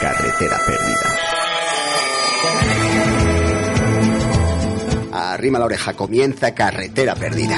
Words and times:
Carretera 0.00 0.58
perdida. 0.66 1.08
Arrima 5.12 5.58
la 5.58 5.64
oreja, 5.64 5.94
comienza 5.94 6.54
Carretera 6.54 7.14
perdida. 7.14 7.56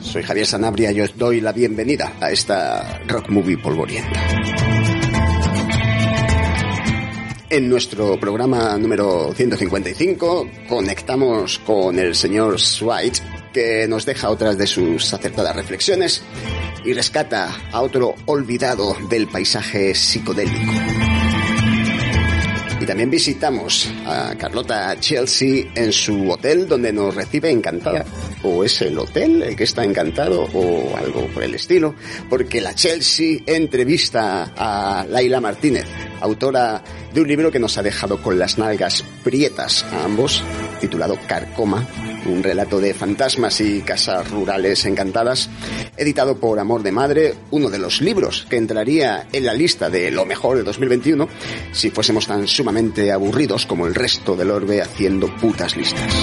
Soy 0.00 0.22
Javier 0.22 0.46
Sanabria 0.46 0.92
y 0.92 1.00
os 1.00 1.16
doy 1.16 1.40
la 1.40 1.52
bienvenida 1.52 2.12
a 2.20 2.30
esta 2.30 3.00
rock 3.06 3.28
movie 3.30 3.58
polvorienta. 3.58 4.20
En 7.48 7.68
nuestro 7.68 8.18
programa 8.18 8.76
número 8.76 9.32
155 9.32 10.48
conectamos 10.68 11.58
con 11.60 11.98
el 11.98 12.14
señor 12.14 12.60
Swite 12.60 13.20
que 13.56 13.88
nos 13.88 14.04
deja 14.04 14.28
otras 14.28 14.58
de 14.58 14.66
sus 14.66 15.14
acertadas 15.14 15.56
reflexiones 15.56 16.20
y 16.84 16.92
rescata 16.92 17.56
a 17.72 17.80
otro 17.80 18.14
olvidado 18.26 18.94
del 19.08 19.28
paisaje 19.28 19.94
psicodélico. 19.94 20.72
Y 22.78 22.84
también 22.84 23.08
visitamos 23.08 23.90
a 24.04 24.34
Carlota 24.36 24.94
Chelsea 25.00 25.72
en 25.74 25.90
su 25.90 26.30
hotel 26.30 26.68
donde 26.68 26.92
nos 26.92 27.14
recibe 27.14 27.50
encantada. 27.50 28.04
O 28.42 28.62
es 28.62 28.82
el 28.82 28.98
hotel 28.98 29.42
el 29.42 29.56
que 29.56 29.64
está 29.64 29.84
encantado 29.84 30.42
o 30.52 30.94
algo 30.94 31.26
por 31.28 31.42
el 31.42 31.54
estilo. 31.54 31.94
Porque 32.28 32.60
la 32.60 32.74
Chelsea 32.74 33.38
entrevista 33.46 34.52
a 34.54 35.06
Laila 35.08 35.40
Martínez, 35.40 35.86
autora 36.20 36.82
de 37.16 37.22
un 37.22 37.28
libro 37.28 37.50
que 37.50 37.58
nos 37.58 37.78
ha 37.78 37.82
dejado 37.82 38.20
con 38.20 38.38
las 38.38 38.58
nalgas 38.58 39.02
prietas 39.24 39.84
a 39.84 40.04
ambos, 40.04 40.44
titulado 40.82 41.18
Carcoma, 41.26 41.88
un 42.26 42.42
relato 42.42 42.78
de 42.78 42.92
fantasmas 42.92 43.58
y 43.62 43.80
casas 43.80 44.30
rurales 44.30 44.84
encantadas, 44.84 45.48
editado 45.96 46.36
por 46.36 46.58
Amor 46.58 46.82
de 46.82 46.92
Madre, 46.92 47.34
uno 47.52 47.70
de 47.70 47.78
los 47.78 48.02
libros 48.02 48.46
que 48.50 48.58
entraría 48.58 49.28
en 49.32 49.46
la 49.46 49.54
lista 49.54 49.88
de 49.88 50.10
lo 50.10 50.26
mejor 50.26 50.58
de 50.58 50.64
2021 50.64 51.26
si 51.72 51.88
fuésemos 51.88 52.26
tan 52.26 52.46
sumamente 52.46 53.10
aburridos 53.10 53.64
como 53.64 53.86
el 53.86 53.94
resto 53.94 54.36
del 54.36 54.50
orbe 54.50 54.82
haciendo 54.82 55.34
putas 55.36 55.74
listas. 55.74 56.14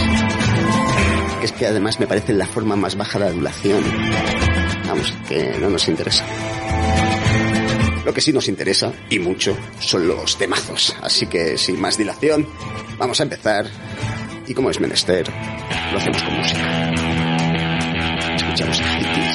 Es 1.42 1.54
que 1.54 1.66
además 1.66 2.00
me 2.00 2.06
parece 2.06 2.34
la 2.34 2.46
forma 2.46 2.76
más 2.76 2.96
baja 2.96 3.18
de 3.18 3.26
adulación. 3.26 3.84
Vamos, 4.88 5.12
que 5.28 5.58
no 5.60 5.72
nos 5.72 5.88
interesa. 5.88 6.24
Lo 8.06 8.14
que 8.14 8.22
sí 8.22 8.34
nos 8.34 8.48
interesa, 8.48 8.92
y 9.10 9.20
mucho, 9.20 9.58
son 9.80 10.08
los 10.08 10.38
temazos. 10.38 10.96
Así 11.02 11.28
que 11.28 11.58
sin 11.58 11.80
más 11.80 11.98
dilación, 11.98 12.48
vamos 12.98 13.20
a 13.20 13.24
empezar. 13.24 13.66
Y 14.48 14.54
como 14.54 14.70
es 14.70 14.80
menester, 14.80 15.26
lo 15.92 15.98
hacemos 15.98 16.22
con 16.22 16.38
música. 16.38 16.94
Escuchamos 18.36 18.82
a 18.82 18.84
Hippies. 18.84 19.33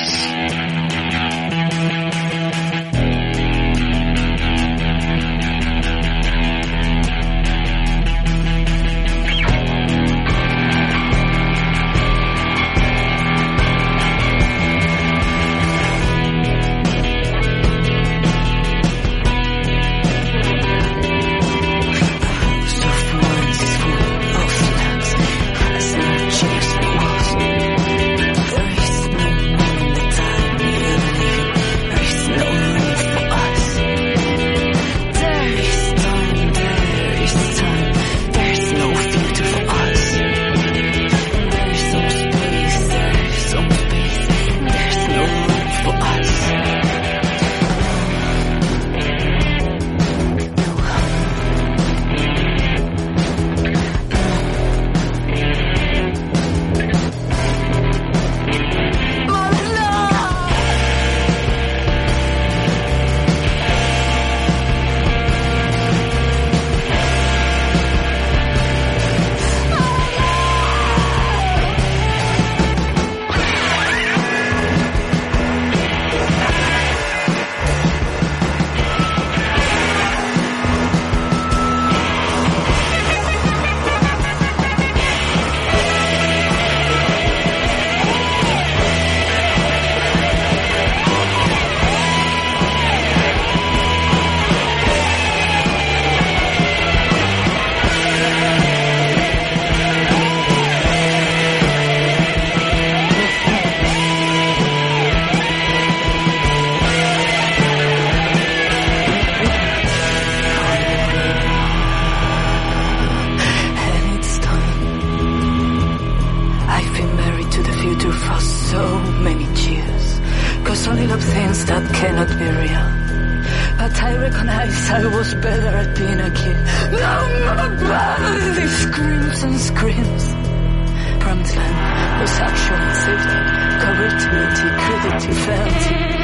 perception, 132.28 132.80
fitted, 133.04 133.48
correctly, 133.80 134.68
crudity, 134.76 135.32
felt. 135.32 136.17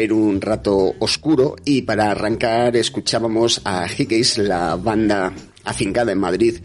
Ir 0.00 0.12
un 0.12 0.40
rato 0.40 0.94
oscuro 0.98 1.56
y 1.64 1.82
para 1.82 2.10
arrancar 2.10 2.76
escuchábamos 2.76 3.60
a 3.64 3.88
Hickeys, 3.88 4.38
la 4.38 4.76
banda 4.76 5.32
afincada 5.66 6.12
en 6.12 6.18
Madrid, 6.18 6.58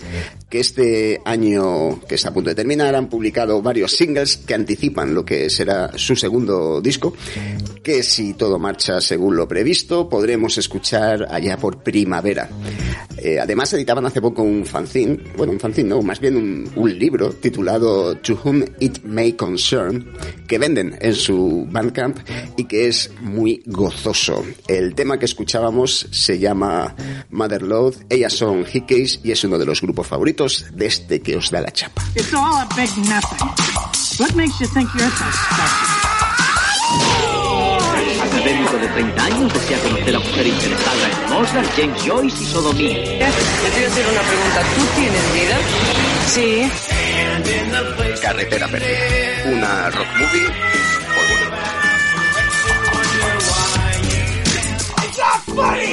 que 0.49 0.59
este 0.59 1.21
año 1.25 1.99
que 2.07 2.15
está 2.15 2.29
a 2.29 2.33
punto 2.33 2.49
de 2.51 2.55
terminar 2.55 2.95
han 2.95 3.09
publicado 3.09 3.61
varios 3.61 3.93
singles 3.93 4.37
que 4.37 4.53
anticipan 4.53 5.13
lo 5.13 5.25
que 5.25 5.49
será 5.49 5.91
su 5.97 6.15
segundo 6.15 6.79
disco, 6.81 7.13
que 7.83 8.03
si 8.03 8.35
todo 8.35 8.59
marcha 8.59 9.01
según 9.01 9.35
lo 9.35 9.47
previsto, 9.47 10.07
podremos 10.07 10.57
escuchar 10.57 11.27
allá 11.29 11.57
por 11.57 11.83
primavera. 11.83 12.49
Eh, 13.23 13.39
además 13.39 13.71
editaban 13.73 14.05
hace 14.05 14.19
poco 14.19 14.41
un 14.41 14.65
fanzine, 14.65 15.17
bueno, 15.37 15.53
un 15.53 15.59
fanzine 15.59 15.89
no, 15.89 16.01
más 16.01 16.19
bien 16.19 16.65
un, 16.75 16.91
libro 16.91 17.29
titulado 17.29 18.17
To 18.17 18.39
Whom 18.43 18.63
It 18.79 19.03
May 19.03 19.33
Concern, 19.33 20.11
que 20.47 20.57
venden 20.57 20.97
en 20.99 21.15
su 21.15 21.67
Bandcamp 21.69 22.17
y 22.57 22.65
que 22.65 22.87
es 22.87 23.11
muy 23.21 23.61
gozoso. 23.65 24.43
El 24.67 24.95
tema 24.95 25.19
que 25.19 25.25
escuchábamos 25.25 26.07
se 26.11 26.39
llama 26.39 26.95
Mother 27.29 27.61
Load, 27.61 27.93
ellas 28.09 28.33
son 28.33 28.65
Hickeys 28.65 29.19
y 29.23 29.31
es 29.31 29.43
uno 29.43 29.57
de 29.57 29.65
los 29.65 29.81
grupos 29.81 30.07
favoritos 30.07 30.65
de 30.73 30.87
este 30.87 31.21
que 31.21 31.37
os 31.37 31.51
da 31.51 31.61
la 31.61 31.71
chapa. 31.71 32.01
It's 32.15 32.33
all 32.33 32.41
a 32.41 32.67
big 32.75 32.89
nothing. 33.07 33.47
What 34.19 34.35
makes 34.35 34.59
you 34.59 34.67
think 34.67 34.89
you're 34.95 35.09
so? 35.11 37.40
Académico 38.23 38.77
de 38.77 38.87
30 38.87 39.23
años 39.23 39.53
desea 39.53 39.79
conocer 39.79 40.15
a 40.15 40.19
mujer 40.19 40.47
interesada 40.47 41.09
en 41.09 41.33
Mozart, 41.33 41.69
James 41.75 42.03
Joyce 42.05 42.43
y 42.43 42.45
sodomía. 42.45 43.03
Te 43.03 43.17
voy 43.17 43.83
a 43.83 43.87
hacer 43.87 44.05
una 44.07 44.21
pregunta. 44.21 44.61
¿Tú 44.75 44.81
tienes 44.95 45.33
vida? 45.33 45.57
Sí. 46.27 46.71
Carretera 48.21 48.67
Perdida, 48.67 49.57
una 49.57 49.89
rock 49.89 50.07
movie 50.19 50.47
por 51.15 51.41
Pack 54.95 55.90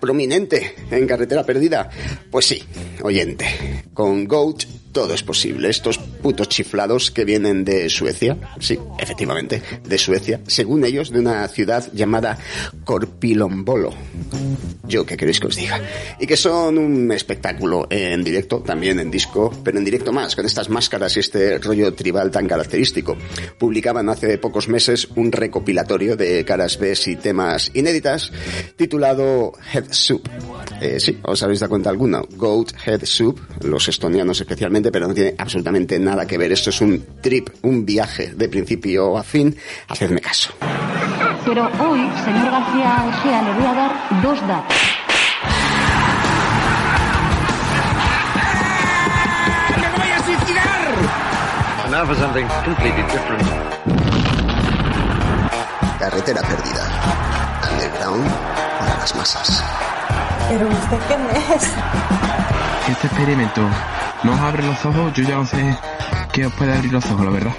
prominente 0.00 0.74
en 0.90 1.06
carretera 1.06 1.44
perdida? 1.44 1.90
Pues 2.30 2.46
sí, 2.46 2.62
oyente. 3.02 3.84
Con 3.92 4.26
Goat 4.26 4.64
todo 4.92 5.14
es 5.14 5.22
posible. 5.22 5.68
Estos 5.70 5.98
putos 5.98 6.48
chiflados 6.48 7.10
que 7.10 7.24
vienen 7.24 7.64
de 7.64 7.88
Suecia, 7.88 8.36
sí, 8.58 8.78
efectivamente, 9.00 9.62
de 9.82 9.98
Suecia, 9.98 10.40
según 10.46 10.84
ellos, 10.84 11.10
de 11.10 11.20
una 11.20 11.46
ciudad 11.48 11.90
llamada 11.92 12.38
Korpilombolo. 12.84 13.92
Yo, 14.86 15.06
¿qué 15.06 15.16
queréis 15.16 15.40
que 15.40 15.46
os 15.46 15.56
diga? 15.56 15.80
Y 16.18 16.26
que 16.26 16.36
son 16.36 16.78
un 16.78 17.12
espectáculo 17.12 17.86
en 17.90 18.22
directo, 18.22 18.60
también 18.60 18.98
en 19.00 19.10
disco, 19.10 19.52
pero 19.64 19.78
en 19.78 19.84
directo 19.84 20.12
más, 20.12 20.34
con 20.34 20.44
estas 20.44 20.68
máscaras 20.68 21.16
y 21.16 21.20
este 21.20 21.58
rollo 21.58 21.94
tribal 21.94 22.30
tan 22.30 22.46
característico. 22.46 23.16
Publicaban 23.58 24.08
hace 24.08 24.38
pocos 24.38 24.68
meses 24.68 25.08
un 25.16 25.32
recopilatorio 25.32 26.16
de 26.16 26.44
caras 26.44 26.78
B 26.78 26.90
y 27.06 27.16
temas 27.16 27.70
inéditas 27.74 28.32
titulado 28.76 29.52
Head 29.72 29.92
Soup. 29.92 30.28
Eh, 30.80 30.98
sí, 30.98 31.18
os 31.22 31.42
habéis 31.42 31.60
dado 31.60 31.70
cuenta 31.70 31.90
alguna. 31.90 32.22
Goat 32.36 32.72
Head 32.84 33.04
Soup, 33.04 33.38
los 33.62 33.88
estonianos 33.88 34.40
especialmente, 34.40 34.90
pero 34.90 35.06
no 35.06 35.14
tiene 35.14 35.34
absolutamente 35.38 35.98
nada 35.98 36.26
que 36.26 36.38
ver. 36.38 36.52
Esto 36.52 36.70
es 36.70 36.80
un 36.80 37.04
trip, 37.20 37.48
un 37.62 37.86
viaje 37.86 38.32
de 38.34 38.48
principio 38.48 38.89
principio 38.90 39.16
a 39.16 39.22
fin, 39.22 39.56
hacedme 39.88 40.20
caso. 40.20 40.52
Pero 41.44 41.70
hoy, 41.80 42.10
señor 42.24 42.50
García 42.50 43.04
Ojea, 43.08 43.42
le 43.42 43.52
voy 43.54 43.66
a 43.66 43.74
dar 43.74 43.92
dos 44.22 44.46
datos. 44.46 44.76
¡Me 49.76 49.88
voy 49.98 50.10
a 50.10 50.24
suicidar! 50.24 51.90
Now 51.90 52.06
for 52.06 52.16
something 52.16 52.46
completely 52.64 53.02
different. 53.02 53.42
Carretera 55.98 56.42
perdida. 56.42 56.84
Underground 57.70 58.30
para 58.78 58.98
las 58.98 59.14
masas. 59.14 59.64
¿Pero 60.48 60.68
usted 60.68 60.98
quién 61.08 61.20
es? 61.54 61.62
Este 62.88 63.06
experimento 63.06 63.60
nos 64.24 64.38
abre 64.40 64.62
los 64.64 64.84
ojos, 64.84 65.12
yo 65.14 65.22
ya 65.22 65.36
no 65.36 65.46
sé 65.46 65.78
qué 66.32 66.46
os 66.46 66.52
puede 66.54 66.74
abrir 66.74 66.92
los 66.92 67.04
ojos, 67.10 67.24
la 67.24 67.30
verdad. 67.30 67.52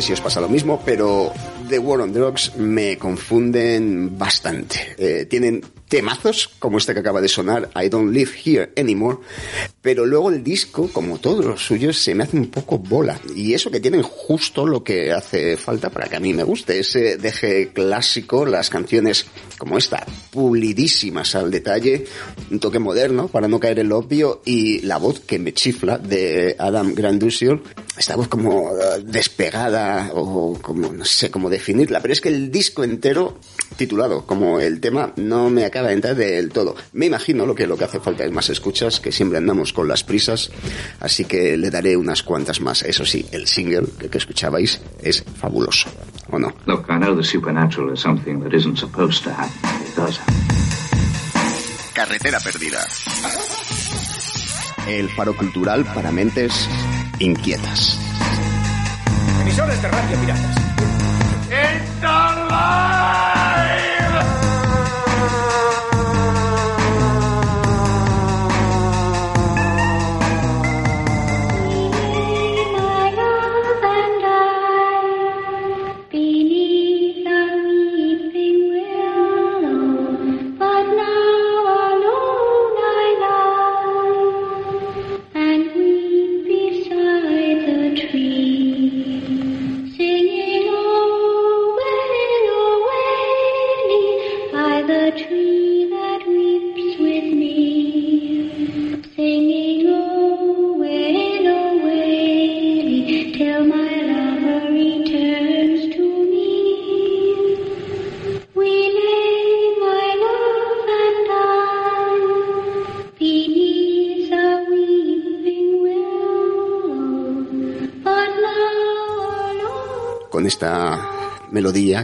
Si 0.00 0.12
os 0.12 0.20
pasa 0.20 0.40
lo 0.40 0.48
mismo, 0.48 0.80
pero 0.86 1.32
The 1.68 1.78
War 1.78 2.00
on 2.00 2.12
Drugs 2.12 2.56
me 2.56 2.96
confunden 2.96 4.16
bastante. 4.16 4.94
Eh, 4.96 5.26
tienen 5.26 5.60
temazos, 5.88 6.48
como 6.58 6.78
este 6.78 6.94
que 6.94 7.00
acaba 7.00 7.20
de 7.20 7.28
sonar, 7.28 7.68
I 7.76 7.90
Don't 7.90 8.12
Live 8.12 8.32
Here 8.42 8.72
Anymore, 8.78 9.18
pero 9.82 10.06
luego 10.06 10.30
el 10.30 10.44
disco, 10.44 10.88
como 10.92 11.18
todos 11.18 11.44
los 11.44 11.66
suyos, 11.66 11.98
se 11.98 12.14
me 12.14 12.22
hace 12.22 12.36
un 12.36 12.46
poco 12.46 12.78
bola. 12.78 13.20
Y 13.34 13.52
eso 13.52 13.70
que 13.70 13.80
tienen 13.80 14.02
justo 14.02 14.64
lo 14.64 14.84
que 14.84 15.12
hace 15.12 15.56
falta 15.56 15.90
para 15.90 16.08
que 16.08 16.16
a 16.16 16.20
mí 16.20 16.32
me 16.32 16.44
guste, 16.44 16.78
ese 16.78 17.16
deje 17.16 17.72
clásico, 17.72 18.46
las 18.46 18.70
canciones 18.70 19.26
como 19.58 19.76
esta, 19.76 20.06
pulidísimas 20.30 21.34
al 21.34 21.50
detalle, 21.50 22.04
un 22.50 22.60
toque 22.60 22.78
moderno 22.78 23.26
para 23.26 23.48
no 23.48 23.58
caer 23.58 23.80
en 23.80 23.88
lo 23.88 23.98
obvio 23.98 24.40
y 24.44 24.80
la 24.82 24.98
voz 24.98 25.20
que 25.20 25.40
me 25.40 25.52
chifla 25.52 25.98
de 25.98 26.54
Adam 26.58 26.94
Grandusiol, 26.94 27.62
esta 27.98 28.14
voz 28.14 28.28
como 28.28 28.70
eh, 28.70 29.02
despegada 29.04 30.10
o 30.14 30.58
como 30.62 30.92
no 30.92 31.04
sé 31.04 31.30
cómo 31.30 31.50
definirla, 31.50 32.00
pero 32.00 32.12
es 32.12 32.20
que 32.20 32.28
el 32.28 32.50
disco 32.52 32.84
entero 32.84 33.38
titulado 33.76 34.26
como 34.26 34.60
el 34.60 34.80
tema 34.80 35.12
no 35.16 35.50
me 35.50 35.64
acaba 35.64 35.88
de 35.88 35.94
entrar 35.94 36.14
del 36.14 36.50
todo. 36.50 36.76
Me 36.92 37.06
imagino 37.06 37.46
lo 37.46 37.54
que 37.54 37.66
lo 37.66 37.76
que 37.76 37.84
hace 37.84 38.00
falta 38.00 38.24
es 38.24 38.30
más 38.30 38.48
escuchas, 38.50 39.00
que 39.00 39.12
siempre 39.12 39.38
andamos 39.38 39.71
con 39.72 39.88
las 39.88 40.04
prisas, 40.04 40.50
así 41.00 41.24
que 41.24 41.56
le 41.56 41.70
daré 41.70 41.96
unas 41.96 42.22
cuantas 42.22 42.60
más. 42.60 42.82
Eso 42.82 43.04
sí, 43.04 43.26
el 43.32 43.46
single 43.46 43.86
que, 43.98 44.08
que 44.08 44.18
escuchabais 44.18 44.80
es 45.02 45.24
fabuloso, 45.40 45.88
¿o 46.30 46.38
no? 46.38 46.52
Look, 46.66 46.86
I 46.88 46.98
know 46.98 47.16
the 47.16 47.24
supernatural 47.24 47.92
is 47.92 48.00
something 48.00 48.40
that 48.42 48.52
isn't 48.52 48.78
supposed 48.78 49.24
to 49.24 49.30
happen. 49.30 49.82
It 49.86 49.96
does 49.96 50.18
happen. 50.18 50.34
Carretera 51.94 52.40
perdida. 52.40 52.80
El 54.88 55.08
faro 55.10 55.36
cultural 55.36 55.84
para 55.94 56.10
mentes 56.10 56.68
inquietas. 57.18 57.98
Emisores 59.42 59.80
de 59.82 59.88
radio 59.88 60.18
piratas. 60.18 60.56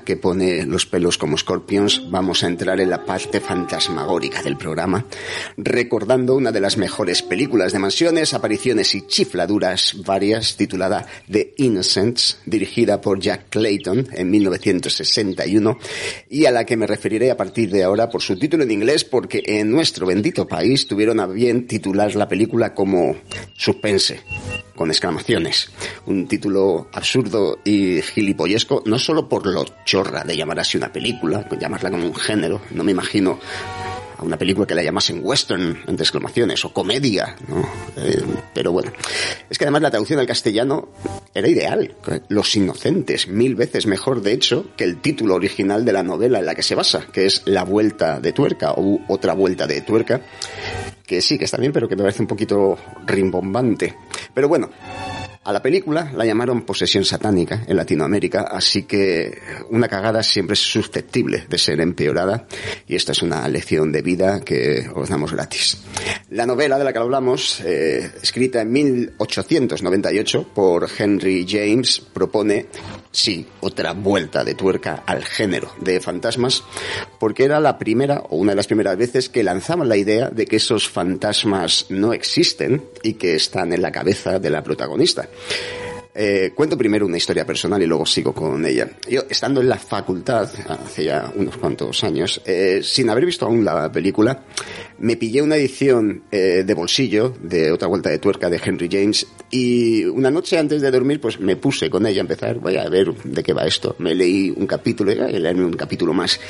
Que 0.00 0.16
pone 0.16 0.64
los 0.66 0.86
pelos 0.86 1.18
como 1.18 1.36
scorpions, 1.36 2.10
vamos 2.10 2.42
a 2.42 2.46
entrar 2.46 2.80
en 2.80 2.90
la 2.90 3.04
parte 3.04 3.40
fantasmagórica 3.40 4.42
del 4.42 4.56
programa, 4.56 5.04
recordando 5.56 6.34
una 6.34 6.52
de 6.52 6.60
las 6.60 6.76
mejores 6.76 7.22
películas 7.22 7.72
de 7.72 7.78
mansiones, 7.78 8.34
apariciones 8.34 8.94
y 8.94 9.06
chifladuras 9.06 9.96
varias, 10.04 10.56
titulada 10.56 11.06
The 11.30 11.54
Innocents, 11.58 12.38
dirigida 12.46 13.00
por 13.00 13.20
Jack 13.20 13.46
Clayton 13.50 14.08
en 14.12 14.30
1961, 14.30 15.78
y 16.30 16.44
a 16.46 16.50
la 16.50 16.64
que 16.64 16.76
me 16.76 16.86
referiré 16.86 17.30
a 17.30 17.36
partir 17.36 17.70
de 17.70 17.84
ahora 17.84 18.08
por 18.08 18.22
su 18.22 18.38
título 18.38 18.64
en 18.64 18.70
inglés, 18.70 19.04
porque 19.04 19.42
en 19.44 19.70
nuestro 19.70 20.06
bendito 20.06 20.46
país 20.46 20.86
tuvieron 20.86 21.20
a 21.20 21.26
bien 21.26 21.66
titular 21.66 22.14
la 22.14 22.28
película 22.28 22.74
como 22.74 23.16
Suspense 23.56 24.20
con 24.78 24.90
exclamaciones. 24.90 25.70
Un 26.06 26.28
título 26.28 26.86
absurdo 26.92 27.58
y 27.64 28.00
gilipollesco, 28.00 28.84
no 28.86 28.96
solo 29.00 29.28
por 29.28 29.44
lo 29.44 29.64
chorra 29.84 30.22
de 30.22 30.36
llamar 30.36 30.60
así 30.60 30.76
una 30.76 30.92
película, 30.92 31.48
llamarla 31.58 31.90
como 31.90 32.06
un 32.06 32.14
género, 32.14 32.60
no 32.70 32.84
me 32.84 32.92
imagino 32.92 33.40
a 34.16 34.22
una 34.22 34.36
película 34.36 34.68
que 34.68 34.76
la 34.76 34.84
llamasen 34.84 35.20
western, 35.20 35.80
entre 35.88 36.04
exclamaciones, 36.04 36.64
o 36.64 36.72
comedia, 36.72 37.34
¿no? 37.48 37.68
Eh, 37.96 38.22
pero 38.54 38.70
bueno, 38.70 38.92
es 39.50 39.58
que 39.58 39.64
además 39.64 39.82
la 39.82 39.90
traducción 39.90 40.20
al 40.20 40.26
castellano 40.26 40.90
era 41.34 41.48
ideal. 41.48 41.96
Los 42.28 42.54
inocentes, 42.54 43.26
mil 43.26 43.56
veces 43.56 43.86
mejor, 43.86 44.22
de 44.22 44.32
hecho, 44.32 44.66
que 44.76 44.84
el 44.84 45.00
título 45.00 45.34
original 45.34 45.84
de 45.84 45.92
la 45.92 46.04
novela 46.04 46.38
en 46.38 46.46
la 46.46 46.54
que 46.54 46.62
se 46.62 46.76
basa, 46.76 47.06
que 47.12 47.26
es 47.26 47.42
La 47.46 47.64
vuelta 47.64 48.20
de 48.20 48.32
tuerca, 48.32 48.74
o 48.76 49.00
otra 49.08 49.34
vuelta 49.34 49.66
de 49.66 49.80
tuerca, 49.80 50.20
que 51.08 51.22
sí, 51.22 51.38
que 51.38 51.46
está 51.46 51.56
bien, 51.56 51.72
pero 51.72 51.88
que 51.88 51.96
me 51.96 52.02
parece 52.02 52.20
un 52.20 52.28
poquito 52.28 52.76
rimbombante. 53.06 53.96
Pero 54.38 54.46
bueno, 54.46 54.70
a 55.42 55.52
la 55.52 55.60
película 55.60 56.12
la 56.14 56.24
llamaron 56.24 56.62
Posesión 56.62 57.04
Satánica 57.04 57.64
en 57.66 57.76
Latinoamérica, 57.76 58.42
así 58.42 58.84
que 58.84 59.36
una 59.70 59.88
cagada 59.88 60.22
siempre 60.22 60.54
es 60.54 60.60
susceptible 60.60 61.46
de 61.48 61.58
ser 61.58 61.80
empeorada 61.80 62.46
y 62.86 62.94
esta 62.94 63.10
es 63.10 63.22
una 63.22 63.48
lección 63.48 63.90
de 63.90 64.00
vida 64.00 64.38
que 64.42 64.88
os 64.94 65.08
damos 65.08 65.32
gratis. 65.32 65.78
La 66.30 66.46
novela 66.46 66.78
de 66.78 66.84
la 66.84 66.92
que 66.92 67.00
hablamos, 67.00 67.60
eh, 67.64 68.12
escrita 68.22 68.60
en 68.60 68.70
1898 68.70 70.50
por 70.54 70.88
Henry 70.96 71.44
James, 71.48 71.98
propone, 71.98 72.66
sí, 73.10 73.46
otra 73.60 73.92
vuelta 73.92 74.44
de 74.44 74.54
tuerca 74.54 75.02
al 75.06 75.24
género 75.24 75.72
de 75.80 76.00
fantasmas, 76.00 76.62
porque 77.18 77.44
era 77.44 77.60
la 77.60 77.78
primera 77.78 78.24
o 78.28 78.36
una 78.36 78.52
de 78.52 78.56
las 78.56 78.66
primeras 78.66 78.96
veces 78.96 79.28
que 79.28 79.42
lanzaban 79.42 79.88
la 79.88 79.96
idea 79.96 80.30
de 80.30 80.46
que 80.46 80.56
esos 80.56 80.88
fantasmas 80.88 81.86
no 81.88 82.12
existen 82.12 82.84
y 83.02 83.14
que 83.14 83.34
están 83.34 83.72
en 83.72 83.82
la 83.82 83.92
cabeza 83.92 84.38
de 84.38 84.50
la 84.50 84.62
protagonista. 84.62 85.28
Eh, 86.20 86.50
cuento 86.52 86.76
primero 86.76 87.06
una 87.06 87.16
historia 87.16 87.46
personal 87.46 87.80
y 87.80 87.86
luego 87.86 88.04
sigo 88.04 88.34
con 88.34 88.66
ella. 88.66 88.90
Yo, 89.08 89.22
estando 89.30 89.60
en 89.60 89.68
la 89.68 89.78
facultad, 89.78 90.50
hace 90.66 91.04
ya 91.04 91.32
unos 91.36 91.56
cuantos 91.58 92.02
años, 92.02 92.42
eh, 92.44 92.80
sin 92.82 93.08
haber 93.08 93.24
visto 93.24 93.46
aún 93.46 93.64
la 93.64 93.92
película, 93.92 94.42
me 94.98 95.16
pillé 95.16 95.42
una 95.42 95.54
edición 95.54 96.24
eh, 96.32 96.64
de 96.66 96.74
bolsillo 96.74 97.34
de 97.40 97.70
otra 97.70 97.86
vuelta 97.86 98.10
de 98.10 98.18
tuerca 98.18 98.50
de 98.50 98.60
Henry 98.60 98.88
James 98.90 99.28
y 99.48 100.06
una 100.06 100.28
noche 100.28 100.58
antes 100.58 100.82
de 100.82 100.90
dormir 100.90 101.20
pues 101.20 101.38
me 101.38 101.54
puse 101.54 101.88
con 101.88 102.04
ella 102.04 102.20
a 102.20 102.22
empezar, 102.22 102.58
voy 102.58 102.76
a 102.78 102.88
ver 102.88 103.14
de 103.14 103.44
qué 103.44 103.52
va 103.52 103.64
esto. 103.64 103.94
Me 104.00 104.12
leí 104.12 104.50
un 104.50 104.66
capítulo 104.66 105.12
y 105.12 105.38
leerme 105.38 105.66
un 105.66 105.74
capítulo 105.74 106.12
más 106.14 106.40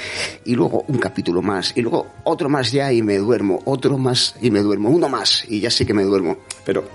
y 0.46 0.54
luego 0.54 0.86
un 0.88 0.96
capítulo 0.96 1.42
más 1.42 1.76
y 1.76 1.82
luego 1.82 2.06
otro 2.24 2.48
más 2.48 2.72
ya 2.72 2.90
y 2.90 3.02
me 3.02 3.18
duermo, 3.18 3.60
otro 3.66 3.98
más 3.98 4.34
y 4.40 4.50
me 4.50 4.60
duermo, 4.60 4.88
uno 4.88 5.10
más 5.10 5.44
y 5.46 5.60
ya 5.60 5.70
sí 5.70 5.84
que 5.84 5.92
me 5.92 6.04
duermo. 6.04 6.38
Pero 6.64 6.88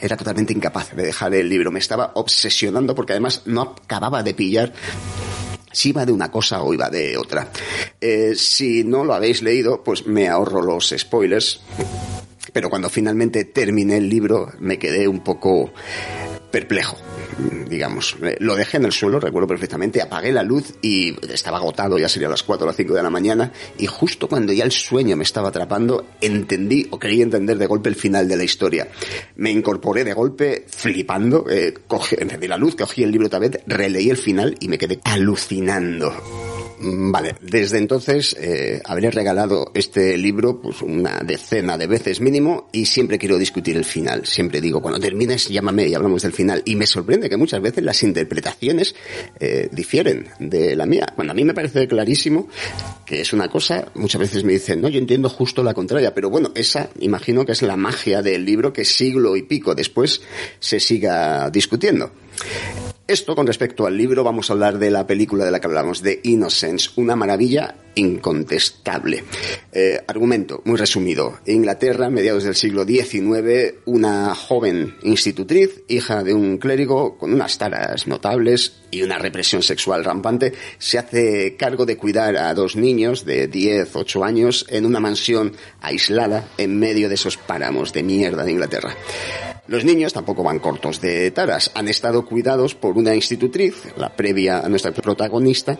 era 0.00 0.16
totalmente 0.16 0.52
incapaz 0.52 0.94
de 0.94 1.04
dejar 1.04 1.34
el 1.34 1.48
libro. 1.48 1.70
Me 1.70 1.78
estaba 1.78 2.12
obsesionando 2.14 2.94
porque 2.94 3.12
además 3.12 3.42
no 3.46 3.62
acababa 3.62 4.22
de 4.22 4.34
pillar 4.34 4.72
si 5.72 5.90
iba 5.90 6.06
de 6.06 6.12
una 6.12 6.30
cosa 6.30 6.62
o 6.62 6.72
iba 6.72 6.88
de 6.88 7.16
otra. 7.16 7.50
Eh, 8.00 8.34
si 8.34 8.82
no 8.84 9.04
lo 9.04 9.14
habéis 9.14 9.42
leído, 9.42 9.82
pues 9.84 10.06
me 10.06 10.28
ahorro 10.28 10.62
los 10.62 10.94
spoilers. 10.96 11.60
Pero 12.52 12.70
cuando 12.70 12.88
finalmente 12.88 13.44
terminé 13.44 13.98
el 13.98 14.08
libro 14.08 14.50
me 14.58 14.78
quedé 14.78 15.06
un 15.06 15.22
poco 15.22 15.72
perplejo 16.50 16.96
digamos. 17.68 18.16
Lo 18.38 18.56
dejé 18.56 18.76
en 18.76 18.84
el 18.84 18.92
suelo, 18.92 19.20
recuerdo 19.20 19.48
perfectamente, 19.48 20.02
apagué 20.02 20.32
la 20.32 20.42
luz 20.42 20.74
y 20.82 21.16
estaba 21.32 21.58
agotado, 21.58 21.98
ya 21.98 22.08
sería 22.08 22.28
las 22.28 22.42
4 22.42 22.64
o 22.64 22.66
las 22.66 22.76
5 22.76 22.94
de 22.94 23.02
la 23.02 23.10
mañana, 23.10 23.52
y 23.78 23.86
justo 23.86 24.28
cuando 24.28 24.52
ya 24.52 24.64
el 24.64 24.72
sueño 24.72 25.16
me 25.16 25.24
estaba 25.24 25.48
atrapando, 25.48 26.06
entendí 26.20 26.86
o 26.90 26.98
quería 26.98 27.22
entender 27.22 27.58
de 27.58 27.66
golpe 27.66 27.88
el 27.88 27.96
final 27.96 28.28
de 28.28 28.36
la 28.36 28.44
historia. 28.44 28.88
Me 29.36 29.50
incorporé 29.50 30.04
de 30.04 30.14
golpe 30.14 30.64
flipando, 30.68 31.46
eh, 31.50 31.74
cogí, 31.86 32.16
encendí 32.18 32.48
la 32.48 32.56
luz, 32.56 32.76
cogí 32.76 33.02
el 33.02 33.10
libro 33.10 33.26
otra 33.26 33.38
vez, 33.38 33.60
releí 33.66 34.10
el 34.10 34.16
final 34.16 34.56
y 34.60 34.68
me 34.68 34.78
quedé 34.78 35.00
alucinando. 35.04 36.55
Vale, 36.78 37.34
desde 37.40 37.78
entonces 37.78 38.36
eh, 38.38 38.80
habré 38.84 39.10
regalado 39.10 39.70
este 39.74 40.18
libro 40.18 40.60
pues 40.60 40.82
una 40.82 41.20
decena 41.20 41.78
de 41.78 41.86
veces 41.86 42.20
mínimo 42.20 42.68
y 42.72 42.86
siempre 42.86 43.18
quiero 43.18 43.38
discutir 43.38 43.76
el 43.76 43.84
final. 43.84 44.26
Siempre 44.26 44.60
digo, 44.60 44.82
cuando 44.82 45.00
termines 45.00 45.48
llámame 45.48 45.86
y 45.86 45.94
hablamos 45.94 46.22
del 46.22 46.32
final. 46.32 46.62
Y 46.64 46.76
me 46.76 46.86
sorprende 46.86 47.30
que 47.30 47.36
muchas 47.36 47.62
veces 47.62 47.82
las 47.82 48.02
interpretaciones 48.02 48.94
eh, 49.40 49.68
difieren 49.72 50.28
de 50.38 50.76
la 50.76 50.86
mía. 50.86 51.06
Cuando 51.14 51.32
a 51.32 51.34
mí 51.34 51.44
me 51.44 51.54
parece 51.54 51.88
clarísimo 51.88 52.48
que 53.04 53.20
es 53.20 53.32
una 53.32 53.48
cosa, 53.48 53.90
muchas 53.94 54.20
veces 54.20 54.44
me 54.44 54.52
dicen, 54.52 54.80
no, 54.80 54.88
yo 54.88 54.98
entiendo 54.98 55.28
justo 55.28 55.62
la 55.62 55.74
contraria. 55.74 56.14
Pero 56.14 56.28
bueno, 56.28 56.52
esa 56.54 56.90
imagino 57.00 57.44
que 57.44 57.52
es 57.52 57.62
la 57.62 57.76
magia 57.76 58.22
del 58.22 58.44
libro 58.44 58.72
que 58.72 58.84
siglo 58.84 59.36
y 59.36 59.42
pico 59.42 59.74
después 59.74 60.20
se 60.58 60.80
siga 60.80 61.50
discutiendo. 61.50 62.10
Esto 63.08 63.36
con 63.36 63.46
respecto 63.46 63.86
al 63.86 63.96
libro, 63.96 64.24
vamos 64.24 64.50
a 64.50 64.54
hablar 64.54 64.80
de 64.80 64.90
la 64.90 65.06
película 65.06 65.44
de 65.44 65.52
la 65.52 65.60
que 65.60 65.68
hablamos, 65.68 66.02
de 66.02 66.18
Innocence, 66.24 66.90
una 66.96 67.14
maravilla 67.14 67.76
incontestable. 67.94 69.22
Eh, 69.70 70.02
argumento, 70.08 70.60
muy 70.64 70.76
resumido. 70.76 71.38
Inglaterra, 71.46 72.10
mediados 72.10 72.42
del 72.42 72.56
siglo 72.56 72.84
XIX, 72.84 73.74
una 73.84 74.34
joven 74.34 74.96
institutriz, 75.04 75.84
hija 75.86 76.24
de 76.24 76.34
un 76.34 76.58
clérigo 76.58 77.16
con 77.16 77.32
unas 77.32 77.56
taras 77.58 78.08
notables 78.08 78.80
y 78.90 79.02
una 79.02 79.18
represión 79.18 79.62
sexual 79.62 80.04
rampante, 80.04 80.52
se 80.78 80.98
hace 80.98 81.56
cargo 81.56 81.86
de 81.86 81.96
cuidar 81.96 82.36
a 82.36 82.52
dos 82.54 82.74
niños 82.74 83.24
de 83.24 83.46
10, 83.46 83.94
8 83.94 84.24
años 84.24 84.66
en 84.68 84.84
una 84.84 84.98
mansión 84.98 85.52
aislada 85.80 86.48
en 86.58 86.76
medio 86.80 87.08
de 87.08 87.14
esos 87.14 87.36
páramos 87.36 87.92
de 87.92 88.02
mierda 88.02 88.42
de 88.42 88.50
Inglaterra. 88.50 88.96
Los 89.68 89.84
niños 89.84 90.12
tampoco 90.12 90.42
van 90.44 90.60
cortos 90.60 91.00
de 91.00 91.30
taras. 91.32 91.72
Han 91.74 91.88
estado 91.88 92.24
cuidados 92.24 92.74
por 92.74 92.96
una 92.96 93.14
institutriz, 93.14 93.74
la 93.96 94.14
previa 94.14 94.60
a 94.60 94.68
nuestra 94.68 94.92
protagonista, 94.92 95.76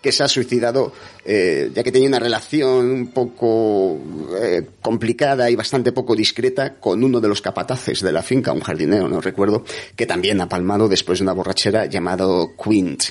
que 0.00 0.12
se 0.12 0.22
ha 0.22 0.28
suicidado 0.28 0.92
eh, 1.24 1.70
ya 1.74 1.82
que 1.82 1.92
tenía 1.92 2.08
una 2.08 2.18
relación 2.18 2.90
un 2.90 3.06
poco 3.08 3.98
eh, 4.40 4.62
complicada 4.80 5.50
y 5.50 5.56
bastante 5.56 5.92
poco 5.92 6.14
discreta 6.14 6.74
con 6.74 7.02
uno 7.02 7.20
de 7.20 7.28
los 7.28 7.40
capataces 7.40 8.02
de 8.02 8.12
la 8.12 8.22
finca, 8.22 8.52
un 8.52 8.60
jardinero, 8.60 9.08
no 9.08 9.20
recuerdo, 9.20 9.64
que 9.96 10.06
también 10.06 10.40
ha 10.40 10.48
palmado 10.48 10.88
después 10.88 11.18
de 11.18 11.24
una 11.24 11.32
borrachera 11.32 11.86
llamado 11.86 12.52
Quint. 12.62 13.04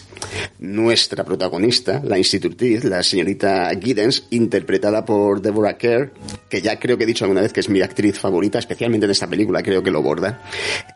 Nuestra 0.59 1.23
protagonista, 1.23 2.01
la 2.03 2.17
institutriz, 2.17 2.83
la 2.83 3.03
señorita 3.03 3.71
Giddens, 3.81 4.27
interpretada 4.29 5.03
por 5.03 5.41
Deborah 5.41 5.77
Kerr, 5.77 6.13
que 6.49 6.61
ya 6.61 6.79
creo 6.79 6.97
que 6.97 7.03
he 7.03 7.07
dicho 7.07 7.25
alguna 7.25 7.41
vez 7.41 7.51
que 7.51 7.59
es 7.59 7.69
mi 7.69 7.81
actriz 7.81 8.19
favorita, 8.19 8.59
especialmente 8.59 9.05
en 9.05 9.11
esta 9.11 9.27
película, 9.27 9.63
creo 9.63 9.81
que 9.81 9.91
lo 9.91 10.01
borda, 10.01 10.41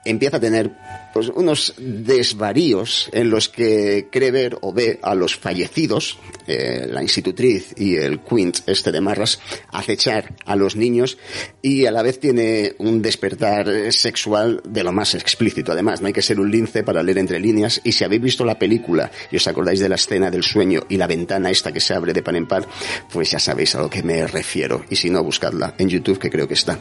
empieza 0.06 0.38
a 0.38 0.39
tener 0.39 0.71
pues, 1.13 1.30
unos 1.30 1.73
desvaríos 1.77 3.10
en 3.12 3.30
los 3.30 3.49
que 3.49 4.08
cree 4.12 4.32
ver 4.32 4.58
o 4.62 4.71
ve 4.71 4.99
a 5.01 5.15
los 5.15 5.36
fallecidos, 5.36 6.19
eh, 6.47 6.88
la 6.89 7.03
institutriz 7.08 7.74
y 7.78 7.96
el 7.96 8.20
Quint, 8.20 8.60
este 8.67 8.91
de 8.91 9.02
Marras, 9.02 9.39
acechar 9.72 10.36
a 10.46 10.56
los 10.56 10.76
niños 10.76 11.17
y 11.62 11.86
a 11.86 11.91
la 11.91 12.04
vez 12.04 12.20
tiene 12.20 12.76
un 12.80 13.02
despertar 13.02 13.91
sexual 13.91 14.62
de 14.67 14.84
lo 14.84 14.91
más 14.91 15.15
explícito. 15.15 15.72
Además, 15.72 16.02
no 16.02 16.08
hay 16.08 16.13
que 16.13 16.22
ser 16.22 16.39
un 16.39 16.52
lince 16.52 16.84
para 16.84 17.04
leer 17.04 17.17
entre 17.17 17.39
líneas 17.39 17.82
y 17.84 17.91
si 17.91 18.04
habéis 18.04 18.22
visto 18.22 18.46
la 18.46 18.60
película 18.60 19.12
y 19.32 19.38
os 19.38 19.48
acordáis 19.48 19.80
de 19.80 19.89
la 19.89 19.96
escena 19.96 20.30
del 20.30 20.43
sueño 20.43 20.82
y 20.89 20.98
la 20.98 21.08
ventana 21.08 21.50
esta 21.50 21.72
que 21.72 21.80
se 21.80 21.93
abre 21.93 22.13
de 22.13 22.24
par 22.24 22.36
en 22.36 22.48
par, 22.48 22.67
pues 23.12 23.32
ya 23.32 23.39
sabéis 23.39 23.76
a 23.76 23.82
lo 23.82 23.89
que 23.89 24.04
me 24.04 24.28
refiero. 24.28 24.84
Y 24.89 24.96
si 24.96 25.10
no, 25.10 25.24
buscadla 25.24 25.76
en 25.78 25.89
YouTube, 25.89 26.20
que 26.20 26.30
creo 26.30 26.48
que 26.48 26.54
está. 26.54 26.80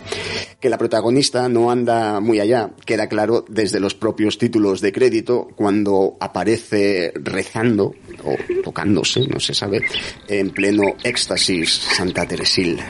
Que 0.60 0.68
la 0.68 0.78
protagonista 0.78 1.48
no 1.48 1.70
anda 1.70 2.20
muy 2.20 2.40
allá, 2.40 2.70
queda 2.84 3.08
claro 3.08 3.44
desde 3.48 3.80
los 3.80 3.94
propios 3.94 4.38
títulos 4.38 4.80
de 4.80 4.92
crédito 4.92 5.48
cuando 5.56 6.16
aparece 6.20 7.12
rezando 7.14 7.94
o 8.26 8.36
tocándose, 8.62 9.26
no 9.28 9.38
se 9.40 9.54
sabe, 9.54 9.80
en 10.28 10.50
pleno 10.50 10.96
éxtasis 11.02 11.70
Santa 11.70 12.26
Teresil. 12.26 12.80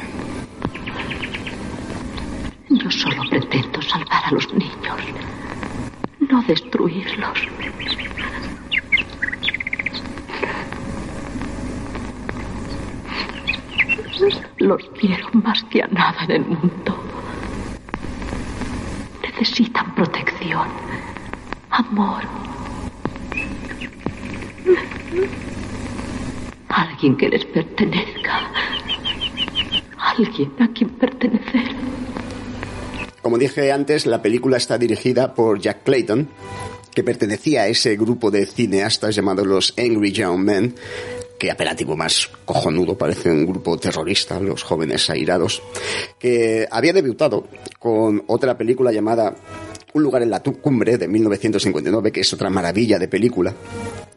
Yo 2.70 2.90
solo 2.90 3.22
pretendo 3.30 3.80
salvar 3.82 4.24
a 4.24 4.30
los 4.32 4.52
niños, 4.54 5.00
no 6.28 6.42
destruirlos. 6.42 7.38
Los 14.58 14.82
quiero 14.98 15.28
más 15.32 15.62
que 15.64 15.82
a 15.82 15.86
nada 15.88 16.24
en 16.24 16.30
el 16.30 16.44
mundo. 16.46 17.04
Necesitan 19.22 19.94
protección, 19.94 20.66
amor. 21.70 22.22
Alguien 26.68 27.16
que 27.16 27.28
les 27.28 27.44
pertenezca. 27.44 28.50
Alguien 29.98 30.52
a 30.58 30.68
quien 30.68 30.90
pertenecer. 30.90 31.62
Como 33.22 33.38
dije 33.38 33.72
antes, 33.72 34.06
la 34.06 34.22
película 34.22 34.56
está 34.56 34.78
dirigida 34.78 35.34
por 35.34 35.60
Jack 35.60 35.82
Clayton, 35.84 36.28
que 36.94 37.04
pertenecía 37.04 37.62
a 37.62 37.68
ese 37.68 37.96
grupo 37.96 38.30
de 38.30 38.46
cineastas 38.46 39.14
llamados 39.14 39.46
los 39.46 39.74
Angry 39.78 40.12
Young 40.12 40.38
Men, 40.38 40.74
que 41.38 41.50
apelativo 41.50 41.96
más 41.96 42.30
cojonudo, 42.44 42.96
parece 42.96 43.30
un 43.30 43.46
grupo 43.46 43.76
terrorista, 43.78 44.40
los 44.40 44.62
jóvenes 44.62 45.10
airados, 45.10 45.62
que 46.18 46.66
había 46.70 46.92
debutado 46.92 47.46
con 47.78 48.24
otra 48.26 48.56
película 48.56 48.92
llamada 48.92 49.34
Un 49.92 50.02
lugar 50.02 50.22
en 50.22 50.30
la 50.30 50.40
cumbre 50.40 50.96
de 50.96 51.08
1959, 51.08 52.12
que 52.12 52.20
es 52.20 52.32
otra 52.32 52.48
maravilla 52.48 52.98
de 52.98 53.08
película, 53.08 53.54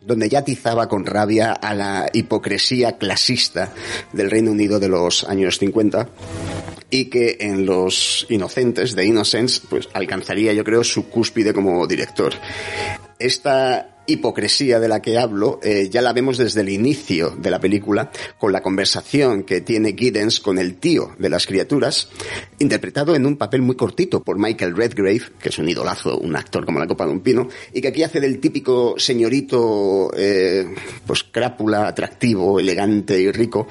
donde 0.09 0.27
ya 0.27 0.39
atizaba 0.39 0.89
con 0.89 1.05
rabia 1.05 1.53
a 1.53 1.75
la 1.75 2.09
hipocresía 2.11 2.97
clasista 2.97 3.71
del 4.11 4.31
Reino 4.31 4.51
Unido 4.51 4.79
de 4.79 4.89
los 4.89 5.23
años 5.23 5.59
50 5.59 6.09
y 6.89 7.05
que 7.05 7.37
en 7.41 7.67
Los 7.67 8.25
Inocentes, 8.29 8.95
de 8.95 9.05
Innocence, 9.05 9.61
pues 9.69 9.87
alcanzaría 9.93 10.51
yo 10.53 10.63
creo 10.63 10.83
su 10.83 11.09
cúspide 11.09 11.53
como 11.53 11.85
director. 11.85 12.33
Esta 13.19 13.98
hipocresía 14.09 14.79
de 14.79 14.87
la 14.87 15.01
que 15.01 15.17
hablo 15.17 15.59
eh, 15.63 15.89
ya 15.89 16.01
la 16.01 16.13
vemos 16.13 16.37
desde 16.37 16.61
el 16.61 16.69
inicio 16.69 17.35
de 17.37 17.51
la 17.51 17.59
película 17.59 18.11
con 18.37 18.51
la 18.51 18.61
conversación 18.61 19.43
que 19.43 19.61
tiene 19.61 19.93
Giddens 19.93 20.39
con 20.39 20.57
el 20.57 20.75
tío 20.75 21.15
de 21.17 21.29
las 21.29 21.45
criaturas, 21.45 22.09
interpretado 22.59 23.15
en 23.15 23.25
un 23.25 23.37
papel 23.37 23.61
muy 23.61 23.75
cortito 23.75 24.23
por 24.23 24.37
Michael 24.37 24.75
Redgrave, 24.75 25.21
que 25.39 25.49
es 25.49 25.59
un 25.59 25.69
idolazo, 25.69 26.17
un 26.17 26.35
actor 26.35 26.65
como 26.65 26.79
la 26.79 26.87
copa 26.87 27.05
de 27.05 27.11
un 27.11 27.21
pino, 27.21 27.47
y 27.73 27.81
que 27.81 27.89
aquí 27.89 28.03
hace 28.03 28.19
del 28.19 28.39
típico 28.39 28.95
señorito, 28.97 30.11
eh, 30.15 30.73
pues 31.05 31.23
crápula, 31.23 31.87
atractivo, 31.87 32.59
elegante 32.59 33.19
y 33.19 33.31
rico, 33.31 33.67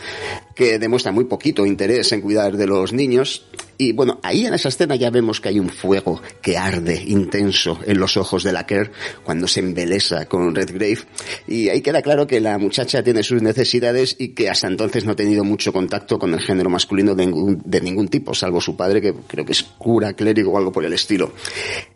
que 0.59 0.81
demuestra 0.81 1.13
muy 1.13 1.27
poquito 1.27 1.65
interés 1.65 2.11
en 2.11 2.21
cuidar 2.21 2.57
de 2.57 2.67
los 2.67 2.93
niños. 2.93 3.47
Y 3.81 3.93
bueno, 3.93 4.19
ahí 4.25 4.45
en 4.45 4.55
esa 4.55 4.71
escena 4.71 4.97
ya 4.97 5.09
vemos 5.09 5.41
que 5.41 5.51
hay 5.51 5.61
un 5.61 5.69
fuego 5.69 6.21
que 6.43 6.59
arde 6.59 7.01
intenso 7.07 7.79
en 7.87 8.01
los 8.01 8.17
ojos 8.17 8.43
de 8.43 8.51
la 8.53 8.67
Kerr 8.67 8.91
cuando 9.23 9.47
se 9.47 9.61
embelesa 9.61 10.27
con 10.27 10.53
Redgrave. 10.53 10.99
Y 11.47 11.69
ahí 11.69 11.81
queda 11.81 12.03
claro 12.03 12.27
que 12.27 12.41
la 12.41 12.59
muchacha 12.59 13.05
tiene 13.05 13.23
sus 13.23 13.41
necesidades 13.41 14.17
y 14.19 14.31
que 14.31 14.51
hasta 14.51 14.67
entonces 14.67 15.05
no 15.05 15.13
ha 15.13 15.15
tenido 15.15 15.45
mucho 15.45 15.73
contacto 15.73 16.19
con 16.19 16.35
el 16.35 16.41
género 16.41 16.71
masculino 16.71 17.15
de 17.15 17.27
ningún, 17.27 17.63
de 17.65 17.81
ningún 17.81 18.09
tipo, 18.09 18.35
salvo 18.35 18.61
su 18.61 18.77
padre, 18.77 19.01
que 19.01 19.15
creo 19.29 19.45
que 19.45 19.53
es 19.53 19.63
cura, 19.63 20.15
clérigo 20.15 20.51
o 20.51 20.59
algo 20.59 20.73
por 20.73 20.85
el 20.85 20.93
estilo. 20.93 21.33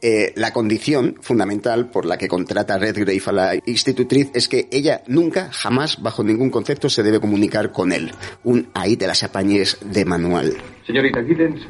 Eh, 0.00 0.32
la 0.36 0.52
condición 0.52 1.16
fundamental 1.20 1.90
por 1.90 2.06
la 2.06 2.16
que 2.16 2.28
contrata 2.28 2.78
Redgrave 2.78 3.22
a 3.26 3.32
la 3.32 3.54
institutriz 3.66 4.30
es 4.34 4.46
que 4.46 4.68
ella 4.70 5.02
nunca, 5.08 5.50
jamás, 5.50 6.00
bajo 6.00 6.22
ningún 6.22 6.50
concepto, 6.50 6.88
se 6.88 7.02
debe 7.02 7.18
comunicar 7.18 7.72
con 7.72 7.90
él. 7.90 8.12
Ahí 8.74 8.96
te 8.96 9.06
las 9.06 9.22
apañes 9.22 9.78
de 9.84 10.04
manual. 10.04 10.56
Señorita 10.86 11.22
Giddens, 11.22 11.60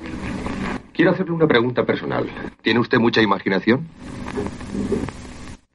quiero 0.92 1.10
hacerle 1.12 1.32
una 1.32 1.46
pregunta 1.46 1.84
personal. 1.84 2.28
¿Tiene 2.62 2.80
usted 2.80 2.98
mucha 2.98 3.20
imaginación? 3.22 3.86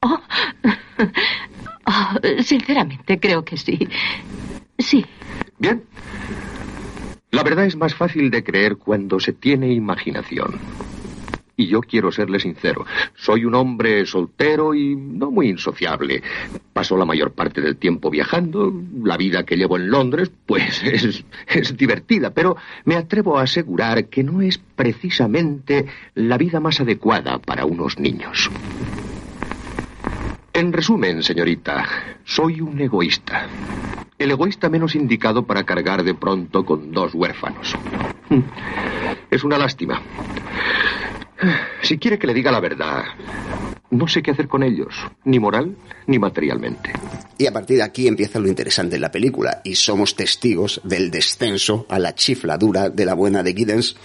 Ah, 0.01 0.21
sinceramente, 2.43 3.19
creo 3.19 3.43
que 3.43 3.57
sí. 3.57 3.87
Sí. 4.79 5.05
Bien. 5.57 5.83
La 7.31 7.43
verdad 7.43 7.65
es 7.65 7.75
más 7.75 7.93
fácil 7.93 8.31
de 8.31 8.43
creer 8.43 8.77
cuando 8.77 9.19
se 9.19 9.33
tiene 9.33 9.73
imaginación. 9.73 10.59
Y 11.59 11.65
yo 11.67 11.81
quiero 11.81 12.11
serle 12.11 12.39
sincero. 12.39 12.85
Soy 13.15 13.43
un 13.43 13.55
hombre 13.55 14.05
soltero 14.05 14.75
y 14.75 14.95
no 14.95 15.31
muy 15.31 15.49
insociable. 15.49 16.21
Paso 16.71 16.95
la 16.95 17.05
mayor 17.05 17.31
parte 17.31 17.61
del 17.61 17.77
tiempo 17.77 18.11
viajando. 18.11 18.71
La 19.03 19.17
vida 19.17 19.43
que 19.43 19.57
llevo 19.57 19.75
en 19.75 19.89
Londres, 19.89 20.31
pues 20.45 20.83
es, 20.83 21.25
es 21.47 21.75
divertida, 21.75 22.29
pero 22.29 22.57
me 22.85 22.95
atrevo 22.95 23.39
a 23.39 23.41
asegurar 23.41 24.05
que 24.05 24.23
no 24.23 24.41
es 24.41 24.59
precisamente 24.59 25.87
la 26.13 26.37
vida 26.37 26.59
más 26.59 26.79
adecuada 26.79 27.39
para 27.39 27.65
unos 27.65 27.97
niños. 27.97 28.51
En 30.53 30.73
resumen, 30.73 31.23
señorita, 31.23 31.85
soy 32.23 32.61
un 32.61 32.79
egoísta. 32.79 33.47
El 34.19 34.31
egoísta 34.31 34.69
menos 34.69 34.95
indicado 34.95 35.45
para 35.45 35.63
cargar 35.63 36.03
de 36.03 36.13
pronto 36.13 36.65
con 36.65 36.91
dos 36.91 37.15
huérfanos. 37.15 37.75
Es 39.29 39.43
una 39.43 39.57
lástima. 39.57 40.01
Si 41.81 41.97
quiere 41.97 42.17
que 42.17 42.27
le 42.27 42.33
diga 42.33 42.51
la 42.51 42.59
verdad, 42.59 43.03
no 43.91 44.07
sé 44.07 44.21
qué 44.21 44.31
hacer 44.31 44.47
con 44.47 44.63
ellos, 44.63 44.93
ni 45.23 45.39
moral 45.39 45.75
ni 46.07 46.19
materialmente. 46.19 46.91
Y 47.37 47.45
a 47.45 47.53
partir 47.53 47.77
de 47.77 47.83
aquí 47.83 48.07
empieza 48.07 48.39
lo 48.39 48.47
interesante 48.47 48.95
en 48.95 49.01
la 49.01 49.11
película, 49.11 49.61
y 49.63 49.75
somos 49.75 50.15
testigos 50.15 50.81
del 50.83 51.11
descenso 51.11 51.85
a 51.89 51.99
la 51.99 52.15
chifladura 52.15 52.89
de 52.89 53.05
la 53.05 53.13
buena 53.13 53.43
de 53.43 53.53
Giddens, 53.53 53.95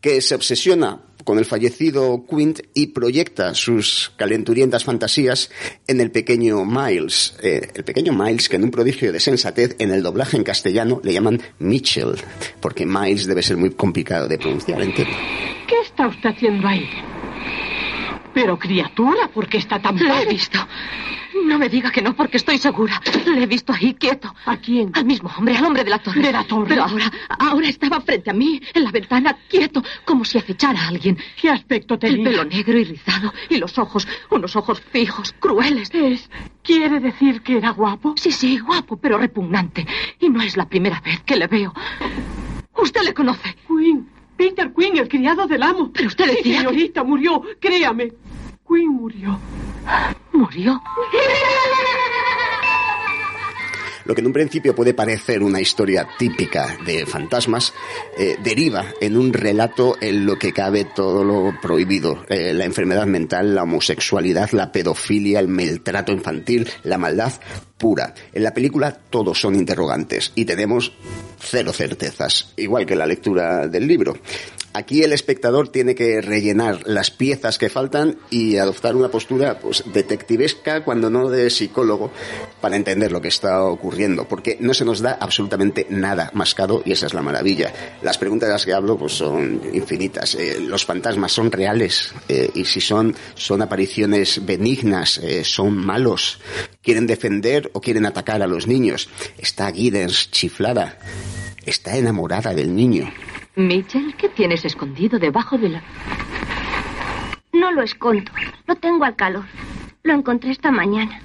que 0.00 0.20
se 0.20 0.34
obsesiona 0.34 1.00
con 1.28 1.38
el 1.38 1.44
fallecido 1.44 2.24
Quint 2.24 2.60
y 2.72 2.86
proyecta 2.86 3.52
sus 3.52 4.14
calenturientas 4.16 4.84
fantasías 4.84 5.50
en 5.86 6.00
el 6.00 6.10
pequeño 6.10 6.64
Miles. 6.64 7.36
Eh, 7.42 7.68
el 7.74 7.84
pequeño 7.84 8.14
Miles, 8.14 8.48
que 8.48 8.56
en 8.56 8.64
un 8.64 8.70
prodigio 8.70 9.12
de 9.12 9.20
sensatez, 9.20 9.76
en 9.78 9.90
el 9.90 10.02
doblaje 10.02 10.38
en 10.38 10.42
castellano 10.42 11.02
le 11.04 11.12
llaman 11.12 11.38
Mitchell, 11.58 12.14
porque 12.60 12.86
Miles 12.86 13.26
debe 13.26 13.42
ser 13.42 13.58
muy 13.58 13.72
complicado 13.72 14.26
de 14.26 14.38
pronunciar, 14.38 14.80
entiendo. 14.80 15.14
¿Qué 15.66 15.74
está 15.84 16.08
usted 16.08 16.30
haciendo 16.30 16.66
ahí? 16.66 16.88
Pero 18.34 18.58
criatura, 18.58 19.28
¿por 19.28 19.48
qué 19.48 19.58
está 19.58 19.80
tan 19.80 19.98
Lo 19.98 20.14
he 20.14 20.26
visto. 20.26 20.58
No 21.44 21.58
me 21.58 21.68
diga 21.68 21.90
que 21.90 22.02
no, 22.02 22.14
porque 22.14 22.36
estoy 22.36 22.58
segura. 22.58 23.00
Le 23.26 23.42
he 23.42 23.46
visto 23.46 23.72
ahí 23.72 23.94
quieto. 23.94 24.34
¿A 24.46 24.56
quién? 24.56 24.90
Al 24.94 25.04
mismo 25.04 25.30
hombre, 25.36 25.56
al 25.56 25.64
hombre 25.64 25.84
de 25.84 25.90
la 25.90 25.98
torre. 25.98 26.20
¿De 26.20 26.32
la 26.32 26.44
torre? 26.44 26.66
Pero 26.68 26.84
ahora, 26.84 27.10
ahora 27.38 27.68
estaba 27.68 28.00
frente 28.00 28.30
a 28.30 28.32
mí, 28.32 28.60
en 28.74 28.84
la 28.84 28.90
ventana, 28.90 29.36
quieto, 29.48 29.82
como 30.04 30.24
si 30.24 30.38
acechara 30.38 30.80
a 30.84 30.88
alguien. 30.88 31.16
¿Qué 31.40 31.48
aspecto 31.48 31.94
El 31.94 32.00
tenía? 32.00 32.24
pelo 32.24 32.44
negro 32.44 32.78
y 32.78 32.84
rizado, 32.84 33.32
y 33.48 33.58
los 33.58 33.78
ojos, 33.78 34.08
unos 34.30 34.56
ojos 34.56 34.80
fijos, 34.80 35.34
crueles. 35.38 35.90
Es, 35.92 36.28
¿Quiere 36.62 36.98
decir 37.00 37.42
que 37.42 37.56
era 37.58 37.70
guapo? 37.70 38.14
Sí, 38.16 38.32
sí, 38.32 38.58
guapo, 38.58 38.96
pero 38.96 39.16
repugnante. 39.18 39.86
Y 40.20 40.28
no 40.28 40.42
es 40.42 40.56
la 40.56 40.68
primera 40.68 41.00
vez 41.00 41.20
que 41.24 41.36
le 41.36 41.46
veo. 41.46 41.72
Usted 42.76 43.02
le 43.02 43.14
conoce. 43.14 43.56
Queen. 43.66 44.08
Peter 44.38 44.72
Queen, 44.72 44.96
el 44.96 45.08
criado 45.08 45.46
del 45.46 45.62
amo. 45.62 45.90
Pero 45.92 46.06
usted 46.08 46.24
Sí, 46.24 46.30
decía 46.36 46.52
que- 46.52 46.58
señorita, 46.60 47.04
murió. 47.04 47.42
Créame. 47.60 48.12
Queen 48.66 48.88
murió. 48.88 49.38
¿Murió? 50.32 50.80
Lo 54.04 54.14
que 54.14 54.22
en 54.22 54.26
un 54.28 54.32
principio 54.32 54.74
puede 54.74 54.94
parecer 54.94 55.42
una 55.42 55.60
historia 55.60 56.08
típica 56.18 56.78
de 56.86 57.04
fantasmas, 57.04 57.74
eh, 58.16 58.38
deriva 58.42 58.86
en 59.02 59.18
un 59.18 59.34
relato 59.34 59.96
en 60.00 60.24
lo 60.24 60.38
que 60.38 60.52
cabe 60.54 60.84
todo 60.86 61.24
lo 61.24 61.52
prohibido. 61.60 62.24
Eh, 62.30 62.54
la 62.54 62.64
enfermedad 62.64 63.04
mental, 63.06 63.54
la 63.54 63.64
homosexualidad, 63.64 64.50
la 64.52 64.72
pedofilia, 64.72 65.40
el 65.40 65.48
maltrato 65.48 66.10
infantil, 66.12 66.66
la 66.84 66.96
maldad 66.96 67.34
pura. 67.78 68.12
En 68.32 68.42
la 68.42 68.52
película 68.52 68.92
todos 68.92 69.40
son 69.40 69.54
interrogantes 69.54 70.32
y 70.34 70.44
tenemos 70.44 70.92
cero 71.40 71.72
certezas, 71.72 72.52
igual 72.56 72.84
que 72.84 72.96
la 72.96 73.06
lectura 73.06 73.68
del 73.68 73.86
libro. 73.86 74.16
Aquí 74.74 75.02
el 75.02 75.12
espectador 75.12 75.70
tiene 75.70 75.94
que 75.94 76.20
rellenar 76.20 76.82
las 76.86 77.10
piezas 77.10 77.56
que 77.58 77.70
faltan 77.70 78.18
y 78.30 78.58
adoptar 78.58 78.94
una 78.94 79.08
postura 79.08 79.58
pues, 79.58 79.82
detectivesca, 79.92 80.84
cuando 80.84 81.08
no 81.08 81.30
de 81.30 81.48
psicólogo, 81.48 82.12
para 82.60 82.76
entender 82.76 83.10
lo 83.10 83.20
que 83.20 83.28
está 83.28 83.64
ocurriendo, 83.64 84.28
porque 84.28 84.58
no 84.60 84.74
se 84.74 84.84
nos 84.84 85.00
da 85.00 85.16
absolutamente 85.20 85.86
nada 85.88 86.30
mascado 86.34 86.82
y 86.84 86.92
esa 86.92 87.06
es 87.06 87.14
la 87.14 87.22
maravilla. 87.22 87.72
Las 88.02 88.18
preguntas 88.18 88.48
de 88.48 88.52
las 88.52 88.66
que 88.66 88.74
hablo 88.74 88.98
pues, 88.98 89.12
son 89.14 89.62
infinitas. 89.72 90.34
Eh, 90.34 90.58
¿Los 90.60 90.84
fantasmas 90.84 91.32
son 91.32 91.50
reales? 91.50 92.12
Eh, 92.28 92.50
y 92.54 92.64
si 92.64 92.80
son, 92.80 93.14
son 93.34 93.62
apariciones 93.62 94.44
benignas, 94.44 95.18
Eh, 95.18 95.44
son 95.44 95.76
malos, 95.76 96.38
quieren 96.82 97.06
defender 97.06 97.67
o 97.72 97.80
quieren 97.80 98.06
atacar 98.06 98.42
a 98.42 98.46
los 98.46 98.66
niños. 98.66 99.08
Está 99.38 99.72
Giddens 99.72 100.30
chiflada, 100.30 100.98
está 101.64 101.96
enamorada 101.96 102.54
del 102.54 102.74
niño. 102.74 103.10
Mitchell, 103.56 104.14
¿qué 104.16 104.28
tienes 104.28 104.64
escondido 104.64 105.18
debajo 105.18 105.58
de 105.58 105.68
la... 105.70 105.82
No 107.52 107.72
lo 107.72 107.82
escondo. 107.82 108.30
Lo 108.66 108.76
tengo 108.76 109.04
al 109.04 109.16
calor. 109.16 109.44
Lo 110.04 110.14
encontré 110.14 110.52
esta 110.52 110.70
mañana. 110.70 111.20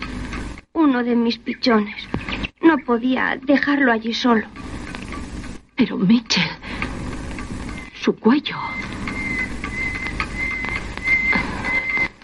Uno 0.74 1.04
de 1.04 1.16
mis 1.16 1.38
pichones. 1.38 2.08
No 2.62 2.78
podía 2.80 3.40
dejarlo 3.42 3.92
allí 3.92 4.14
solo. 4.14 4.48
Pero 5.76 5.98
Mitchell... 5.98 6.50
Su 8.02 8.16
cuello... 8.16 8.58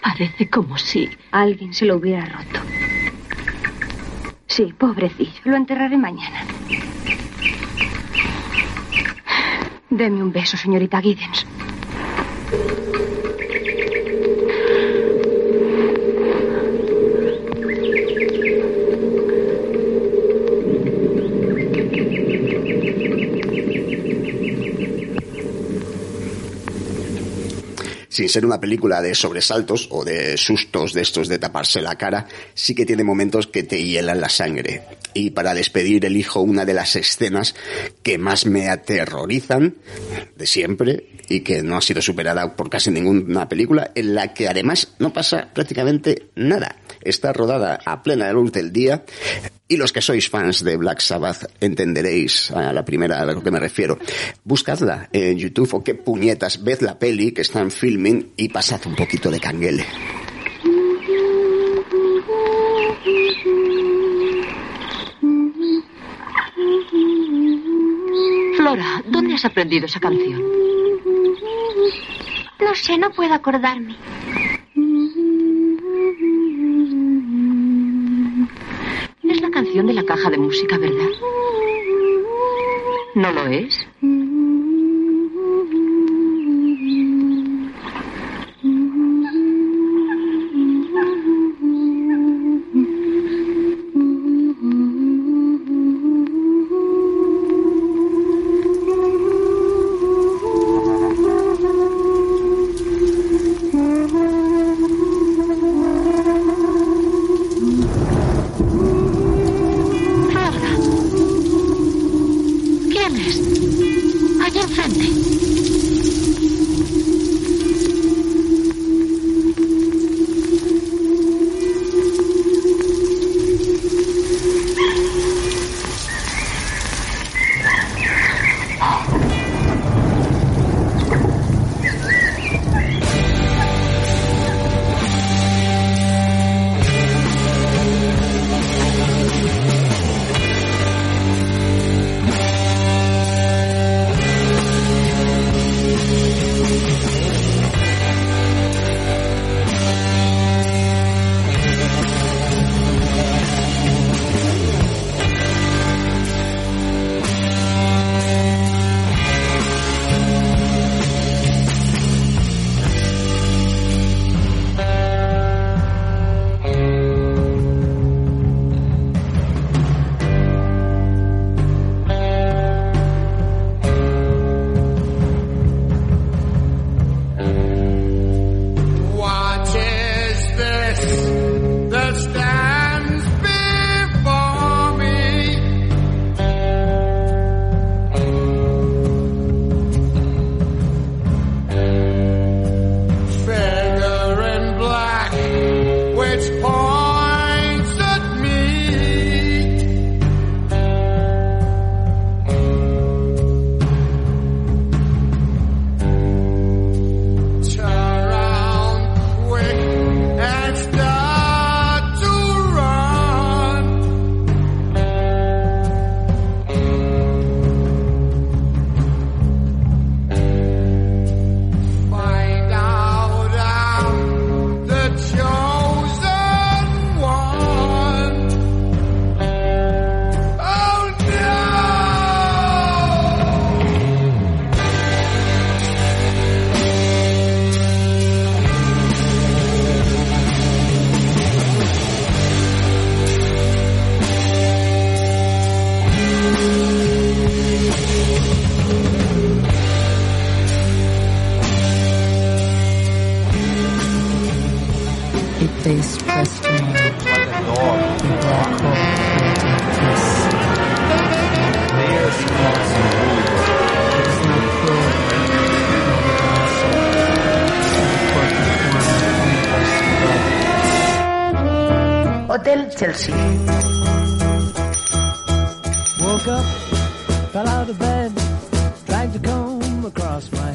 Parece 0.02 0.50
como 0.50 0.76
si... 0.76 1.08
Alguien 1.30 1.72
se 1.72 1.86
lo 1.86 1.96
hubiera 1.96 2.26
roto. 2.26 2.60
Sí, 4.50 4.74
pobrecillo. 4.76 5.40
Lo 5.44 5.54
enterraré 5.56 5.96
mañana. 5.96 6.44
Deme 9.88 10.22
un 10.22 10.32
beso, 10.32 10.56
señorita 10.56 11.00
Giddens. 11.00 11.46
Sin 28.20 28.28
ser 28.28 28.44
una 28.44 28.60
película 28.60 29.00
de 29.00 29.14
sobresaltos 29.14 29.88
o 29.90 30.04
de 30.04 30.36
sustos 30.36 30.92
de 30.92 31.00
estos 31.00 31.26
de 31.26 31.38
taparse 31.38 31.80
la 31.80 31.96
cara, 31.96 32.26
sí 32.52 32.74
que 32.74 32.84
tiene 32.84 33.02
momentos 33.02 33.46
que 33.46 33.62
te 33.62 33.82
hielan 33.82 34.20
la 34.20 34.28
sangre. 34.28 34.82
Y 35.14 35.30
para 35.30 35.54
despedir 35.54 36.04
elijo 36.04 36.40
una 36.42 36.66
de 36.66 36.74
las 36.74 36.96
escenas 36.96 37.54
que 38.02 38.18
más 38.18 38.44
me 38.44 38.68
aterrorizan 38.68 39.76
de 40.36 40.46
siempre 40.46 41.06
y 41.30 41.40
que 41.40 41.62
no 41.62 41.78
ha 41.78 41.80
sido 41.80 42.02
superada 42.02 42.56
por 42.56 42.68
casi 42.68 42.90
ninguna 42.90 43.48
película, 43.48 43.90
en 43.94 44.14
la 44.14 44.34
que 44.34 44.48
además 44.48 44.92
no 44.98 45.14
pasa 45.14 45.48
prácticamente 45.54 46.26
nada. 46.34 46.76
Está 47.02 47.32
rodada 47.32 47.78
a 47.84 48.02
plena 48.02 48.32
luz 48.32 48.52
del 48.52 48.72
día 48.72 49.04
y 49.68 49.76
los 49.76 49.92
que 49.92 50.02
sois 50.02 50.28
fans 50.28 50.64
de 50.64 50.76
Black 50.76 51.00
Sabbath 51.00 51.46
entenderéis 51.60 52.50
a 52.50 52.72
la 52.72 52.84
primera 52.84 53.20
a 53.20 53.24
lo 53.24 53.42
que 53.42 53.50
me 53.50 53.60
refiero. 53.60 53.98
Buscadla 54.44 55.08
en 55.12 55.38
YouTube 55.38 55.74
o 55.74 55.84
qué 55.84 55.94
puñetas, 55.94 56.64
ved 56.64 56.80
la 56.80 56.98
peli 56.98 57.32
que 57.32 57.42
está 57.42 57.60
en 57.60 57.70
filming 57.70 58.32
y 58.36 58.48
pasad 58.48 58.80
un 58.86 58.96
poquito 58.96 59.30
de 59.30 59.38
canguele. 59.38 59.86
Flora, 68.56 69.02
¿dónde 69.06 69.34
has 69.34 69.44
aprendido 69.44 69.86
esa 69.86 70.00
canción? 70.00 70.42
No 72.60 72.74
sé, 72.74 72.98
no 72.98 73.10
puedo 73.10 73.32
acordarme. 73.32 73.96
Canción 79.62 79.86
de 79.88 79.92
la 79.92 80.04
caja 80.04 80.30
de 80.30 80.38
música, 80.38 80.78
¿verdad? 80.78 81.10
¿No 83.14 83.30
lo 83.30 83.46
es? 83.46 83.86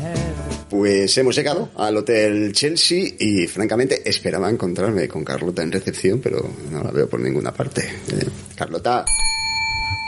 Head. 0.02 0.26
Pues 0.70 1.18
hemos 1.18 1.36
llegado 1.36 1.70
al 1.78 1.96
Hotel 1.98 2.52
Chelsea 2.52 3.06
y 3.20 3.48
francamente 3.48 4.02
esperaba 4.10 4.50
encontrarme 4.50 5.08
con 5.08 5.24
Carlota 5.24 5.62
en 5.62 5.72
recepción, 5.72 6.20
pero 6.22 6.50
no 6.72 6.84
la 6.84 6.92
veo 6.92 7.08
por 7.08 7.20
ninguna 7.20 7.52
parte. 7.54 7.82
Eh, 8.10 8.28
Carlota. 8.56 9.06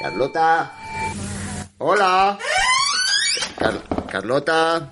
Carlota. 0.01 0.73
Hola. 1.77 2.37
Car- 3.57 3.83
Carlota. 4.11 4.91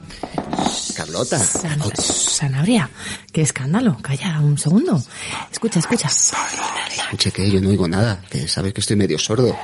Carlota. 0.96 1.40
San- 1.40 1.82
Sanabria, 1.96 2.90
qué 3.32 3.42
escándalo. 3.42 3.98
Calla 4.02 4.40
un 4.40 4.58
segundo. 4.58 5.02
Escucha, 5.52 5.80
escucha. 5.80 6.08
Escuche 7.06 7.32
que 7.32 7.50
yo 7.50 7.62
no 7.62 7.70
oigo 7.70 7.88
nada, 7.88 8.22
que 8.30 8.48
sabes 8.48 8.74
que 8.74 8.82
estoy 8.82 8.96
medio 8.96 9.18
sordo. 9.20 9.58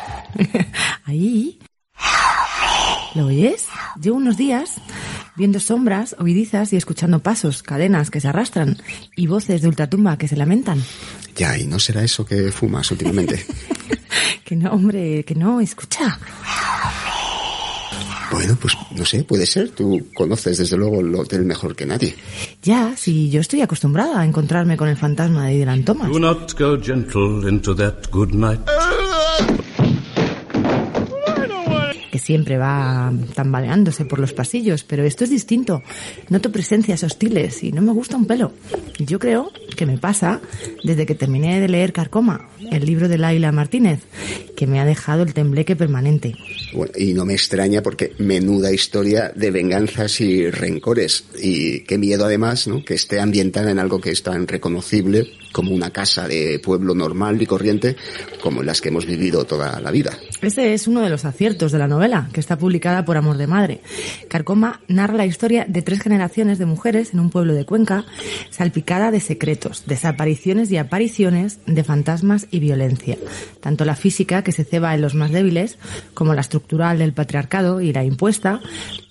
Ahí. 1.06 1.60
¿Lo 3.16 3.26
oyes? 3.26 3.68
Llevo 4.02 4.18
unos 4.18 4.38
días 4.38 4.76
viendo 5.36 5.60
sombras, 5.60 6.16
oidizas 6.20 6.72
y 6.72 6.78
escuchando 6.78 7.20
pasos, 7.20 7.64
cadenas 7.64 8.12
que 8.12 8.22
se 8.22 8.28
arrastran 8.28 8.78
y 9.16 9.28
voces 9.28 9.62
de 9.62 9.68
ultratumba 9.68 10.18
que 10.18 10.28
se 10.28 10.38
lamentan. 10.38 10.84
Ya, 11.36 11.58
y 11.58 11.66
no 11.66 11.80
será 11.80 12.04
eso 12.04 12.26
que 12.26 12.52
fumas 12.52 12.92
últimamente. 12.92 13.46
Que 14.44 14.58
no, 14.58 14.70
hombre, 14.72 15.24
que 15.24 15.34
no, 15.34 15.62
escucha. 15.62 16.20
Bueno, 18.32 18.58
pues 18.60 18.76
no 18.96 19.06
sé, 19.06 19.24
puede 19.24 19.46
ser. 19.46 19.70
Tú 19.72 20.08
conoces 20.14 20.58
desde 20.58 20.78
luego 20.78 21.02
el 21.02 21.14
hotel 21.16 21.44
mejor 21.44 21.76
que 21.76 21.86
nadie. 21.86 22.16
Ya, 22.64 22.96
si 22.96 23.30
yo 23.30 23.42
estoy 23.42 23.62
acostumbrada 23.62 24.22
a 24.22 24.26
encontrarme 24.26 24.78
con 24.78 24.88
el 24.88 24.98
fantasma 24.98 25.48
de 25.48 25.58
Dylan 25.58 25.84
Thomas. 25.84 26.10
Do 26.10 26.20
not 26.20 26.58
go 26.58 26.82
gentle 26.82 27.48
into 27.50 27.76
that 27.76 28.10
good 28.12 28.34
night. 28.34 28.62
Que 32.12 32.20
siempre 32.20 32.58
va 32.58 33.12
tambaleándose 33.34 34.06
por 34.06 34.20
los 34.20 34.34
pasillos, 34.34 34.84
pero 34.84 35.04
esto 35.04 35.24
es 35.24 35.30
distinto. 35.30 35.82
Noto 36.30 36.52
presencias 36.52 37.04
hostiles 37.04 37.64
y 37.64 37.72
no 37.72 37.82
me 37.82 37.94
gusta 37.94 38.18
un 38.18 38.26
pelo. 38.26 38.52
Yo 39.00 39.18
creo 39.18 39.52
que 39.76 39.86
me 39.86 39.98
pasa 39.98 40.42
desde 40.84 41.06
que 41.06 41.16
terminé 41.16 41.60
de 41.60 41.70
leer 41.70 41.94
Carcoma, 41.94 42.50
el 42.72 42.86
libro 42.86 43.08
de 43.08 43.18
Laila 43.18 43.52
Martínez, 43.52 44.02
que 44.56 44.68
me 44.68 44.80
ha 44.80 44.86
dejado 44.86 45.24
el 45.24 45.34
tembleque 45.34 45.76
permanente. 45.76 46.36
Bueno, 46.74 46.92
y 46.98 47.14
no 47.14 47.26
me 47.26 47.34
extraña 47.34 47.82
porque 47.82 48.14
menuda 48.20 48.72
historia 48.72 49.32
de 49.36 49.50
venganzas 49.50 50.22
y 50.22 50.50
rencores. 50.50 51.26
Y 51.42 51.82
qué 51.82 51.98
miedo 51.98 52.26
además, 52.26 52.68
¿no? 52.68 52.84
Que 52.84 52.94
esté 52.94 53.20
ambientada 53.20 53.72
en 53.72 53.80
algo 53.80 54.00
que 54.00 54.12
es 54.12 54.22
tan 54.22 54.48
reconocible 54.48 55.28
como 55.52 55.72
una 55.72 55.92
casa 55.92 56.28
de 56.28 56.60
pueblo 56.60 56.96
normal 56.96 57.42
y 57.42 57.46
corriente 57.46 57.96
como 58.42 58.64
las 58.64 58.82
que 58.82 58.90
hemos 58.90 59.06
vivido 59.06 59.46
toda 59.46 59.80
la 59.80 59.92
vida. 59.92 60.18
Este 60.42 60.74
es 60.74 60.88
uno 60.88 61.02
de 61.02 61.10
los 61.10 61.26
aciertos 61.26 61.72
de 61.72 61.78
la 61.78 61.88
novela, 61.88 62.30
que 62.34 62.40
está 62.40 62.58
publicada 62.58 63.06
por 63.06 63.18
Amor 63.18 63.38
de 63.38 63.48
Madre. 63.48 63.82
Carcoma 64.28 64.82
narra 64.88 65.16
la 65.16 65.26
historia 65.26 65.66
de 65.68 65.82
tres 65.82 66.02
generaciones 66.02 66.58
de 66.58 66.66
mujeres 66.66 67.14
en 67.14 67.20
un 67.20 67.30
pueblo 67.30 67.54
de 67.54 67.66
Cuenca, 67.66 68.06
salpicada 68.50 69.12
de 69.12 69.20
secretos, 69.20 69.84
desapariciones 69.86 70.72
y 70.72 70.78
apariciones 70.78 71.60
de 71.66 71.84
fantasmas 71.84 72.48
y 72.50 72.60
violencia. 72.60 73.18
Tanto 73.60 73.86
la 73.86 73.96
física, 73.96 74.44
que 74.44 74.52
se 74.52 74.64
ceba 74.64 74.96
en 74.96 75.02
los 75.02 75.16
más 75.16 75.32
débiles, 75.32 75.78
como 76.14 76.34
la 76.34 76.42
estructural 76.42 76.98
del 76.98 77.14
patriarcado 77.14 77.82
y 77.82 77.94
la 77.94 78.04
impuesta 78.04 78.62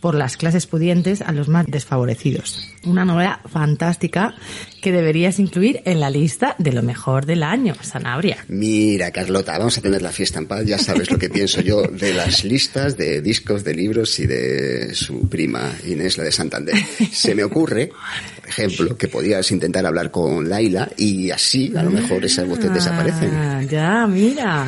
por 0.00 0.14
las 0.14 0.36
clases 0.36 0.66
pudientes 0.66 1.22
a 1.22 1.32
los 1.32 1.48
más 1.48 1.66
desfavorecidos. 1.66 2.66
Una 2.84 3.04
novela 3.04 3.40
fantástica 3.46 4.34
que 4.80 4.92
deberías 4.92 5.38
incluir 5.38 5.82
en 5.84 6.00
la 6.00 6.10
lista 6.10 6.29
de 6.58 6.72
lo 6.72 6.82
mejor 6.82 7.26
del 7.26 7.42
año, 7.42 7.74
Sanabria. 7.82 8.44
Mira, 8.48 9.10
Carlota, 9.10 9.58
vamos 9.58 9.76
a 9.78 9.80
tener 9.80 10.02
la 10.02 10.10
fiesta 10.10 10.38
en 10.38 10.46
paz. 10.46 10.64
Ya 10.64 10.78
sabes 10.78 11.10
lo 11.10 11.18
que 11.18 11.28
pienso 11.28 11.60
yo 11.60 11.82
de 11.82 12.14
las 12.14 12.44
listas 12.44 12.96
de 12.96 13.20
discos, 13.20 13.64
de 13.64 13.74
libros 13.74 14.18
y 14.20 14.26
de 14.26 14.94
su 14.94 15.28
prima 15.28 15.72
Inés, 15.86 16.18
la 16.18 16.24
de 16.24 16.32
Santander. 16.32 16.74
Se 17.12 17.34
me 17.34 17.44
ocurre, 17.44 17.88
por 17.88 18.48
ejemplo, 18.48 18.96
que 18.96 19.08
podías 19.08 19.50
intentar 19.50 19.84
hablar 19.86 20.10
con 20.10 20.48
Laila 20.48 20.88
y 20.96 21.30
así 21.30 21.72
a 21.76 21.82
lo 21.82 21.90
mejor 21.90 22.24
esas 22.24 22.48
voces 22.48 22.72
desaparecen. 22.72 23.30
Ah, 23.34 23.62
ya, 23.62 24.06
mira. 24.06 24.66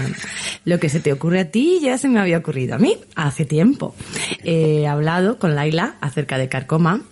Lo 0.64 0.78
que 0.78 0.88
se 0.88 1.00
te 1.00 1.12
ocurre 1.12 1.40
a 1.40 1.50
ti 1.50 1.80
ya 1.82 1.98
se 1.98 2.08
me 2.08 2.20
había 2.20 2.38
ocurrido 2.38 2.74
a 2.74 2.78
mí 2.78 2.96
hace 3.14 3.44
tiempo. 3.44 3.94
He 4.44 4.86
hablado 4.86 5.38
con 5.38 5.54
Laila 5.54 5.96
acerca 6.00 6.38
de 6.38 6.48
Carcoma. 6.48 7.02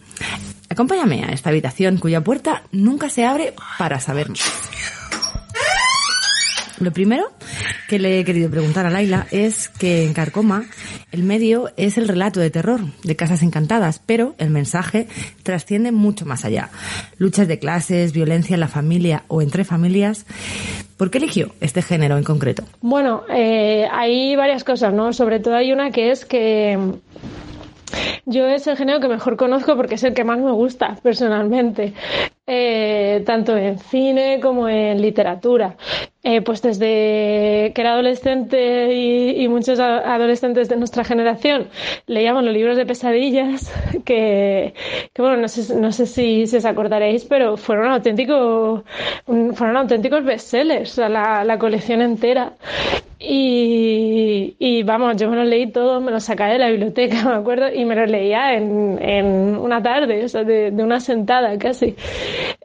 Acompáñame 0.71 1.25
a 1.25 1.33
esta 1.33 1.51
habitación 1.51 1.99
cuya 1.99 2.23
puerta 2.23 2.63
nunca 2.71 3.11
se 3.11 3.27
abre 3.27 3.55
para 3.77 3.99
saber. 3.99 4.29
Lo 6.79 6.93
primero 6.93 7.31
que 7.89 7.99
le 7.99 8.21
he 8.21 8.25
querido 8.25 8.49
preguntar 8.49 8.87
a 8.87 8.91
Laila 8.91 9.27
es 9.33 9.69
que 9.69 10.05
en 10.05 10.15
Carcoma 10.15 10.65
el 11.11 11.25
medio 11.25 11.71
es 11.77 11.99
el 11.99 12.07
relato 12.07 12.39
de 12.39 12.51
terror 12.51 12.81
de 13.03 13.17
casas 13.17 13.43
encantadas, 13.43 13.99
pero 13.99 14.37
el 14.39 14.51
mensaje 14.51 15.09
trasciende 15.43 15.91
mucho 15.91 16.25
más 16.25 16.45
allá. 16.45 16.71
Luchas 17.19 17.49
de 17.49 17.59
clases, 17.59 18.13
violencia 18.13 18.55
en 18.55 18.61
la 18.61 18.69
familia 18.69 19.25
o 19.27 19.43
entre 19.43 19.65
familias. 19.65 20.25
¿Por 20.97 21.11
qué 21.11 21.19
eligió 21.19 21.53
este 21.61 21.83
género 21.83 22.17
en 22.17 22.25
concreto? 22.25 22.63
Bueno, 22.81 23.25
eh, 23.29 23.87
hay 23.91 24.37
varias 24.37 24.63
cosas, 24.63 24.95
¿no? 24.95 25.13
Sobre 25.13 25.41
todo 25.41 25.57
hay 25.57 25.73
una 25.73 25.91
que 25.91 26.13
es 26.13 26.25
que 26.25 26.79
yo 28.27 28.47
es 28.47 28.67
el 28.67 28.77
género 28.77 29.01
que 29.01 29.09
mejor 29.09 29.37
conozco 29.37 29.77
porque 29.77 29.95
es 29.97 30.05
el 30.05 30.15
que 30.15 30.25
más 30.25 30.39
me 30.39 30.53
gusta 30.53 30.97
personalmente, 31.03 31.95
eh, 32.47 33.23
tanto 33.27 33.57
en 33.57 33.79
cine 33.79 34.41
como 34.41 34.69
en 34.69 35.01
literatura. 35.01 35.77
Eh, 36.23 36.43
pues 36.43 36.61
desde 36.61 37.73
que 37.75 37.81
era 37.81 37.93
adolescente 37.93 38.93
y, 38.95 39.49
muchos 39.49 39.81
adolescentes 39.81 40.69
de 40.69 40.77
nuestra 40.77 41.03
generación 41.03 41.69
leíamos 42.07 42.45
los 42.45 42.53
libros 42.53 42.77
de 42.77 42.85
pesadillas, 42.85 43.73
que, 44.05 44.75
que 45.15 45.23
bueno, 45.23 45.39
no 45.39 45.49
sé, 45.49 45.75
no 45.77 45.93
sé 45.93 46.05
si, 46.07 46.47
si 46.47 46.57
os 46.59 46.65
acordaréis, 46.67 47.25
pero 47.25 47.57
fueron 47.57 47.91
auténticos, 47.91 48.83
fueron 49.55 49.77
auténticos 49.79 50.23
bestsellers, 50.23 50.99
o 50.99 51.09
la, 51.09 51.43
la 51.43 51.59
colección 51.59 52.03
entera. 52.03 52.53
Y, 53.23 54.57
y 54.59 54.83
vamos, 54.83 55.17
yo 55.19 55.29
me 55.29 55.37
los 55.37 55.47
leí 55.47 55.71
todos, 55.71 56.03
me 56.03 56.11
los 56.11 56.25
sacaba 56.25 56.53
de 56.53 56.59
la 56.59 56.71
biblioteca, 56.71 57.23
me 57.29 57.35
acuerdo, 57.35 57.73
y 57.73 57.85
me 57.85 57.95
los 57.95 58.11
leía 58.11 58.55
en, 58.55 58.99
en 59.03 59.27
una 59.59 59.83
tarde, 59.83 60.25
o 60.25 60.29
sea, 60.29 60.43
de, 60.43 60.71
de 60.71 60.83
una 60.83 61.01
sentada 61.01 61.57
casi. 61.59 61.95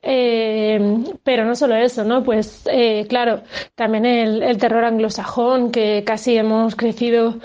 Eh, 0.02 0.80
pero 1.24 1.44
no 1.46 1.56
solo 1.56 1.76
eso, 1.76 2.04
¿no? 2.06 2.24
Pues 2.24 2.64
eh, 2.72 3.06
claro, 3.10 3.42
también 3.76 4.06
el, 4.06 4.44
el 4.44 4.58
terror 4.58 4.84
anglosajón, 4.84 5.72
que 5.72 6.04
casi 6.06 6.38
hemos 6.38 6.76
crecido, 6.76 7.36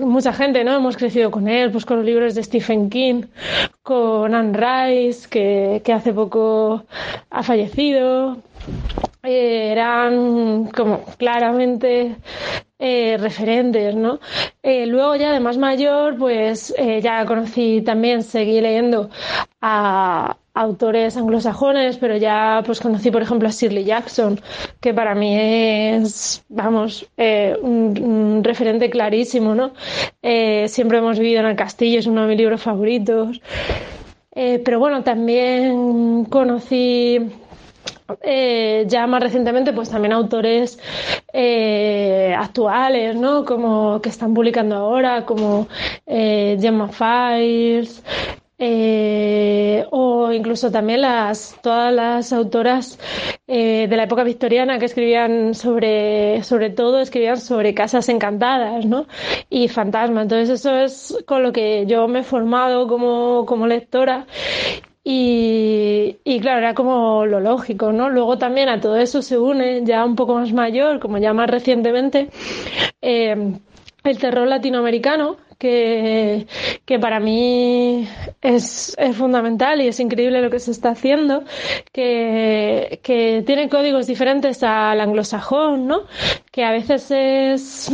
mucha 0.00 0.32
gente, 0.32 0.64
¿no? 0.64 0.76
Hemos 0.76 0.96
crecido 0.96 1.30
con 1.30 1.48
él, 1.48 1.70
pues 1.70 1.84
con 1.84 1.98
los 1.98 2.06
libros 2.06 2.34
de 2.34 2.42
Stephen 2.42 2.90
King, 2.90 3.22
con 3.82 4.34
Anne 4.34 4.56
Rice, 4.56 5.28
que, 5.28 5.82
que 5.84 5.92
hace 5.92 6.12
poco 6.12 6.84
ha 7.30 7.42
fallecido. 7.42 8.38
Eh, 9.22 9.72
eran 9.72 10.66
como 10.68 11.04
claramente 11.18 12.16
eh, 12.78 13.16
referentes, 13.18 13.94
¿no? 13.94 14.18
Eh, 14.62 14.86
luego 14.86 15.14
ya 15.16 15.32
de 15.32 15.40
más 15.40 15.58
mayor, 15.58 16.16
pues 16.16 16.74
ya 17.02 17.26
conocí 17.26 17.82
también, 17.82 18.22
seguí 18.22 18.60
leyendo 18.60 19.10
a 19.60 20.36
autores 20.60 21.16
anglosajones, 21.16 21.96
pero 21.96 22.16
ya 22.16 22.62
pues 22.64 22.80
conocí 22.80 23.10
por 23.10 23.22
ejemplo 23.22 23.48
a 23.48 23.50
Shirley 23.50 23.84
Jackson, 23.84 24.38
que 24.80 24.92
para 24.92 25.14
mí 25.14 25.34
es, 25.38 26.44
vamos, 26.48 27.08
eh, 27.16 27.56
un, 27.62 28.42
referente 28.44 28.90
clarísimo, 28.90 29.54
¿no? 29.54 29.72
Eh, 30.22 30.68
siempre 30.68 30.98
hemos 30.98 31.18
vivido 31.18 31.40
en 31.40 31.46
el 31.46 31.56
castillo, 31.56 31.98
es 31.98 32.06
uno 32.06 32.22
de 32.22 32.28
mis 32.28 32.38
libros 32.38 32.60
favoritos. 32.62 33.40
Eh, 34.32 34.60
pero 34.64 34.78
bueno, 34.78 35.02
también 35.02 36.24
conocí 36.26 37.18
ya 38.86 39.06
más 39.06 39.22
recientemente, 39.22 39.72
pues 39.72 39.88
también 39.88 40.12
autores 40.12 40.78
actuales, 42.36 43.14
¿no? 43.16 43.44
Como 43.44 44.00
que 44.00 44.08
están 44.08 44.34
publicando 44.34 44.74
ahora, 44.76 45.24
como 45.24 45.68
eh, 46.06 46.58
Gemma 46.60 46.88
Files, 46.88 48.02
eh, 48.62 49.86
o 49.90 50.30
incluso 50.32 50.70
también 50.70 51.00
las 51.00 51.56
todas 51.62 51.92
las 51.94 52.32
autoras 52.32 52.98
eh, 53.48 53.86
de 53.88 53.96
la 53.96 54.04
época 54.04 54.22
victoriana 54.22 54.78
que 54.78 54.84
escribían 54.84 55.54
sobre 55.54 56.42
sobre 56.44 56.68
todo 56.68 57.00
escribían 57.00 57.38
sobre 57.38 57.72
casas 57.72 58.10
encantadas 58.10 58.84
¿no? 58.84 59.06
y 59.48 59.68
fantasmas 59.68 60.24
entonces 60.24 60.60
eso 60.60 60.76
es 60.76 61.24
con 61.26 61.42
lo 61.42 61.52
que 61.52 61.86
yo 61.86 62.06
me 62.06 62.20
he 62.20 62.22
formado 62.22 62.86
como, 62.86 63.46
como 63.46 63.66
lectora 63.66 64.26
Y, 65.02 66.18
y 66.24 66.40
claro, 66.40 66.58
era 66.58 66.74
como 66.74 67.24
lo 67.24 67.40
lógico, 67.40 67.90
¿no? 67.90 68.10
Luego 68.10 68.36
también 68.36 68.68
a 68.68 68.80
todo 68.80 68.96
eso 68.96 69.22
se 69.22 69.38
une, 69.38 69.82
ya 69.82 70.04
un 70.04 70.14
poco 70.14 70.34
más 70.34 70.52
mayor, 70.52 71.00
como 71.00 71.16
ya 71.16 71.32
más 71.32 71.48
recientemente, 71.48 72.28
eh, 73.00 73.34
el 74.04 74.18
terror 74.18 74.46
latinoamericano, 74.46 75.36
que, 75.60 76.46
que 76.86 76.98
para 76.98 77.20
mí 77.20 78.08
es, 78.40 78.96
es 78.98 79.14
fundamental 79.16 79.82
y 79.82 79.88
es 79.88 80.00
increíble 80.00 80.40
lo 80.40 80.50
que 80.50 80.58
se 80.58 80.70
está 80.70 80.88
haciendo, 80.90 81.44
que, 81.92 82.98
que 83.02 83.42
tiene 83.46 83.68
códigos 83.68 84.06
diferentes 84.06 84.62
al 84.62 85.00
anglosajón, 85.02 85.86
¿no? 85.86 86.04
Que 86.50 86.64
a 86.64 86.72
veces 86.72 87.10
es, 87.10 87.92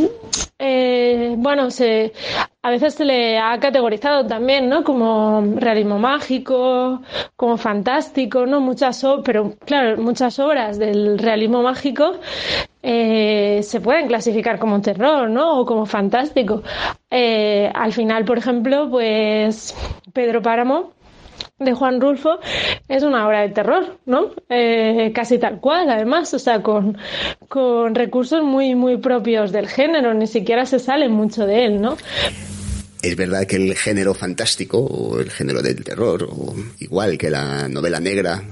eh, 0.59 1.35
bueno, 1.37 1.69
se, 1.69 2.13
a 2.67 2.69
veces 2.69 2.95
se 2.95 3.05
le 3.05 3.39
ha 3.39 3.57
categorizado 3.61 4.27
también, 4.27 4.67
¿no? 4.67 4.83
Como 4.83 5.41
realismo 5.55 5.99
mágico, 5.99 7.01
como 7.37 7.55
fantástico, 7.55 8.45
¿no? 8.45 8.59
Muchas, 8.59 9.05
pero 9.23 9.53
claro, 9.65 9.95
muchas 10.01 10.37
obras 10.37 10.77
del 10.77 11.17
realismo 11.17 11.63
mágico 11.63 12.15
eh, 12.83 13.61
se 13.63 13.79
pueden 13.79 14.07
clasificar 14.07 14.59
como 14.59 14.81
terror, 14.81 15.29
¿no? 15.29 15.61
O 15.61 15.65
como 15.65 15.85
fantástico. 15.85 16.61
Eh, 17.09 17.71
al 17.73 17.93
final, 17.93 18.25
por 18.25 18.37
ejemplo, 18.37 18.89
pues 18.89 19.73
Pedro 20.11 20.41
Páramo 20.41 20.91
de 21.59 21.73
Juan 21.73 22.01
Rulfo 22.01 22.39
es 22.89 23.03
una 23.03 23.25
obra 23.25 23.43
de 23.43 23.49
terror, 23.49 23.97
¿no? 24.05 24.31
Eh, 24.49 25.11
casi 25.15 25.39
tal 25.39 25.61
cual, 25.61 25.89
además, 25.89 26.33
o 26.33 26.39
sea, 26.39 26.61
con, 26.61 26.97
con 27.47 27.95
recursos 27.95 28.43
muy, 28.43 28.75
muy 28.75 28.97
propios 28.97 29.53
del 29.53 29.69
género, 29.69 30.13
ni 30.13 30.27
siquiera 30.27 30.65
se 30.65 30.79
sale 30.79 31.07
mucho 31.07 31.45
de 31.47 31.65
él, 31.65 31.81
¿no? 31.81 31.95
Es 33.01 33.15
verdad 33.15 33.45
que 33.45 33.57
el 33.57 33.75
género 33.75 34.13
fantástico 34.13 34.79
o 34.79 35.19
el 35.19 35.29
género 35.29 35.61
del 35.61 35.83
terror, 35.83 36.27
o 36.29 36.55
igual 36.79 37.17
que 37.17 37.29
la 37.29 37.67
novela 37.67 37.99
negra, 37.99 38.43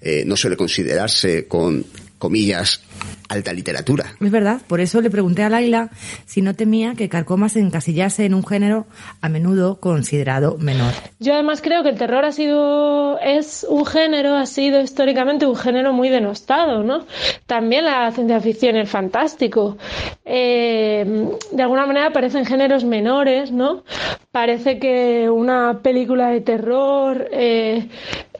eh, 0.00 0.24
no 0.26 0.36
suele 0.36 0.56
considerarse 0.56 1.46
con 1.46 1.84
comillas 2.18 2.80
alta 3.28 3.52
literatura. 3.52 4.14
Es 4.20 4.30
verdad, 4.30 4.60
por 4.68 4.80
eso 4.80 5.00
le 5.00 5.10
pregunté 5.10 5.42
a 5.42 5.48
Laila 5.48 5.90
si 6.26 6.42
no 6.42 6.54
temía 6.54 6.94
que 6.94 7.08
Carcoma 7.08 7.48
se 7.48 7.60
encasillase 7.60 8.26
en 8.26 8.34
un 8.34 8.46
género 8.46 8.86
a 9.20 9.28
menudo 9.28 9.80
considerado 9.80 10.56
menor. 10.58 10.92
Yo 11.18 11.34
además 11.34 11.62
creo 11.62 11.82
que 11.82 11.88
el 11.88 11.98
terror 11.98 12.24
ha 12.24 12.32
sido, 12.32 13.18
es 13.18 13.66
un 13.68 13.86
género, 13.86 14.36
ha 14.36 14.46
sido 14.46 14.80
históricamente 14.80 15.46
un 15.46 15.56
género 15.56 15.92
muy 15.92 16.10
denostado, 16.10 16.84
¿no? 16.84 17.06
También 17.46 17.86
la 17.86 18.12
ciencia 18.12 18.40
ficción 18.40 18.76
y 18.76 18.80
el 18.80 18.86
fantástico. 18.86 19.78
Eh, 20.24 21.04
de 21.50 21.62
alguna 21.62 21.84
manera 21.84 22.12
parecen 22.12 22.44
géneros 22.44 22.84
menores, 22.84 23.50
¿no? 23.50 23.82
Parece 24.30 24.78
que 24.78 25.28
una 25.28 25.80
película 25.82 26.28
de 26.28 26.40
terror 26.40 27.28
eh, 27.32 27.88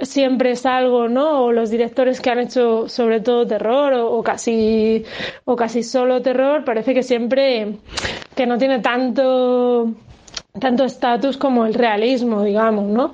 siempre 0.00 0.52
es 0.52 0.64
algo, 0.64 1.08
¿no? 1.08 1.44
O 1.44 1.52
los 1.52 1.70
directores 1.70 2.20
que 2.20 2.30
han 2.30 2.38
hecho 2.38 2.88
sobre 2.88 3.20
todo 3.20 3.46
terror 3.46 3.94
o, 3.94 4.22
casi 4.22 5.04
o 5.44 5.56
casi 5.56 5.82
solo 5.82 6.22
terror, 6.22 6.64
parece 6.64 6.94
que 6.94 7.02
siempre 7.02 7.78
que 8.36 8.46
no 8.46 8.58
tiene 8.58 8.78
tanto 8.78 9.92
tanto 10.60 10.84
estatus 10.84 11.38
como 11.38 11.64
el 11.64 11.74
realismo, 11.74 12.42
digamos, 12.42 12.84
¿no? 12.84 13.12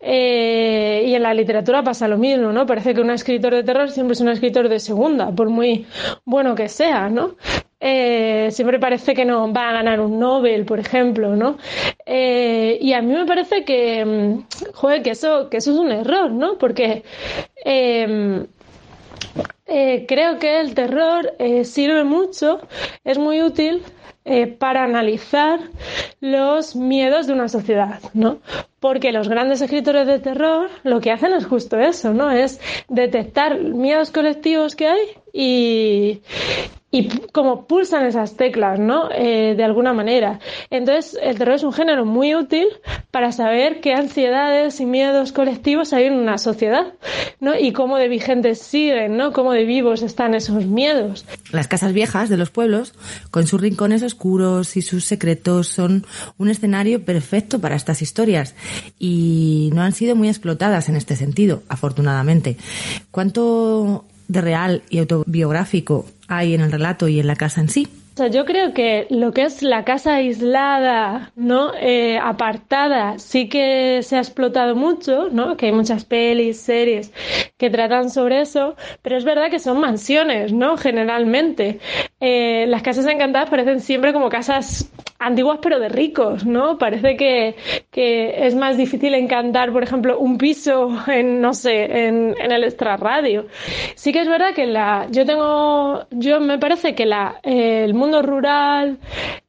Eh, 0.00 1.04
y 1.06 1.14
en 1.14 1.22
la 1.22 1.32
literatura 1.32 1.82
pasa 1.82 2.08
lo 2.08 2.18
mismo, 2.18 2.52
¿no? 2.52 2.66
Parece 2.66 2.92
que 2.92 3.00
un 3.00 3.10
escritor 3.10 3.54
de 3.54 3.62
terror 3.62 3.88
siempre 3.90 4.14
es 4.14 4.20
un 4.20 4.28
escritor 4.28 4.68
de 4.68 4.80
segunda, 4.80 5.30
por 5.30 5.48
muy 5.48 5.86
bueno 6.24 6.54
que 6.54 6.68
sea, 6.68 7.08
¿no? 7.08 7.36
Eh, 7.84 8.50
siempre 8.52 8.78
parece 8.78 9.12
que 9.12 9.24
no 9.24 9.52
va 9.52 9.70
a 9.70 9.72
ganar 9.72 10.00
un 10.00 10.20
Nobel, 10.20 10.64
por 10.64 10.78
ejemplo, 10.78 11.34
¿no? 11.34 11.58
Eh, 12.06 12.78
y 12.80 12.92
a 12.92 13.02
mí 13.02 13.12
me 13.12 13.26
parece 13.26 13.64
que, 13.64 14.04
mm, 14.04 14.72
joder, 14.72 15.02
que 15.02 15.10
eso, 15.10 15.50
que 15.50 15.56
eso 15.56 15.72
es 15.72 15.78
un 15.78 15.90
error, 15.90 16.30
¿no? 16.30 16.58
Porque 16.58 17.02
eh, 17.64 18.46
eh, 19.66 20.04
creo 20.06 20.38
que 20.38 20.60
el 20.60 20.74
terror 20.74 21.32
sirve 21.64 22.04
mucho, 22.04 22.60
es 23.02 23.18
muy 23.18 23.42
útil 23.42 23.82
para 24.60 24.84
analizar 24.84 25.58
los 26.20 26.76
miedos 26.76 27.26
de 27.26 27.32
una 27.32 27.48
sociedad, 27.48 27.98
¿no? 28.14 28.38
Porque 28.82 29.12
los 29.12 29.28
grandes 29.28 29.62
escritores 29.62 30.08
de 30.08 30.18
terror 30.18 30.68
lo 30.82 31.00
que 31.00 31.12
hacen 31.12 31.32
es 31.34 31.46
justo 31.46 31.78
eso, 31.78 32.12
¿no? 32.12 32.32
Es 32.32 32.60
detectar 32.88 33.60
miedos 33.60 34.10
colectivos 34.10 34.74
que 34.74 34.88
hay 34.88 35.00
y, 35.32 36.20
y 36.90 37.08
como 37.32 37.66
pulsan 37.66 38.04
esas 38.04 38.36
teclas, 38.36 38.78
¿no? 38.78 39.08
Eh, 39.10 39.54
de 39.56 39.64
alguna 39.64 39.94
manera. 39.94 40.40
Entonces, 40.68 41.18
el 41.22 41.38
terror 41.38 41.54
es 41.54 41.62
un 41.62 41.72
género 41.72 42.04
muy 42.04 42.34
útil 42.34 42.66
para 43.10 43.32
saber 43.32 43.80
qué 43.80 43.94
ansiedades 43.94 44.78
y 44.78 44.84
miedos 44.84 45.32
colectivos 45.32 45.94
hay 45.94 46.04
en 46.04 46.14
una 46.14 46.36
sociedad, 46.36 46.92
¿no? 47.40 47.58
Y 47.58 47.72
cómo 47.72 47.96
de 47.96 48.08
vigentes 48.08 48.58
siguen, 48.58 49.16
¿no? 49.16 49.32
Cómo 49.32 49.52
de 49.52 49.64
vivos 49.64 50.02
están 50.02 50.34
esos 50.34 50.66
miedos. 50.66 51.24
Las 51.50 51.66
casas 51.66 51.94
viejas 51.94 52.28
de 52.28 52.36
los 52.36 52.50
pueblos, 52.50 52.94
con 53.30 53.46
sus 53.46 53.60
rincones 53.60 54.02
oscuros 54.02 54.76
y 54.76 54.82
sus 54.82 55.06
secretos, 55.06 55.68
son 55.68 56.04
un 56.36 56.50
escenario 56.50 57.06
perfecto 57.06 57.58
para 57.58 57.74
estas 57.74 58.02
historias 58.02 58.54
y 58.98 59.70
no 59.74 59.82
han 59.82 59.92
sido 59.92 60.16
muy 60.16 60.28
explotadas 60.28 60.88
en 60.88 60.96
este 60.96 61.16
sentido, 61.16 61.62
afortunadamente. 61.68 62.56
¿Cuánto 63.10 64.04
de 64.28 64.40
real 64.40 64.82
y 64.90 64.98
autobiográfico 64.98 66.06
hay 66.28 66.54
en 66.54 66.60
el 66.60 66.72
relato 66.72 67.08
y 67.08 67.20
en 67.20 67.26
la 67.26 67.36
casa 67.36 67.60
en 67.60 67.68
sí? 67.68 67.88
Yo 68.30 68.44
creo 68.44 68.74
que 68.74 69.06
lo 69.08 69.32
que 69.32 69.44
es 69.44 69.62
la 69.62 69.84
casa 69.84 70.16
aislada, 70.16 71.32
¿no? 71.34 71.72
Eh, 71.74 72.18
apartada, 72.18 73.18
sí 73.18 73.48
que 73.48 74.00
se 74.02 74.16
ha 74.16 74.18
explotado 74.18 74.76
mucho, 74.76 75.30
¿no? 75.30 75.56
Que 75.56 75.66
hay 75.66 75.72
muchas 75.72 76.04
pelis, 76.04 76.60
series 76.60 77.10
que 77.56 77.70
tratan 77.70 78.10
sobre 78.10 78.42
eso, 78.42 78.76
pero 79.00 79.16
es 79.16 79.24
verdad 79.24 79.50
que 79.50 79.58
son 79.58 79.80
mansiones, 79.80 80.52
¿no? 80.52 80.76
Generalmente. 80.76 81.80
Eh, 82.20 82.66
las 82.68 82.82
casas 82.82 83.06
encantadas 83.06 83.48
parecen 83.48 83.80
siempre 83.80 84.12
como 84.12 84.28
casas 84.28 84.90
antiguas 85.26 85.58
pero 85.62 85.78
de 85.78 85.88
ricos, 85.88 86.44
¿no? 86.46 86.78
Parece 86.78 87.16
que, 87.16 87.54
que 87.90 88.46
es 88.46 88.54
más 88.54 88.76
difícil 88.76 89.14
encantar, 89.14 89.72
por 89.72 89.82
ejemplo, 89.82 90.18
un 90.18 90.38
piso 90.38 90.88
en, 91.06 91.40
no 91.40 91.54
sé, 91.54 92.06
en, 92.08 92.34
el 92.40 92.64
extrarradio. 92.64 93.46
Sí 93.94 94.12
que 94.12 94.20
es 94.20 94.28
verdad 94.28 94.54
que 94.54 94.66
la, 94.66 95.06
yo 95.10 95.24
tengo, 95.24 96.06
yo 96.10 96.40
me 96.40 96.58
parece 96.58 96.94
que 96.94 97.06
la, 97.06 97.40
eh, 97.42 97.84
el 97.84 97.94
mundo 97.94 98.22
rural 98.22 98.98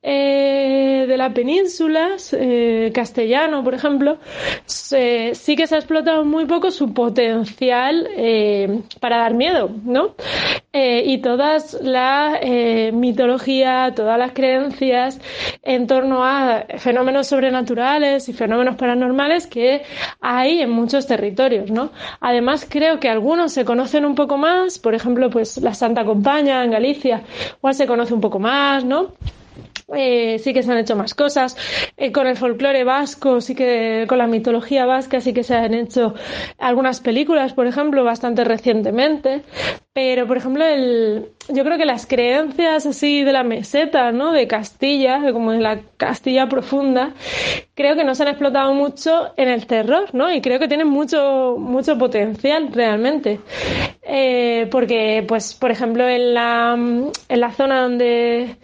eh, 0.02 1.06
de 1.08 1.18
la 1.18 1.34
península, 1.34 2.16
eh, 2.34 2.92
castellano, 2.94 3.64
por 3.64 3.74
ejemplo, 3.74 4.18
se- 4.66 5.36
sí 5.36 5.56
que 5.56 5.68
se 5.68 5.76
ha 5.76 5.78
explotado 5.80 6.26
muy 6.26 6.46
poco 6.46 6.72
su 6.72 6.94
potencial 6.94 8.08
eh, 8.16 8.82
para 9.00 9.18
dar 9.18 9.34
miedo, 9.34 9.70
¿no? 9.84 10.16
Eh, 10.76 11.04
y 11.06 11.20
todas 11.20 11.78
la 11.84 12.40
eh, 12.42 12.92
mitología, 12.92 13.94
todas 13.96 14.18
las 14.18 14.32
creencias 14.32 15.20
en 15.62 15.86
torno 15.86 16.24
a 16.24 16.66
fenómenos 16.80 17.28
sobrenaturales 17.28 18.28
y 18.28 18.34
fenómenos 18.34 18.76
paranormales 18.76 19.46
que 19.46 19.84
hay 20.20 20.62
en 20.62 20.72
muchos 20.72 21.06
territorios, 21.06 21.70
¿no? 21.70 21.92
Además, 22.22 22.66
creo 22.68 23.00
que 23.00 23.08
algunos 23.08 23.54
se 23.54 23.66
conocen 23.66 24.04
un 24.04 24.16
poco 24.16 24.38
más, 24.40 24.80
por 24.80 24.96
ejemplo, 24.96 25.30
pues 25.30 25.58
la 25.58 25.76
Santa 25.76 26.06
Compaña 26.06 26.64
en 26.64 26.72
Galicia, 26.72 27.22
igual 27.56 27.76
se 27.76 27.86
conoce 27.86 28.16
un 28.16 28.22
poco 28.22 28.40
más, 28.40 28.84
¿no? 28.84 29.14
Eh, 29.96 30.40
sí 30.40 30.54
que 30.54 30.64
se 30.64 30.72
han 30.72 30.78
hecho 30.78 30.96
más 30.96 31.14
cosas. 31.14 31.56
Eh, 31.98 32.12
con 32.12 32.28
el 32.28 32.38
folclore 32.38 32.84
vasco, 32.84 33.42
sí 33.42 33.56
que 33.56 34.06
con 34.08 34.18
la 34.18 34.28
mitología 34.28 34.86
vasca, 34.86 35.22
sí 35.22 35.34
que 35.34 35.44
se 35.44 35.56
han 35.56 35.74
hecho 35.74 36.16
algunas 36.58 37.00
películas, 37.02 37.54
por 37.54 37.68
ejemplo, 37.68 38.04
bastante 38.04 38.44
recientemente. 38.44 39.44
Pero, 39.94 40.26
por 40.26 40.38
ejemplo, 40.38 40.66
el, 40.66 41.30
yo 41.50 41.64
creo 41.64 41.78
que 41.78 41.86
las 41.86 42.08
creencias 42.08 42.88
así 42.88 43.24
de 43.24 43.32
la 43.32 43.44
meseta, 43.44 44.12
¿no? 44.12 44.32
De 44.32 44.48
Castilla, 44.48 45.20
de 45.20 45.32
como 45.32 45.52
de 45.52 45.60
la 45.60 45.82
Castilla 45.98 46.50
profunda, 46.50 47.14
creo 47.76 47.96
que 47.96 48.04
no 48.04 48.16
se 48.16 48.24
han 48.24 48.30
explotado 48.30 48.74
mucho 48.74 49.34
en 49.38 49.50
el 49.50 49.68
terror, 49.68 50.10
¿no? 50.14 50.34
Y 50.34 50.42
creo 50.42 50.58
que 50.58 50.68
tienen 50.68 50.88
mucho, 50.88 51.58
mucho 51.60 51.96
potencial 52.00 52.70
realmente. 52.74 53.40
Eh, 54.02 54.68
porque, 54.72 55.24
pues, 55.28 55.54
por 55.54 55.70
ejemplo, 55.70 56.08
en 56.10 56.34
la, 56.34 56.74
en 56.74 57.40
la 57.40 57.52
zona 57.52 57.84
donde 57.84 58.58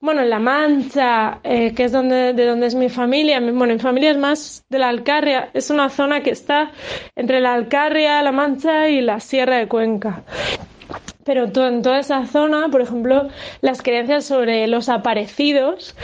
bueno, 0.00 0.22
en 0.22 0.30
La 0.30 0.38
Mancha, 0.38 1.40
eh, 1.44 1.74
que 1.74 1.84
es 1.84 1.92
donde, 1.92 2.32
de 2.32 2.46
donde 2.46 2.66
es 2.66 2.74
mi 2.74 2.88
familia, 2.88 3.40
mi- 3.40 3.52
bueno, 3.52 3.74
mi 3.74 3.80
familia 3.80 4.10
es 4.12 4.16
más 4.18 4.64
de 4.70 4.78
la 4.78 4.88
Alcarria, 4.88 5.50
es 5.52 5.70
una 5.70 5.90
zona 5.90 6.22
que 6.22 6.30
está 6.30 6.70
entre 7.16 7.40
la 7.40 7.52
Alcarria, 7.54 8.22
La 8.22 8.32
Mancha 8.32 8.88
y 8.88 9.00
la 9.02 9.20
Sierra 9.20 9.58
de 9.58 9.68
Cuenca. 9.68 10.22
Pero 11.24 11.44
en 11.44 11.82
toda 11.82 12.00
esa 12.00 12.26
zona, 12.26 12.68
por 12.70 12.80
ejemplo, 12.80 13.28
las 13.60 13.82
creencias 13.82 14.24
sobre 14.24 14.66
los 14.66 14.88
aparecidos 14.88 15.94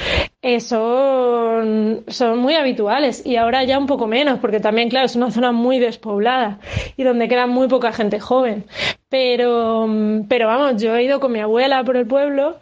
eh, 0.47 0.61
son, 0.61 2.05
son 2.07 2.39
muy 2.39 2.55
habituales 2.55 3.27
y 3.27 3.35
ahora 3.35 3.65
ya 3.65 3.81
un 3.81 3.87
poco 3.87 4.07
menos, 4.07 4.39
porque 4.39 4.61
también, 4.61 4.89
claro, 4.89 5.07
es 5.07 5.17
una 5.17 5.33
zona 5.33 5.51
muy 5.51 5.81
despoblada 5.81 6.61
y 6.97 7.03
donde 7.03 7.27
queda 7.27 7.49
muy 7.49 7.67
poca 7.67 7.91
gente 7.91 8.21
joven. 8.21 8.65
Pero, 9.09 9.89
mm, 9.89 10.29
pero 10.29 10.47
vamos, 10.47 10.81
yo 10.81 10.95
he 10.95 11.03
ido 11.03 11.19
con 11.19 11.33
mi 11.33 11.41
abuela 11.41 11.83
por 11.83 11.97
el 11.97 12.07
pueblo 12.07 12.59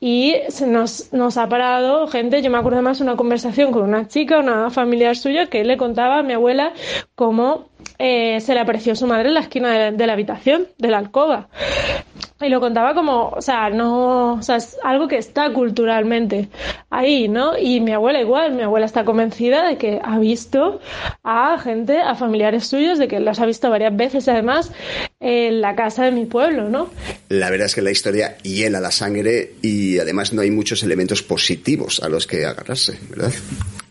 y 0.00 0.34
se 0.48 0.66
nos, 0.66 1.12
nos 1.12 1.36
ha 1.36 1.46
parado 1.46 2.06
gente. 2.06 2.40
Yo 2.40 2.50
me 2.50 2.56
acuerdo 2.56 2.80
más 2.80 3.02
una 3.02 3.16
conversación 3.16 3.70
con 3.70 3.82
una 3.82 4.08
chica, 4.08 4.38
una 4.38 4.70
familiar 4.70 5.14
suya, 5.14 5.44
que 5.44 5.62
le 5.62 5.76
contaba 5.76 6.20
a 6.20 6.22
mi 6.22 6.32
abuela 6.32 6.72
cómo 7.14 7.68
eh, 7.98 8.40
se 8.40 8.54
le 8.54 8.60
apareció 8.60 8.96
su 8.96 9.06
madre 9.06 9.28
en 9.28 9.34
la 9.34 9.40
esquina 9.40 9.90
de 9.90 10.06
la 10.06 10.12
habitación, 10.14 10.68
de 10.78 10.88
la 10.88 10.96
alcoba. 10.96 11.48
Y 12.38 12.50
lo 12.50 12.60
contaba 12.60 12.92
como, 12.94 13.30
o 13.30 13.40
sea, 13.40 13.70
no, 13.70 14.34
o 14.34 14.42
sea, 14.42 14.56
es 14.56 14.76
algo 14.84 15.08
que 15.08 15.16
está 15.16 15.54
culturalmente 15.54 16.50
ahí, 16.90 17.28
¿no? 17.28 17.56
Y 17.56 17.80
mi 17.80 17.92
abuela 17.92 18.20
igual, 18.20 18.52
mi 18.52 18.60
abuela 18.60 18.84
está 18.84 19.06
convencida 19.06 19.66
de 19.66 19.78
que 19.78 20.00
ha 20.04 20.18
visto 20.18 20.80
a 21.24 21.58
gente, 21.58 21.98
a 21.98 22.14
familiares 22.14 22.66
suyos, 22.66 22.98
de 22.98 23.08
que 23.08 23.20
los 23.20 23.40
ha 23.40 23.46
visto 23.46 23.70
varias 23.70 23.96
veces 23.96 24.28
además 24.28 24.70
en 25.18 25.62
la 25.62 25.74
casa 25.74 26.04
de 26.04 26.12
mi 26.12 26.26
pueblo, 26.26 26.68
¿no? 26.68 26.90
La 27.30 27.48
verdad 27.48 27.68
es 27.68 27.74
que 27.74 27.80
la 27.80 27.90
historia 27.90 28.36
hiela 28.42 28.80
la 28.80 28.90
sangre 28.90 29.54
y 29.62 29.98
además 29.98 30.34
no 30.34 30.42
hay 30.42 30.50
muchos 30.50 30.82
elementos 30.82 31.22
positivos 31.22 32.02
a 32.02 32.10
los 32.10 32.26
que 32.26 32.44
agarrarse, 32.44 32.98
¿verdad? 33.08 33.32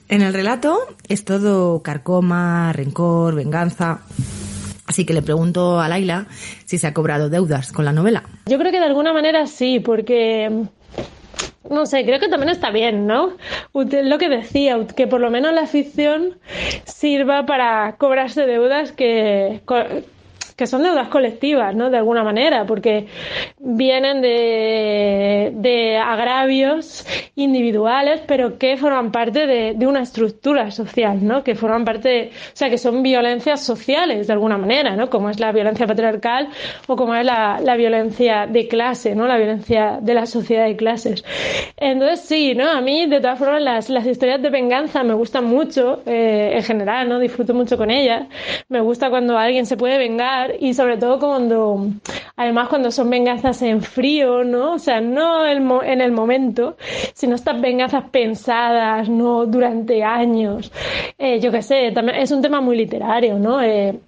En 0.08 0.22
el 0.22 0.34
relato 0.34 0.96
es 1.08 1.26
todo 1.26 1.82
carcoma, 1.82 2.72
rencor, 2.74 3.34
venganza. 3.34 4.02
Así 4.88 5.06
que 5.06 5.14
le 5.14 5.22
pregunto 5.22 5.80
a 5.80 5.90
Laila 5.90 6.28
si 6.66 6.78
se 6.78 6.88
ha 6.88 6.94
cobrado 6.94 7.30
deudas 7.30 7.72
con 7.72 7.86
la 7.86 7.92
novela. 7.92 8.24
Yo 8.46 8.60
creo 8.60 8.72
que 8.72 8.80
de 8.80 8.86
alguna 8.86 9.14
manera 9.14 9.48
sí, 9.48 9.80
porque 9.80 10.68
no 11.70 11.86
sé, 11.86 12.06
creo 12.06 12.20
que 12.20 12.30
también 12.30 12.50
está 12.50 12.70
bien, 12.70 13.08
¿no? 13.08 13.34
Lo 13.74 14.18
que 14.18 14.30
decía, 14.30 14.78
que 14.96 15.08
por 15.08 15.20
lo 15.20 15.32
menos 15.32 15.54
la 15.54 15.66
ficción 15.66 16.38
sirva 16.86 17.46
para 17.46 17.96
cobrarse 17.98 18.46
deudas 18.46 18.92
que, 18.92 19.62
que 20.56 20.68
son 20.68 20.84
deudas 20.84 21.10
colectivas, 21.10 21.76
¿no? 21.76 21.90
De 21.90 21.98
alguna 21.98 22.24
manera, 22.24 22.66
porque 22.66 23.08
vienen 23.60 24.22
de, 24.22 25.52
de 25.54 25.98
agravios 25.98 27.06
individuales, 27.36 28.22
pero 28.26 28.58
que 28.58 28.78
forman 28.78 29.12
parte 29.12 29.48
de, 29.48 29.74
de 29.74 29.88
una 29.88 30.02
estructura 30.02 30.72
social, 30.72 31.26
¿no? 31.26 31.44
Que 31.44 31.56
forman 31.56 31.84
parte, 31.84 32.32
o 32.34 32.56
sea, 32.56 32.70
que 32.70 32.78
son 32.78 33.04
violencias 33.04 33.62
sociales 33.64 34.28
de 34.28 34.34
alguna 34.34 34.58
manera, 34.58 34.96
¿no? 34.96 35.10
Como 35.10 35.30
es 35.30 35.40
la 35.40 35.52
violencia 35.52 35.86
patriarcal 35.88 36.48
o 36.88 36.96
como 36.96 37.16
es 37.16 37.26
la, 37.26 37.60
la 37.62 37.76
violencia 37.76 38.48
de 38.48 38.68
clase, 38.68 39.14
¿no? 39.16 39.28
La 39.28 39.38
violencia 39.38 40.00
de 40.02 40.14
la 40.14 40.26
sociedad 40.26 40.66
de 40.66 40.76
clases. 40.76 41.24
Entonces, 41.78 42.22
sí, 42.22 42.56
¿no? 42.56 42.70
A 42.70 42.82
mí, 42.82 43.08
de 43.08 43.20
todas 43.20 43.40
formas, 43.40 43.62
las, 43.62 43.90
las 43.90 44.06
historias 44.06 44.42
de 44.42 44.50
venganza 44.50 45.04
me 45.04 45.14
gustan 45.14 45.46
mucho, 45.46 46.02
eh, 46.06 46.52
en 46.54 46.64
general, 46.64 47.10
¿no? 47.10 47.20
Disfruto 47.20 47.54
mucho 47.54 47.78
con 47.78 47.92
ellas. 47.92 48.28
Me 48.70 48.80
gusta 48.80 49.10
cuando 49.10 49.38
alguien 49.38 49.66
se 49.66 49.76
puede 49.76 49.98
vengar 49.98 50.45
y 50.60 50.74
sobre 50.74 50.98
todo 50.98 51.20
cuando, 51.20 51.88
además, 52.36 52.68
cuando 52.70 52.92
son 52.92 53.10
venganzas 53.10 53.62
en 53.62 53.82
frío, 53.82 54.44
¿no? 54.44 54.74
O 54.74 54.80
sea, 54.80 55.02
no 55.02 55.46
el 55.46 55.62
mo- 55.62 55.84
en 55.84 56.02
el 56.02 56.12
momento, 56.12 56.78
sino 57.14 57.36
estas 57.36 57.60
venganzas 57.62 58.06
pensadas, 58.12 59.10
¿no? 59.10 59.46
Durante 59.46 60.04
años. 60.04 60.72
Eh, 61.18 61.40
yo 61.40 61.52
qué 61.52 61.62
sé, 61.62 61.92
también 61.92 62.20
es 62.20 62.32
un 62.32 62.42
tema 62.42 62.62
muy 62.62 62.76
literario, 62.78 63.40
¿no? 63.40 63.62
Eh, 63.62 64.00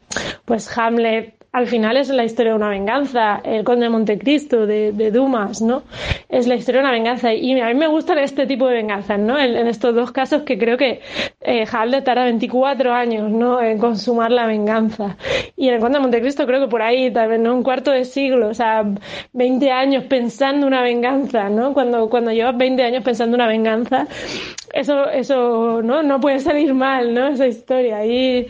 pues 0.46 0.76
Hamlet 0.78 1.37
al 1.58 1.66
final 1.66 1.98
es 1.98 2.10
la 2.10 2.24
historia 2.24 2.52
de 2.52 2.58
una 2.58 2.70
venganza. 2.70 3.42
El 3.44 3.64
Conde 3.64 3.86
de 3.86 3.90
Montecristo 3.90 4.68
de, 4.68 4.92
de 4.92 5.10
Dumas, 5.10 5.60
¿no? 5.60 5.82
Es 6.30 6.46
la 6.46 6.54
historia 6.54 6.82
de 6.82 6.88
una 6.88 6.94
venganza. 6.94 7.34
Y 7.34 7.60
a 7.60 7.66
mí 7.66 7.74
me 7.74 7.88
gustan 7.88 8.20
este 8.20 8.46
tipo 8.46 8.68
de 8.68 8.76
venganzas, 8.76 9.20
¿no? 9.20 9.40
En, 9.40 9.66
estos 9.68 9.96
dos 9.96 10.12
casos 10.12 10.44
que 10.44 10.60
creo 10.60 10.78
que 10.78 11.02
eh, 11.42 11.66
Hamlet 11.72 12.04
tarda 12.04 12.26
24 12.26 12.94
años, 12.94 13.32
¿no? 13.32 13.60
En 13.60 13.80
consumar 13.80 14.32
la 14.32 14.46
venganza. 14.46 15.18
Y 15.56 15.70
en 15.70 15.74
el 15.74 15.80
Conde 15.80 15.98
de 15.98 16.02
Montecristo 16.04 16.46
creo 16.46 16.62
que 16.62 16.68
por 16.68 16.84
ahí 16.84 17.10
también, 17.10 17.42
¿no? 17.42 17.56
Un 17.56 17.64
cuarto 17.64 17.90
de 17.90 18.06
siglo, 18.06 18.50
o 18.50 18.54
sea, 18.54 18.86
20 19.34 19.72
años 19.72 20.04
pensando 20.04 20.68
una 20.68 20.84
venganza, 20.84 21.50
¿no? 21.50 21.74
Cuando, 21.74 22.08
cuando 22.08 22.32
llevas 22.32 22.56
20 22.56 22.84
años 22.84 23.04
pensando 23.04 23.34
una 23.34 23.48
venganza, 23.48 24.06
eso, 24.74 25.10
eso, 25.10 25.82
¿no? 25.82 26.04
No 26.04 26.20
puede 26.20 26.38
salir 26.40 26.76
mal, 26.76 27.16
¿no? 27.16 27.30
Esa 27.30 27.48
historia. 27.48 28.06
Y 28.06 28.48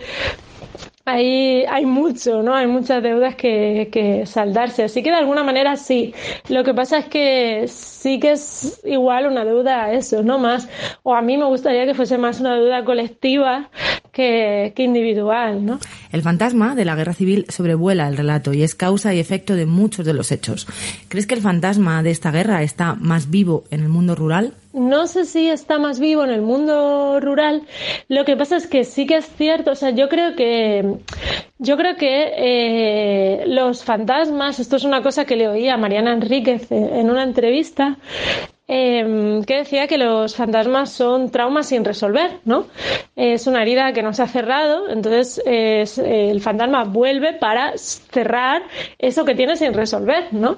Ahí 1.10 1.64
hay 1.70 1.86
mucho, 1.86 2.43
¿no? 2.43 2.53
Hay 2.53 2.68
muchas 2.68 3.01
deudas 3.01 3.36
que, 3.36 3.88
que 3.93 4.26
saldarse. 4.26 4.84
Así 4.84 5.01
que 5.01 5.10
de 5.10 5.16
alguna 5.16 5.41
manera 5.41 5.78
sí. 5.78 6.14
Lo 6.49 6.66
que 6.66 6.74
pasa 6.74 6.97
es 6.97 7.05
que 7.05 7.66
sí 7.70 8.20
que 8.20 8.34
es 8.34 8.82
igual 8.84 9.26
una 9.26 9.45
deuda 9.45 9.86
a 9.86 9.93
eso, 9.93 10.22
no 10.22 10.38
más. 10.38 10.68
O 11.03 11.16
a 11.16 11.22
mí 11.22 11.38
me 11.38 11.45
gustaría 11.45 11.86
que 11.86 11.93
fuese 11.93 12.18
más 12.18 12.41
una 12.41 12.55
deuda 12.55 12.84
colectiva 12.84 13.70
que, 14.12 14.74
que 14.76 14.84
individual, 14.84 15.66
¿no? 15.66 15.80
El 16.12 16.24
fantasma 16.24 16.76
de 16.76 16.84
la 16.84 16.95
guerra 16.95 17.14
civil 17.14 17.45
sobrevuela 17.47 18.10
el 18.10 18.18
relato 18.18 18.53
y 18.53 18.64
es 18.64 18.76
causa 18.76 19.14
y 19.14 19.20
efecto 19.20 19.55
de 19.55 19.66
muchos 19.66 20.05
de 20.05 20.14
los 20.14 20.34
hechos. 20.34 20.68
¿Crees 21.08 21.26
que 21.26 21.36
el 21.36 21.41
fantasma 21.41 22.03
de 22.03 22.12
esta 22.12 22.32
guerra 22.32 22.64
está 22.64 22.95
más 22.95 23.30
vivo 23.30 23.64
en 23.72 23.80
el 23.80 23.88
mundo 23.88 24.14
rural? 24.14 24.55
No 24.78 25.07
sé 25.07 25.25
si 25.25 25.49
está 25.49 25.80
más 25.80 25.99
vivo 25.99 26.23
en 26.23 26.30
el 26.30 26.41
mundo 26.41 27.19
rural. 27.19 27.63
Lo 28.07 28.25
que 28.25 28.38
pasa 28.38 28.57
es 28.57 28.67
que 28.67 28.84
sí 28.84 29.05
que 29.05 29.17
es 29.17 29.25
cierto. 29.36 29.71
O 29.71 29.75
sea, 29.75 29.89
yo 29.89 30.07
creo 30.07 30.36
que 30.36 30.97
yo 31.59 31.78
creo 31.78 31.95
que 31.95 32.34
eh, 32.38 33.43
los 33.47 33.84
fantasmas. 33.84 34.59
Esto 34.59 34.75
es 34.75 34.84
una 34.84 35.01
cosa 35.01 35.25
que 35.25 35.36
le 35.36 35.47
oí 35.47 35.67
a 35.67 35.78
Mariana 35.78 36.13
Enríquez 36.13 36.71
en 36.71 37.09
una 37.09 37.23
entrevista. 37.23 37.97
eh, 38.69 39.39
que 39.47 39.55
decía 39.59 39.88
que 39.88 39.97
los 39.97 40.36
fantasmas 40.36 40.91
son 40.91 41.30
traumas 41.32 41.67
sin 41.67 41.86
resolver, 41.86 42.39
¿no? 42.43 42.65
Es 43.15 43.47
una 43.47 43.61
herida 43.61 43.93
que 43.93 44.03
no 44.03 44.11
se 44.11 44.23
ha 44.23 44.28
cerrado, 44.28 44.89
entonces 44.89 45.41
es- 45.45 45.97
el 45.97 46.41
fantasma 46.41 46.84
vuelve 46.84 47.32
para 47.32 47.78
cerrar 47.78 48.63
eso 48.99 49.23
que 49.23 49.36
tiene 49.36 49.55
sin 49.55 49.73
resolver, 49.73 50.25
¿no? 50.34 50.57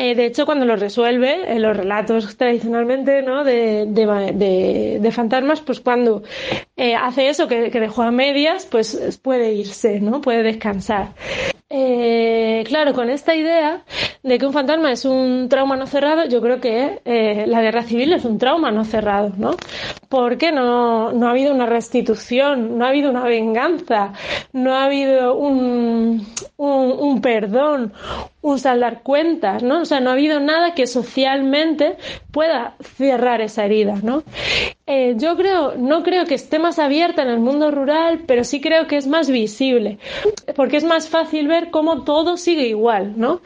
Eh, 0.00 0.14
de 0.14 0.26
hecho, 0.26 0.46
cuando 0.46 0.64
lo 0.64 0.76
resuelve, 0.76 1.52
en 1.52 1.60
los 1.60 1.76
relatos 1.76 2.36
tradicionalmente 2.36 3.20
¿no? 3.22 3.42
de, 3.42 3.84
de, 3.84 5.10
fantasmas, 5.10 5.60
pues 5.60 5.80
cuando 5.80 6.22
eh, 6.76 6.94
hace 6.94 7.28
eso 7.28 7.48
que, 7.48 7.68
dejó 7.68 8.02
a 8.02 8.12
medias, 8.12 8.64
pues 8.64 9.18
puede 9.20 9.54
irse, 9.54 9.98
¿no? 9.98 10.20
Puede 10.20 10.44
descansar. 10.44 11.14
Eh, 11.68 12.64
claro, 12.66 12.94
con 12.94 13.10
esta 13.10 13.34
idea 13.34 13.84
de 14.22 14.38
que 14.38 14.46
un 14.46 14.52
fantasma 14.52 14.90
es 14.92 15.04
un 15.04 15.48
trauma 15.50 15.76
no 15.76 15.86
cerrado, 15.86 16.26
yo 16.26 16.40
creo 16.40 16.60
que 16.60 17.02
eh, 17.04 17.44
la 17.46 17.60
guerra 17.60 17.82
civil 17.82 18.12
es 18.12 18.24
un 18.24 18.38
trauma 18.38 18.70
no 18.70 18.84
cerrado, 18.84 19.32
¿no? 19.36 19.50
Porque 20.08 20.50
no, 20.52 21.12
no 21.12 21.26
ha 21.26 21.30
habido 21.32 21.52
una 21.52 21.66
restitución, 21.66 22.78
no 22.78 22.86
ha 22.86 22.88
habido 22.88 23.10
una 23.10 23.24
venganza, 23.24 24.12
no 24.52 24.74
ha 24.76 24.84
habido 24.84 25.34
un, 25.34 26.26
un 26.56 27.20
perdón, 27.20 27.92
un 28.40 28.58
saldar 28.58 29.02
cuentas, 29.02 29.62
¿no? 29.62 29.82
O 29.82 29.84
sea, 29.84 30.00
no 30.00 30.10
ha 30.10 30.12
habido 30.12 30.38
nada 30.38 30.74
que 30.74 30.86
socialmente 30.86 31.96
pueda 32.30 32.76
cerrar 32.80 33.40
esa 33.40 33.64
herida, 33.64 33.96
¿no? 34.02 34.22
Eh, 34.86 35.14
yo 35.18 35.36
creo, 35.36 35.74
no 35.76 36.02
creo 36.02 36.24
que 36.24 36.34
esté 36.34 36.58
más 36.58 36.78
abierta 36.78 37.22
en 37.22 37.28
el 37.28 37.40
mundo 37.40 37.70
rural, 37.70 38.22
pero 38.26 38.44
sí 38.44 38.60
creo 38.60 38.86
que 38.86 38.96
es 38.96 39.06
más 39.06 39.28
visible, 39.28 39.98
porque 40.54 40.76
es 40.76 40.84
más 40.84 41.08
fácil 41.08 41.48
ver 41.48 41.70
cómo 41.70 42.04
todo 42.04 42.36
sigue 42.36 42.68
igual, 42.68 43.14
¿no? 43.16 43.40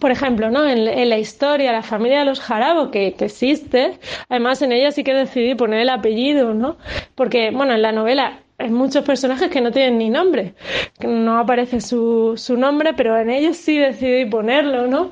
Por 0.00 0.10
ejemplo, 0.10 0.50
¿no? 0.50 0.68
En, 0.68 0.84
la 0.84 1.18
historia, 1.18 1.72
la 1.72 1.82
familia 1.82 2.20
de 2.20 2.24
los 2.24 2.40
Jarabo, 2.40 2.90
que, 2.90 3.14
que 3.14 3.26
existe, 3.26 3.98
además 4.28 4.62
en 4.62 4.72
ella 4.72 4.90
sí 4.90 5.04
que 5.04 5.14
decidí 5.14 5.54
poner 5.54 5.80
el 5.80 5.90
apellido, 5.90 6.54
¿no? 6.54 6.76
Porque, 7.14 7.50
bueno, 7.50 7.74
en 7.74 7.82
la 7.82 7.92
novela 7.92 8.43
hay 8.58 8.70
muchos 8.70 9.04
personajes 9.04 9.48
que 9.50 9.60
no 9.60 9.72
tienen 9.72 9.98
ni 9.98 10.10
nombre, 10.10 10.54
no 11.04 11.38
aparece 11.38 11.80
su, 11.80 12.34
su 12.36 12.56
nombre, 12.56 12.94
pero 12.94 13.18
en 13.18 13.30
ellos 13.30 13.56
sí 13.56 13.78
decidí 13.78 14.26
ponerlo, 14.26 14.86
¿no? 14.86 15.10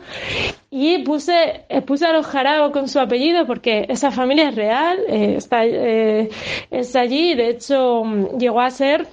Y 0.70 0.98
puse, 0.98 1.64
puse 1.86 2.06
a 2.06 2.12
los 2.12 2.26
Jarabo 2.26 2.72
con 2.72 2.88
su 2.88 3.00
apellido 3.00 3.46
porque 3.46 3.86
esa 3.88 4.10
familia 4.10 4.50
es 4.50 4.54
real, 4.54 4.98
eh, 5.08 5.34
está, 5.36 5.64
eh, 5.66 6.28
es 6.70 6.94
allí, 6.96 7.34
de 7.34 7.50
hecho 7.50 8.04
llegó 8.38 8.60
a 8.60 8.70
ser 8.70 9.06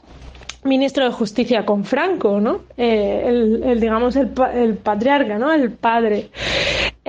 ministro 0.64 1.06
de 1.06 1.12
Justicia 1.12 1.66
con 1.66 1.86
Franco, 1.86 2.40
¿no? 2.40 2.62
Eh, 2.78 3.24
el, 3.26 3.64
el, 3.64 3.80
digamos, 3.80 4.16
el, 4.16 4.32
el 4.54 4.76
patriarca, 4.76 5.38
¿no? 5.38 5.52
El 5.52 5.72
padre. 5.72 6.30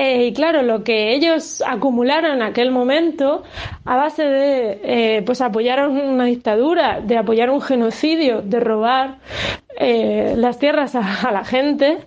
Eh, 0.03 0.29
y 0.29 0.33
claro, 0.33 0.63
lo 0.63 0.83
que 0.83 1.13
ellos 1.15 1.63
acumularon 1.67 2.37
en 2.37 2.43
aquel 2.43 2.71
momento 2.71 3.43
a 3.85 3.97
base 3.97 4.23
de, 4.25 4.81
eh, 4.83 5.23
pues 5.27 5.43
apoyar 5.43 5.87
una 5.89 6.25
dictadura, 6.25 7.03
de 7.03 7.19
apoyar 7.19 7.51
un 7.51 7.61
genocidio, 7.61 8.41
de 8.41 8.61
robar 8.61 9.19
eh, 9.77 10.33
las 10.39 10.59
tierras 10.59 10.95
a, 10.95 11.29
a 11.29 11.31
la 11.33 11.45
gente, 11.45 11.99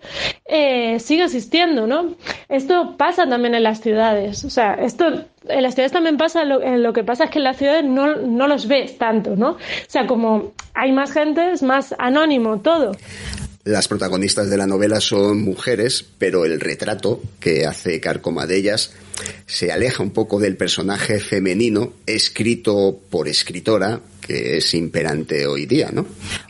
eh, 0.46 1.00
sigue 1.00 1.26
existiendo, 1.26 1.86
¿no? 1.86 2.16
Esto 2.50 2.96
pasa 2.98 3.28
también 3.28 3.54
en 3.54 3.62
las 3.62 3.80
ciudades, 3.80 4.44
o 4.44 4.50
sea, 4.50 4.74
esto 4.74 5.26
en 5.48 5.62
las 5.62 5.76
ciudades 5.76 5.92
también 5.92 6.18
pasa, 6.18 6.46
lo, 6.46 6.62
lo 6.78 6.94
que 6.94 7.04
pasa 7.04 7.26
es 7.26 7.30
que 7.30 7.38
en 7.38 7.44
las 7.44 7.58
ciudades 7.58 7.84
no, 7.84 8.16
no 8.16 8.48
los 8.48 8.68
ves 8.68 8.98
tanto, 8.98 9.36
¿no? 9.36 9.52
O 9.52 9.58
sea, 9.88 10.08
como 10.08 10.54
hay 10.74 10.92
más 10.92 11.12
gente, 11.12 11.52
es 11.52 11.62
más 11.62 11.94
anónimo 12.00 12.60
todo. 12.60 12.94
Las 13.66 13.88
protagonistas 13.88 14.50
de 14.50 14.58
la 14.58 14.68
novela 14.68 15.00
son 15.00 15.42
mujeres, 15.42 16.06
pero 16.18 16.44
el 16.44 16.60
retrato 16.60 17.22
que 17.40 17.66
hace 17.66 18.02
Carcoma 18.02 18.46
de 18.46 18.58
ellas 18.58 18.92
se 19.46 19.72
aleja 19.72 20.04
un 20.04 20.12
poco 20.12 20.40
del 20.40 20.58
personaje 20.58 21.22
femenino 21.22 21.94
escrito 22.06 23.00
por 23.10 23.30
escritora 23.30 24.02
que 24.20 24.58
es 24.58 24.74
imperante 24.74 25.48
hoy 25.48 25.66
día, 25.66 25.92
¿no? 25.94 26.06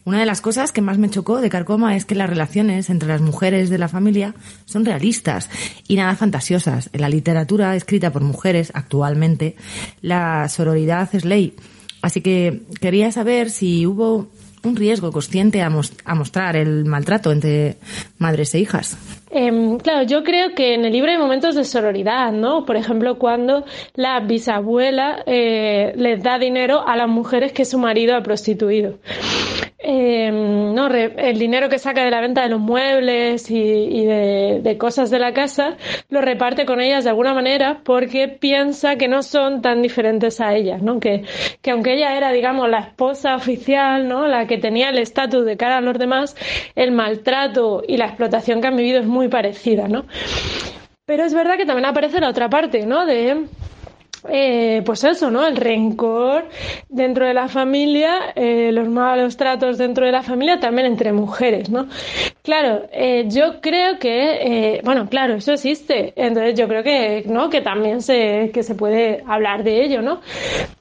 Una 0.05 0.19
de 0.19 0.25
las 0.25 0.41
cosas 0.41 0.71
que 0.71 0.81
más 0.81 0.97
me 0.97 1.09
chocó 1.09 1.39
de 1.39 1.49
Carcoma 1.49 1.95
es 1.95 2.05
que 2.05 2.15
las 2.15 2.29
relaciones 2.29 2.89
entre 2.89 3.09
las 3.09 3.21
mujeres 3.21 3.69
de 3.69 3.77
la 3.77 3.89
familia 3.89 4.33
son 4.65 4.83
realistas 4.83 5.49
y 5.87 5.95
nada 5.95 6.15
fantasiosas. 6.15 6.89
En 6.93 7.01
la 7.01 7.09
literatura 7.09 7.75
escrita 7.75 8.11
por 8.11 8.23
mujeres 8.23 8.71
actualmente, 8.73 9.55
la 10.01 10.49
sororidad 10.49 11.09
es 11.13 11.25
ley. 11.25 11.55
Así 12.01 12.21
que 12.21 12.63
quería 12.81 13.11
saber 13.11 13.49
si 13.49 13.85
hubo 13.85 14.29
un 14.63 14.75
riesgo 14.75 15.11
consciente 15.11 15.61
a, 15.61 15.67
a 16.05 16.15
mostrar 16.15 16.55
el 16.55 16.85
maltrato 16.85 17.31
entre 17.31 17.75
madres 18.17 18.55
e 18.55 18.59
hijas. 18.59 18.97
Em, 19.29 19.77
claro, 19.77 20.03
yo 20.03 20.23
creo 20.23 20.53
que 20.55 20.75
en 20.75 20.85
el 20.85 20.93
libro 20.93 21.11
hay 21.11 21.17
momentos 21.17 21.55
de 21.55 21.63
sororidad, 21.63 22.31
¿no? 22.31 22.65
Por 22.65 22.75
ejemplo, 22.75 23.17
cuando 23.17 23.65
la 23.95 24.19
bisabuela 24.19 25.23
eh, 25.25 25.93
les 25.95 26.21
da 26.21 26.37
dinero 26.37 26.87
a 26.87 26.95
las 26.95 27.09
mujeres 27.09 27.51
que 27.51 27.65
su 27.65 27.77
marido 27.79 28.15
ha 28.15 28.21
prostituido. 28.21 28.99
Em, 29.85 30.73
no, 30.73 30.87
el 30.87 31.37
dinero 31.37 31.67
que 31.67 31.77
saca 31.77 32.05
de 32.05 32.09
la 32.09 32.21
venta 32.21 32.41
de 32.41 32.47
los 32.47 32.61
muebles 32.61 33.51
y, 33.51 34.05
de 34.05 34.77
cosas 34.79 35.09
de 35.09 35.19
la 35.19 35.33
casa 35.33 35.75
lo 36.07 36.21
reparte 36.21 36.65
con 36.65 36.79
ellas 36.79 37.03
de 37.03 37.09
alguna 37.09 37.33
manera 37.33 37.81
porque 37.83 38.29
piensa 38.29 38.95
que 38.95 39.09
no 39.09 39.23
son 39.23 39.61
tan 39.61 39.81
diferentes 39.81 40.39
a 40.39 40.55
ellas, 40.55 40.81
¿no? 40.81 41.01
Que, 41.01 41.23
que 41.61 41.71
aunque 41.71 41.95
ella 41.95 42.15
era, 42.15 42.31
digamos, 42.31 42.69
la 42.69 42.79
esposa 42.79 43.35
oficial, 43.35 44.07
¿no? 44.07 44.25
La 44.25 44.47
que 44.47 44.57
tenía 44.57 44.87
el 44.87 44.99
estatus 44.99 45.45
de 45.45 45.57
cara 45.57 45.79
a 45.79 45.81
los 45.81 45.99
demás, 45.99 46.37
el 46.75 46.91
maltrato 46.91 47.83
y 47.85 47.97
la 47.97 48.05
explotación 48.05 48.61
que 48.61 48.67
han 48.67 48.77
vivido 48.77 49.01
es 49.01 49.05
muy 49.05 49.27
parecida, 49.27 49.89
¿no? 49.89 50.05
Pero 51.05 51.25
es 51.25 51.33
verdad 51.33 51.57
que 51.57 51.65
también 51.65 51.87
aparece 51.87 52.21
la 52.21 52.29
otra 52.29 52.49
parte, 52.49 52.85
¿no? 52.85 53.05
De 53.05 53.47
eh, 54.29 54.81
pues 54.85 55.03
eso, 55.03 55.29
¿no? 55.29 55.45
El 55.45 55.57
rencor 55.57 56.47
dentro 56.89 57.25
de 57.25 57.33
la 57.33 57.47
familia, 57.47 58.31
eh, 58.35 58.71
los 58.71 58.87
malos 58.87 59.37
tratos 59.37 59.77
dentro 59.77 60.05
de 60.05 60.11
la 60.11 60.23
familia, 60.23 60.59
también 60.59 60.87
entre 60.87 61.11
mujeres, 61.11 61.69
¿no? 61.69 61.87
Claro, 62.43 62.83
eh, 62.91 63.25
yo 63.29 63.61
creo 63.61 63.99
que, 63.99 64.75
eh, 64.75 64.81
bueno, 64.83 65.07
claro, 65.09 65.35
eso 65.35 65.53
existe, 65.53 66.13
entonces 66.15 66.55
yo 66.57 66.67
creo 66.67 66.83
que, 66.83 67.23
¿no? 67.27 67.49
Que 67.49 67.61
también 67.61 68.01
se, 68.01 68.51
que 68.53 68.63
se 68.63 68.75
puede 68.75 69.23
hablar 69.27 69.63
de 69.63 69.83
ello, 69.83 70.01
¿no? 70.01 70.21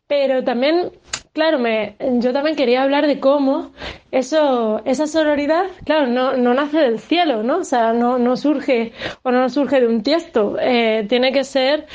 Pero 0.06 0.44
también, 0.44 0.90
claro, 1.32 1.58
me, 1.58 1.96
yo 2.20 2.32
también 2.32 2.56
quería 2.56 2.82
hablar 2.82 3.06
de 3.06 3.20
cómo 3.20 3.72
eso, 4.10 4.82
esa 4.84 5.06
sororidad, 5.06 5.64
claro, 5.84 6.06
no, 6.06 6.36
no 6.36 6.54
nace 6.54 6.78
del 6.78 6.98
cielo, 6.98 7.42
¿no? 7.42 7.58
O 7.58 7.64
sea, 7.64 7.92
no, 7.92 8.18
no 8.18 8.36
surge 8.36 8.92
o 9.22 9.30
no 9.30 9.48
surge 9.48 9.80
de 9.80 9.86
un 9.86 10.02
tiesto, 10.02 10.56
eh, 10.60 11.06
tiene 11.08 11.32
que 11.32 11.44
ser, 11.44 11.86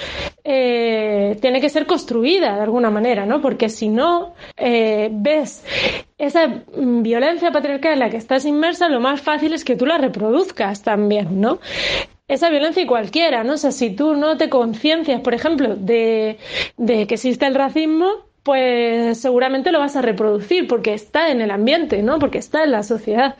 eh, 0.43 1.37
tiene 1.41 1.61
que 1.61 1.69
ser 1.69 1.85
construida 1.85 2.55
de 2.55 2.61
alguna 2.61 2.89
manera, 2.89 3.25
¿no? 3.25 3.41
Porque 3.41 3.69
si 3.69 3.89
no, 3.89 4.33
eh, 4.57 5.09
ves 5.11 5.63
esa 6.17 6.63
violencia 6.75 7.51
patriarcal 7.51 7.93
en 7.93 7.99
la 7.99 8.09
que 8.09 8.17
estás 8.17 8.45
inmersa, 8.45 8.89
lo 8.89 8.99
más 8.99 9.21
fácil 9.21 9.53
es 9.53 9.63
que 9.63 9.75
tú 9.75 9.85
la 9.85 9.97
reproduzcas 9.97 10.81
también, 10.83 11.39
¿no? 11.39 11.59
esa 12.27 12.49
violencia 12.49 12.83
y 12.83 12.85
cualquiera, 12.85 13.43
¿no? 13.45 13.53
O 13.53 13.57
sea, 13.57 13.71
si 13.71 13.95
tú 13.95 14.15
no 14.15 14.35
te 14.35 14.49
conciencias, 14.49 15.21
por 15.21 15.33
ejemplo, 15.33 15.75
de, 15.75 16.37
de 16.75 17.07
que 17.07 17.13
existe 17.15 17.45
el 17.45 17.55
racismo, 17.55 18.26
pues 18.47 19.19
seguramente 19.19 19.73
lo 19.73 19.79
vas 19.79 19.97
a 19.97 20.01
reproducir 20.01 20.69
porque 20.69 20.93
está 20.93 21.31
en 21.31 21.41
el 21.41 21.51
ambiente, 21.51 22.01
¿no? 22.01 22.17
Porque 22.17 22.37
está 22.37 22.63
en 22.63 22.71
la 22.71 22.81
sociedad. 22.81 23.35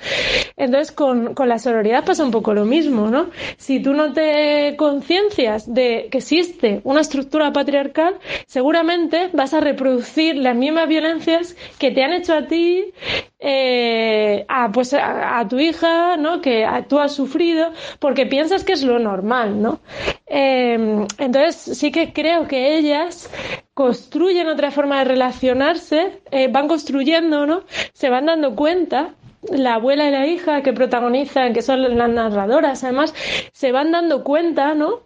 Entonces, 0.57 0.91
con, 0.91 1.33
con 1.33 1.47
la 1.47 1.59
sororidad 1.59 2.03
pasa 2.03 2.25
un 2.25 2.31
poco 2.31 2.53
lo 2.53 2.65
mismo, 2.65 3.07
¿no? 3.07 3.29
Si 3.55 3.81
tú 3.81 3.93
no 3.93 4.11
te 4.11 4.75
conciencias 4.75 5.73
de 5.73 6.09
que 6.11 6.17
existe 6.17 6.81
una 6.83 6.99
estructura 6.99 7.53
patriarcal, 7.53 8.15
seguramente 8.47 9.29
vas 9.31 9.53
a 9.53 9.61
reproducir 9.61 10.35
las 10.35 10.57
mismas 10.57 10.89
violencias 10.89 11.55
que 11.79 11.91
te 11.91 12.03
han 12.03 12.11
hecho 12.11 12.33
a 12.33 12.47
ti, 12.47 12.91
eh, 13.39 14.45
a, 14.47 14.71
pues 14.71 14.93
a, 14.93 15.39
a 15.39 15.47
tu 15.47 15.59
hija, 15.59 16.17
¿no? 16.17 16.41
Que 16.41 16.67
tú 16.87 16.99
has 16.99 17.13
sufrido, 17.13 17.71
porque 17.99 18.25
piensas 18.25 18.63
que 18.63 18.73
es 18.73 18.83
lo 18.83 18.99
normal, 18.99 19.61
¿no? 19.61 19.79
Eh, 20.25 21.05
entonces, 21.17 21.77
sí 21.77 21.91
que 21.91 22.13
creo 22.13 22.47
que 22.47 22.77
ellas 22.77 23.29
construyen 23.73 24.47
otra 24.47 24.71
forma 24.71 24.99
de 24.99 25.05
relacionarse, 25.05 26.19
eh, 26.31 26.47
van 26.51 26.67
construyendo, 26.67 27.45
¿no? 27.45 27.63
Se 27.93 28.09
van 28.09 28.25
dando 28.25 28.55
cuenta 28.55 29.13
la 29.49 29.75
abuela 29.75 30.07
y 30.07 30.11
la 30.11 30.25
hija 30.25 30.63
que 30.63 30.73
protagonizan, 30.73 31.53
que 31.53 31.61
son 31.61 31.97
las 31.97 32.09
narradoras, 32.09 32.83
además, 32.83 33.13
se 33.53 33.71
van 33.71 33.91
dando 33.91 34.23
cuenta, 34.23 34.73
¿no? 34.73 35.05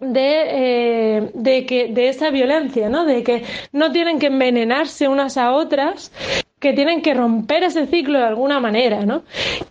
de, 0.00 1.16
eh, 1.18 1.30
de 1.34 1.66
que 1.66 1.88
de 1.88 2.08
esa 2.08 2.30
violencia, 2.30 2.88
¿no? 2.88 3.04
De 3.04 3.22
que 3.22 3.44
no 3.72 3.90
tienen 3.92 4.18
que 4.18 4.26
envenenarse 4.26 5.08
unas 5.08 5.36
a 5.36 5.52
otras, 5.52 6.12
que 6.60 6.72
tienen 6.72 7.02
que 7.02 7.14
romper 7.14 7.62
ese 7.62 7.86
ciclo 7.86 8.18
de 8.18 8.24
alguna 8.24 8.60
manera, 8.60 9.04
¿no? 9.04 9.22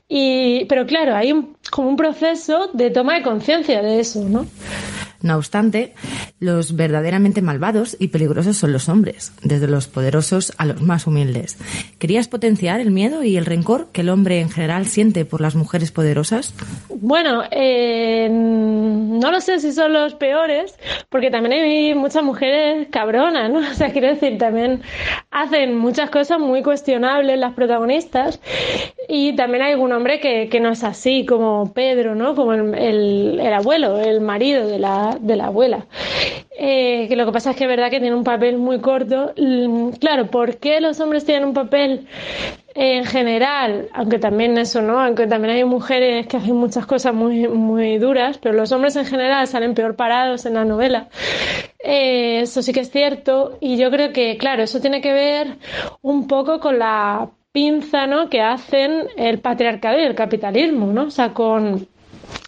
Y, 0.08 0.66
pero 0.66 0.86
claro, 0.86 1.16
hay 1.16 1.32
un, 1.32 1.56
como 1.70 1.90
un 1.90 1.98
proceso 1.98 2.70
de 2.74 2.90
toma 2.92 3.16
de 3.16 3.24
conciencia 3.24 3.82
de 3.82 4.00
eso, 4.00 4.24
¿no? 4.28 4.46
No 5.22 5.36
obstante, 5.36 5.94
los 6.40 6.76
verdaderamente 6.76 7.42
malvados 7.42 7.98
y 8.00 8.10
peligrosos 8.10 8.58
son 8.58 8.72
los 8.72 8.90
hombres, 8.90 9.34
desde 9.42 9.68
los 9.68 9.88
poderosos 9.88 10.54
a 10.58 10.66
los 10.66 10.82
más 10.82 11.08
humildes. 11.08 11.58
¿Querías 11.98 12.28
potenciar 12.28 12.80
el 12.80 12.92
miedo 12.92 13.24
y 13.24 13.38
el 13.38 13.46
rencor 13.46 13.88
que 13.92 14.02
el 14.02 14.10
hombre 14.10 14.40
en 14.40 14.50
general 14.50 14.86
siente 14.86 15.26
por 15.26 15.42
las 15.42 15.56
mujeres 15.56 15.92
poderosas? 15.92 16.54
Bueno, 16.90 17.44
eh, 17.52 18.28
no 18.30 19.32
lo 19.32 19.42
sé 19.42 19.60
si 19.60 19.72
son 19.72 19.94
los 19.94 20.14
peores, 20.16 20.78
porque 21.10 21.32
también 21.32 21.54
hay 21.54 21.96
muchas 21.96 22.24
mujeres 22.24 22.88
cabronas, 22.92 23.50
¿no? 23.50 23.60
O 23.78 23.80
sea, 23.80 23.92
quiero 23.92 24.08
decir, 24.08 24.38
también 24.38 24.82
hacen 25.30 25.78
muchas 25.78 26.10
cosas 26.10 26.40
muy 26.40 26.64
cuestionables 26.64 27.38
las 27.40 27.54
protagonistas 27.54 28.40
y 29.08 29.36
también 29.36 29.64
hay 29.64 29.74
algún 29.74 29.92
hombre 29.92 30.20
que, 30.20 30.60
no 30.60 30.70
es 30.70 30.84
así, 30.84 31.26
como 31.26 31.74
Pedro, 31.74 32.16
¿no? 32.16 32.34
Como 32.36 32.54
el 32.54 33.40
abuelo, 33.54 34.00
el 34.00 34.22
marido 34.22 34.68
de 34.68 34.80
la, 34.80 35.07
de 35.20 35.36
la 35.36 35.46
abuela. 35.48 35.86
Eh, 36.60 37.06
que 37.08 37.16
lo 37.16 37.26
que 37.26 37.32
pasa 37.32 37.52
es 37.52 37.56
que 37.58 37.66
es 37.66 37.70
verdad 37.70 37.90
que 37.92 38.00
tiene 38.00 38.16
un 38.16 38.24
papel 38.24 38.58
muy 38.58 38.80
corto. 38.80 39.34
Mm, 39.38 39.90
Claro, 40.00 40.28
¿por 40.28 40.58
qué 40.58 40.82
los 40.82 41.00
hombres 41.00 41.26
tienen 41.26 41.46
un 41.48 41.54
papel 41.54 42.08
en 42.76 43.06
general, 43.06 43.90
aunque 43.94 44.20
también 44.20 44.58
eso, 44.58 44.82
¿no? 44.82 45.00
Aunque 45.00 45.26
también 45.28 45.56
hay 45.56 45.64
mujeres 45.64 46.28
que 46.28 46.38
hacen 46.38 46.56
muchas 46.56 46.86
cosas 46.86 47.14
muy, 47.14 47.48
muy 47.48 47.98
duras, 47.98 48.38
pero 48.38 48.56
los 48.56 48.72
hombres 48.72 48.96
en 48.96 49.06
general 49.06 49.48
salen 49.48 49.74
peor 49.74 49.96
parados 49.96 50.46
en 50.46 50.54
la 50.54 50.64
novela. 50.66 51.10
Eh, 51.80 52.42
eso 52.42 52.62
sí 52.62 52.74
que 52.74 52.82
es 52.82 52.92
cierto. 52.92 53.58
Y 53.62 53.78
yo 53.78 53.90
creo 53.90 54.14
que, 54.14 54.38
claro, 54.38 54.64
eso 54.64 54.80
tiene 54.80 55.02
que 55.02 55.12
ver 55.14 55.58
un 56.02 56.28
poco 56.28 56.60
con 56.60 56.78
la 56.80 57.30
pinza, 57.52 58.06
¿no? 58.06 58.30
Que 58.30 58.42
hacen 58.42 59.08
el 59.18 59.40
patriarcado 59.40 60.00
y 60.00 60.04
el 60.04 60.14
capitalismo, 60.16 60.88
¿no? 60.88 61.04
O 61.06 61.12
sea, 61.12 61.34
con 61.34 61.88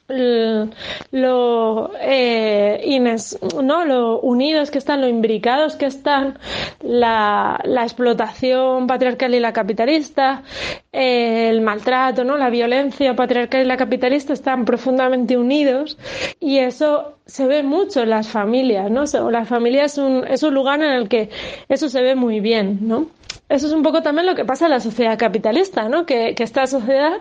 lo 0.09 1.91
eh, 2.01 2.81
ines- 2.85 3.37
no 3.63 3.85
lo 3.85 4.19
unidos 4.19 4.71
que 4.71 4.77
están, 4.79 5.01
lo 5.01 5.07
imbricados 5.07 5.75
que 5.75 5.85
están 5.85 6.37
la, 6.81 7.59
la 7.63 7.83
explotación 7.83 8.87
patriarcal 8.87 9.33
y 9.35 9.39
la 9.39 9.53
capitalista, 9.53 10.43
eh, 10.91 11.49
el 11.49 11.61
maltrato, 11.61 12.23
¿no? 12.23 12.37
la 12.37 12.49
violencia 12.49 13.15
patriarcal 13.15 13.61
y 13.61 13.65
la 13.65 13.77
capitalista 13.77 14.33
están 14.33 14.65
profundamente 14.65 15.37
unidos 15.37 15.97
y 16.39 16.57
eso 16.59 17.15
se 17.25 17.45
ve 17.45 17.63
mucho 17.63 18.01
en 18.01 18.09
las 18.09 18.27
familias, 18.27 18.89
¿no? 18.89 19.03
La 19.29 19.45
familia 19.45 19.85
es 19.85 19.97
un, 19.99 20.25
es 20.27 20.41
un 20.43 20.53
lugar 20.53 20.81
en 20.81 20.91
el 20.91 21.07
que 21.07 21.29
eso 21.67 21.89
se 21.89 22.01
ve 22.01 22.15
muy 22.15 22.39
bien, 22.39 22.79
¿no? 22.81 23.07
Eso 23.49 23.65
es 23.65 23.73
un 23.73 23.81
poco 23.81 24.01
también 24.01 24.27
lo 24.27 24.35
que 24.35 24.45
pasa 24.45 24.65
en 24.65 24.71
la 24.71 24.79
sociedad 24.79 25.17
capitalista, 25.17 25.89
¿no? 25.89 26.05
Que, 26.05 26.35
que 26.35 26.43
esta 26.43 26.67
sociedad, 26.67 27.13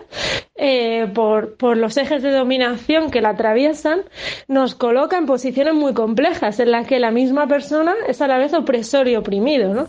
eh, 0.55 1.07
por, 1.13 1.57
por 1.57 1.75
los 1.75 1.97
ejes 1.97 2.21
de 2.21 2.31
dominación 2.31 3.09
que 3.09 3.21
la 3.21 3.29
atraviesan, 3.29 4.01
nos 4.47 4.75
coloca 4.75 5.17
en 5.17 5.25
posiciones 5.25 5.73
muy 5.73 5.93
complejas 5.93 6.59
en 6.59 6.71
las 6.71 6.85
que 6.85 6.99
la 6.99 7.09
misma 7.09 7.47
persona 7.47 7.95
es 8.07 8.21
a 8.21 8.27
la 8.27 8.37
vez 8.37 8.53
opresor 8.53 9.07
y 9.07 9.15
oprimido, 9.15 9.73
¿no? 9.73 9.87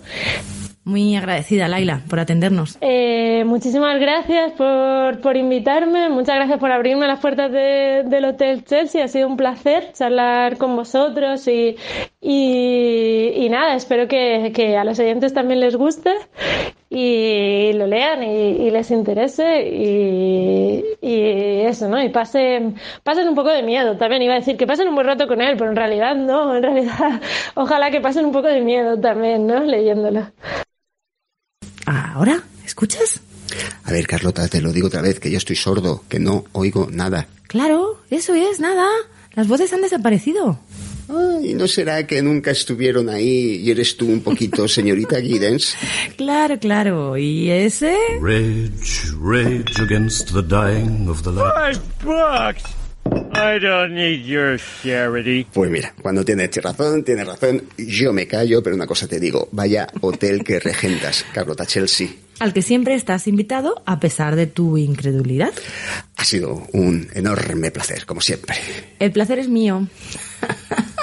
Muy 0.82 1.14
agradecida, 1.14 1.68
Laila, 1.68 2.00
por 2.08 2.20
atendernos. 2.20 2.78
Eh, 2.80 3.44
muchísimas 3.44 4.00
gracias 4.00 4.52
por, 4.52 5.20
por 5.20 5.36
invitarme, 5.36 6.08
muchas 6.08 6.36
gracias 6.36 6.58
por 6.58 6.72
abrirme 6.72 7.06
las 7.06 7.20
puertas 7.20 7.52
de- 7.52 8.02
del 8.06 8.24
Hotel 8.24 8.64
Chelsea, 8.64 9.04
ha 9.04 9.08
sido 9.08 9.28
un 9.28 9.36
placer 9.36 9.92
charlar 9.92 10.56
con 10.56 10.74
vosotros 10.76 11.46
y, 11.48 11.76
y, 12.20 13.32
y 13.36 13.48
nada, 13.50 13.74
espero 13.74 14.08
que, 14.08 14.52
que 14.54 14.76
a 14.78 14.84
los 14.84 14.98
oyentes 14.98 15.34
también 15.34 15.60
les 15.60 15.76
guste 15.76 16.12
y 16.92 17.72
lo 17.74 17.86
lean 17.86 18.24
y, 18.24 18.66
y 18.66 18.70
les 18.72 18.90
interese 18.90 19.62
y, 19.62 20.84
y 21.00 21.60
eso, 21.60 21.88
¿no? 21.88 22.02
Y 22.02 22.08
pasen, 22.08 22.74
pasen 23.04 23.28
un 23.28 23.36
poco 23.36 23.50
de 23.50 23.62
miedo 23.62 23.96
también, 23.96 24.22
iba 24.22 24.34
a 24.34 24.40
decir 24.40 24.56
que 24.56 24.66
pasen 24.66 24.88
un 24.88 24.96
buen 24.96 25.06
rato 25.06 25.28
con 25.28 25.40
él, 25.40 25.56
pero 25.56 25.70
en 25.70 25.76
realidad 25.76 26.16
no, 26.16 26.56
en 26.56 26.62
realidad 26.64 27.20
ojalá 27.54 27.92
que 27.92 28.00
pasen 28.00 28.26
un 28.26 28.32
poco 28.32 28.48
de 28.48 28.60
miedo 28.60 28.98
también, 28.98 29.46
¿no? 29.46 29.60
Leyéndolo. 29.60 30.32
¿Ahora? 31.86 32.42
¿Escuchas? 32.64 33.20
A 33.84 33.92
ver, 33.92 34.06
Carlota, 34.08 34.48
te 34.48 34.60
lo 34.60 34.72
digo 34.72 34.88
otra 34.88 35.00
vez, 35.00 35.20
que 35.20 35.30
yo 35.30 35.38
estoy 35.38 35.56
sordo, 35.56 36.02
que 36.08 36.18
no 36.18 36.44
oigo 36.52 36.88
nada. 36.90 37.28
Claro, 37.46 38.00
eso 38.10 38.34
es, 38.34 38.58
nada. 38.58 38.86
Las 39.34 39.46
voces 39.46 39.72
han 39.72 39.82
desaparecido. 39.82 40.58
¿Y 41.42 41.54
no 41.54 41.66
será 41.66 42.06
que 42.06 42.22
nunca 42.22 42.50
estuvieron 42.50 43.08
ahí 43.08 43.56
y 43.62 43.70
eres 43.70 43.96
tú 43.96 44.06
un 44.06 44.20
poquito 44.20 44.68
señorita 44.68 45.20
Giddens? 45.20 45.76
Claro, 46.16 46.58
claro. 46.58 47.16
¿Y 47.16 47.50
ese? 47.50 47.96
Rage, 48.20 49.12
rage 49.20 49.80
against 49.82 50.32
the 50.32 50.42
dying 50.42 51.08
of 51.08 51.22
the 51.22 51.30
light. 51.30 51.76
Five 51.76 52.04
bucks. 52.04 52.62
I 53.32 53.58
don't 53.58 53.94
need 53.94 54.24
your 54.26 54.60
charity. 54.82 55.46
Pues 55.52 55.70
mira, 55.70 55.94
cuando 56.02 56.24
tienes 56.24 56.54
razón, 56.56 57.02
tienes 57.02 57.26
razón. 57.26 57.62
Yo 57.78 58.12
me 58.12 58.26
callo, 58.26 58.62
pero 58.62 58.76
una 58.76 58.86
cosa 58.86 59.08
te 59.08 59.18
digo. 59.18 59.48
Vaya 59.52 59.88
hotel 60.02 60.44
que 60.44 60.60
regentas, 60.60 61.24
Carlota 61.32 61.64
Chelsea. 61.66 62.08
Al 62.38 62.52
que 62.52 62.62
siempre 62.62 62.94
estás 62.94 63.26
invitado 63.26 63.82
a 63.86 63.98
pesar 64.00 64.36
de 64.36 64.46
tu 64.46 64.76
incredulidad. 64.78 65.52
Ha 66.16 66.24
sido 66.24 66.66
un 66.72 67.08
enorme 67.14 67.70
placer, 67.70 68.06
como 68.06 68.20
siempre. 68.20 68.54
El 68.98 69.12
placer 69.12 69.38
es 69.38 69.48
mío. 69.48 69.88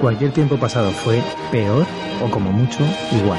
Cualquier 0.00 0.32
tiempo 0.32 0.56
pasado 0.56 0.90
fue 0.92 1.22
peor 1.52 1.86
o 2.22 2.30
como 2.30 2.50
mucho 2.50 2.80
igual. 3.12 3.38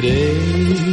serei 0.00 0.89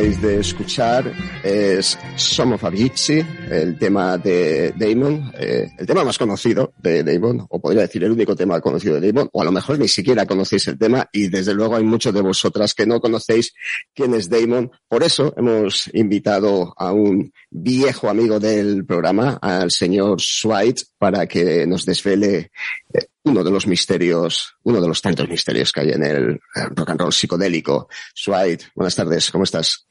acabáis 0.00 0.22
de 0.22 0.40
escuchar 0.40 1.12
es 1.44 1.98
Some 2.16 2.54
of 2.54 2.64
a 2.64 2.70
Gypsy, 2.70 3.22
el 3.50 3.78
tema 3.78 4.16
de 4.16 4.72
Damon, 4.74 5.30
eh, 5.38 5.68
el 5.76 5.86
tema 5.86 6.04
más 6.04 6.16
conocido 6.16 6.72
de 6.78 7.04
Damon, 7.04 7.46
o 7.50 7.60
podría 7.60 7.82
decir 7.82 8.02
el 8.04 8.12
único 8.12 8.34
tema 8.34 8.62
conocido 8.62 8.98
de 8.98 9.12
Damon, 9.12 9.28
o 9.30 9.42
a 9.42 9.44
lo 9.44 9.52
mejor 9.52 9.78
ni 9.78 9.88
siquiera 9.88 10.24
conocéis 10.24 10.68
el 10.68 10.78
tema 10.78 11.06
y 11.12 11.28
desde 11.28 11.52
luego 11.52 11.76
hay 11.76 11.84
muchos 11.84 12.14
de 12.14 12.22
vosotras 12.22 12.72
que 12.72 12.86
no 12.86 12.98
conocéis 12.98 13.52
quién 13.94 14.14
es 14.14 14.30
Damon. 14.30 14.70
Por 14.88 15.02
eso 15.02 15.34
hemos 15.36 15.90
invitado 15.92 16.72
a 16.78 16.92
un 16.92 17.30
viejo 17.50 18.08
amigo 18.08 18.40
del 18.40 18.86
programa, 18.86 19.38
al 19.42 19.70
señor 19.70 20.18
Swite, 20.18 20.84
para 20.96 21.26
que 21.26 21.66
nos 21.66 21.84
desvele 21.84 22.52
eh, 22.94 23.06
uno 23.24 23.44
de 23.44 23.50
los 23.50 23.66
misterios, 23.66 24.54
uno 24.62 24.80
de 24.80 24.88
los 24.88 25.02
tantos 25.02 25.28
misterios 25.28 25.72
que 25.72 25.80
hay 25.80 25.90
en 25.90 26.04
el 26.04 26.30
eh, 26.54 26.66
rock 26.74 26.88
and 26.88 27.00
roll 27.00 27.12
psicodélico. 27.12 27.90
Swite, 28.14 28.64
buenas 28.74 28.96
tardes, 28.96 29.30
¿cómo 29.30 29.44
estás? 29.44 29.89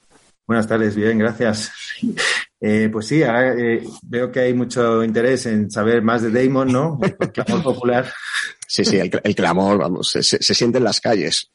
Buenas 0.49 0.65
tardes, 0.65 0.95
bien, 0.95 1.19
gracias. 1.19 1.71
Eh, 2.61 2.89
pues 2.91 3.07
sí, 3.07 3.21
eh, 3.23 3.81
veo 4.01 4.29
que 4.33 4.41
hay 4.41 4.53
mucho 4.53 5.01
interés 5.01 5.45
en 5.45 5.71
saber 5.71 6.01
más 6.01 6.21
de 6.21 6.29
Damon, 6.29 6.69
¿no? 6.69 6.99
El 7.01 7.31
clamor 7.31 7.63
popular. 7.63 8.11
Sí, 8.67 8.83
sí, 8.83 8.97
el, 8.97 9.09
el 9.23 9.33
clamor, 9.33 9.77
vamos, 9.77 10.11
se 10.11 10.53
siente 10.53 10.77
en 10.77 10.83
las 10.83 10.99
calles. 10.99 11.49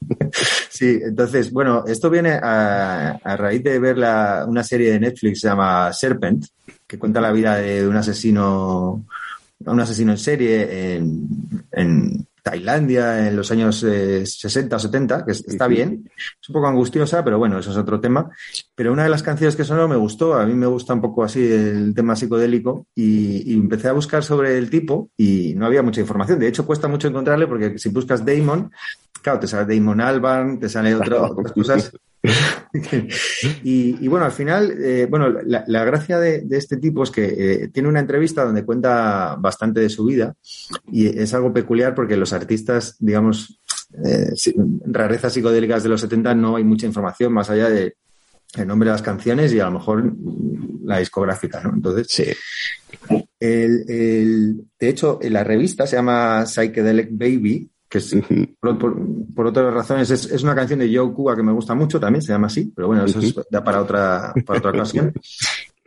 Sí, 0.68 1.00
entonces, 1.02 1.50
bueno, 1.50 1.84
esto 1.86 2.10
viene 2.10 2.32
a, 2.32 3.12
a 3.12 3.36
raíz 3.36 3.62
de 3.64 3.78
ver 3.78 3.96
la, 3.96 4.44
una 4.46 4.62
serie 4.62 4.92
de 4.92 5.00
Netflix 5.00 5.36
que 5.36 5.40
se 5.40 5.48
llama 5.48 5.90
Serpent, 5.94 6.44
que 6.86 6.98
cuenta 6.98 7.20
la 7.20 7.32
vida 7.32 7.56
de 7.56 7.88
un 7.88 7.96
asesino, 7.96 9.06
un 9.60 9.80
asesino 9.80 10.12
en 10.12 10.18
serie 10.18 10.96
en, 10.96 11.28
en 11.72 12.26
Tailandia 12.42 13.28
en 13.28 13.36
los 13.36 13.50
años 13.50 13.82
eh, 13.84 14.24
60 14.26 14.76
o 14.76 14.78
70, 14.78 15.24
que 15.24 15.32
es- 15.32 15.44
está 15.46 15.66
bien. 15.66 16.10
Es 16.40 16.48
un 16.48 16.52
poco 16.54 16.66
angustiosa, 16.68 17.22
pero 17.24 17.38
bueno, 17.38 17.58
eso 17.58 17.70
es 17.70 17.76
otro 17.76 18.00
tema. 18.00 18.30
Pero 18.74 18.92
una 18.92 19.04
de 19.04 19.08
las 19.10 19.22
canciones 19.22 19.56
que 19.56 19.64
sonó 19.64 19.88
me 19.88 19.96
gustó, 19.96 20.34
a 20.34 20.46
mí 20.46 20.54
me 20.54 20.66
gusta 20.66 20.94
un 20.94 21.00
poco 21.00 21.24
así 21.24 21.40
el 21.50 21.94
tema 21.94 22.16
psicodélico 22.16 22.86
y, 22.94 23.52
y 23.52 23.54
empecé 23.54 23.88
a 23.88 23.92
buscar 23.92 24.22
sobre 24.24 24.56
el 24.58 24.70
tipo 24.70 25.10
y 25.16 25.54
no 25.56 25.66
había 25.66 25.82
mucha 25.82 26.00
información. 26.00 26.38
De 26.38 26.48
hecho, 26.48 26.66
cuesta 26.66 26.88
mucho 26.88 27.08
encontrarle 27.08 27.46
porque 27.46 27.78
si 27.78 27.88
buscas 27.90 28.24
Damon, 28.24 28.70
claro, 29.22 29.40
te 29.40 29.46
sale 29.46 29.74
Damon 29.76 30.00
Albarn, 30.00 30.58
te 30.58 30.68
sale 30.68 30.94
otro- 30.94 31.24
otras 31.32 31.52
cosas. 31.52 31.92
y, 33.64 34.04
y 34.04 34.08
bueno, 34.08 34.26
al 34.26 34.32
final, 34.32 34.72
eh, 34.82 35.06
bueno, 35.08 35.28
la, 35.30 35.64
la 35.66 35.84
gracia 35.84 36.18
de, 36.18 36.42
de 36.42 36.56
este 36.58 36.76
tipo 36.76 37.02
es 37.02 37.10
que 37.10 37.24
eh, 37.64 37.68
tiene 37.68 37.88
una 37.88 38.00
entrevista 38.00 38.44
donde 38.44 38.64
cuenta 38.64 39.36
bastante 39.38 39.80
de 39.80 39.88
su 39.90 40.04
vida 40.04 40.34
y 40.92 41.06
es 41.06 41.32
algo 41.34 41.52
peculiar 41.52 41.94
porque 41.94 42.16
los 42.16 42.32
artistas, 42.32 42.96
digamos, 42.98 43.60
eh, 44.04 44.32
sí, 44.36 44.54
rarezas 44.86 45.32
psicodélicas 45.32 45.82
de 45.82 45.88
los 45.88 46.00
70 46.00 46.34
no 46.34 46.56
hay 46.56 46.64
mucha 46.64 46.86
información 46.86 47.32
más 47.32 47.50
allá 47.50 47.68
de 47.70 47.96
el 48.56 48.66
nombre 48.66 48.88
de 48.88 48.92
las 48.94 49.02
canciones 49.02 49.52
y 49.52 49.60
a 49.60 49.66
lo 49.66 49.72
mejor 49.72 50.12
la 50.84 50.98
discográfica, 50.98 51.60
¿no? 51.62 51.72
Entonces, 51.72 52.36
el, 53.38 53.84
el- 53.88 54.56
de 54.78 54.88
hecho, 54.88 55.18
la 55.22 55.44
revista 55.44 55.86
se 55.86 55.96
llama 55.96 56.44
Psychedelic 56.46 57.08
Baby 57.12 57.70
que 57.90 57.98
es, 57.98 58.14
por, 58.60 58.78
por- 58.78 58.96
por 59.34 59.46
otras 59.48 59.74
razones, 59.74 60.10
es, 60.10 60.24
es 60.30 60.42
una 60.42 60.54
canción 60.54 60.78
de 60.78 60.96
Joe 60.96 61.12
Cuba 61.12 61.34
que 61.36 61.42
me 61.42 61.52
gusta 61.52 61.74
mucho 61.74 61.98
también, 62.00 62.22
se 62.22 62.32
llama 62.32 62.46
así, 62.46 62.72
pero 62.74 62.88
bueno, 62.88 63.04
eso 63.04 63.18
es 63.18 63.34
ya 63.50 63.62
para 63.64 63.82
otra, 63.82 64.32
para 64.46 64.58
otra 64.60 64.70
ocasión. 64.70 65.12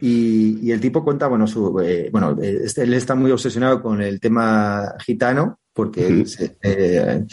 Y, 0.05 0.59
y 0.67 0.71
el 0.71 0.81
tipo 0.81 1.01
cuenta, 1.01 1.27
bueno, 1.27 1.47
su, 1.47 1.79
eh, 1.79 2.09
bueno, 2.11 2.37
este- 2.41 2.81
él 2.83 2.93
está 2.93 3.15
muy 3.15 3.31
obsesionado 3.31 3.81
con 3.81 4.01
el 4.01 4.19
tema 4.19 4.95
gitano, 4.99 5.59
porque 5.71 6.05
él 6.07 6.27
se, 6.27 6.57
eh, 6.61 7.23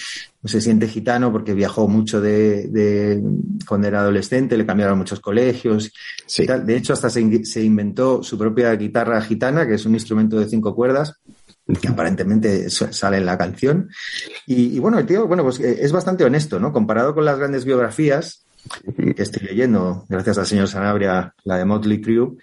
se 0.45 0.61
siente 0.61 0.87
gitano 0.87 1.33
porque 1.33 1.53
viajó 1.53 1.89
mucho 1.89 2.21
de, 2.21 2.69
de- 2.69 3.21
cuando 3.67 3.89
era 3.89 4.01
adolescente, 4.01 4.57
le 4.57 4.67
cambiaron 4.67 4.99
muchos 4.99 5.19
colegios. 5.19 5.91
y 6.39 6.47
tal. 6.47 6.65
De 6.65 6.77
hecho, 6.77 6.93
hasta 6.93 7.11
se, 7.11 7.45
se 7.45 7.63
inventó 7.65 8.23
su 8.23 8.39
propia 8.39 8.73
guitarra 8.77 9.21
gitana, 9.23 9.67
que 9.67 9.75
es 9.75 9.85
un 9.85 9.95
instrumento 9.95 10.39
de 10.39 10.47
cinco 10.49 10.73
cuerdas, 10.77 11.15
que 11.79 11.89
aparentemente 11.89 12.71
sale 12.71 13.19
en 13.19 13.27
la 13.27 13.39
canción. 13.39 13.91
Y, 14.47 14.77
y 14.77 14.79
bueno, 14.79 14.99
el 14.99 15.07
tío, 15.07 15.27
bueno, 15.27 15.43
pues 15.43 15.61
eh, 15.61 15.79
es 15.81 15.93
bastante 15.93 16.25
honesto, 16.25 16.59
¿no? 16.59 16.73
Comparado 16.73 17.15
con 17.15 17.25
las 17.25 17.39
grandes 17.39 17.65
biografías 17.65 18.47
que 18.97 19.23
estoy 19.23 19.47
leyendo, 19.47 20.05
gracias 20.09 20.39
al 20.39 20.47
señor 20.47 20.69
Sanabria, 20.69 21.35
la 21.45 21.57
de 21.57 21.65
Motley 21.65 22.01
Crue, 22.01 22.37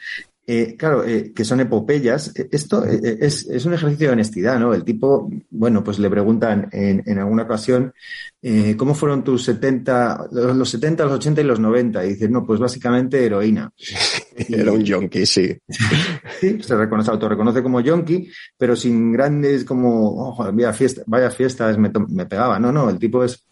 eh, 0.49 0.77
claro, 0.77 1.03
eh, 1.03 1.33
que 1.35 1.43
son 1.43 1.59
epopeyas. 1.59 2.33
Eh, 2.37 2.47
Esto 2.53 2.85
es, 2.85 3.45
es 3.47 3.65
un 3.65 3.73
ejercicio 3.73 4.07
de 4.07 4.13
honestidad, 4.13 4.57
¿no? 4.57 4.73
El 4.73 4.85
tipo, 4.85 5.29
bueno, 5.49 5.83
pues 5.83 5.99
le 5.99 6.09
preguntan 6.09 6.69
en, 6.71 7.03
en 7.05 7.19
alguna 7.19 7.43
ocasión, 7.43 7.93
eh, 8.41 8.75
¿cómo 8.77 8.95
fueron 8.95 9.25
tus 9.25 9.43
70, 9.43 10.29
los 10.31 10.55
los 10.55 10.69
70, 10.69 11.03
los 11.03 11.13
80 11.15 11.41
y 11.41 11.43
los 11.43 11.59
90? 11.59 12.05
Y 12.05 12.09
dice, 12.09 12.29
no, 12.29 12.45
pues 12.45 12.61
básicamente 12.61 13.25
heroína. 13.25 13.69
Era 14.37 14.71
un 14.71 14.83
yonki, 14.83 15.25
sí. 15.25 15.53
Sí, 16.39 16.61
se 16.61 16.77
reconoce, 16.77 17.11
autorreconoce 17.11 17.61
como 17.61 17.81
yonki, 17.81 18.29
pero 18.57 18.75
sin 18.75 19.11
grandes 19.11 19.65
como, 19.65 20.37
vaya, 20.53 20.71
fiesta, 20.71 21.01
vaya 21.07 21.29
fiestas 21.29 21.77
me 21.77 22.25
pegaba. 22.25 22.57
No, 22.57 22.71
no, 22.71 22.89
el 22.89 22.99
tipo 22.99 23.23
es... 23.23 23.43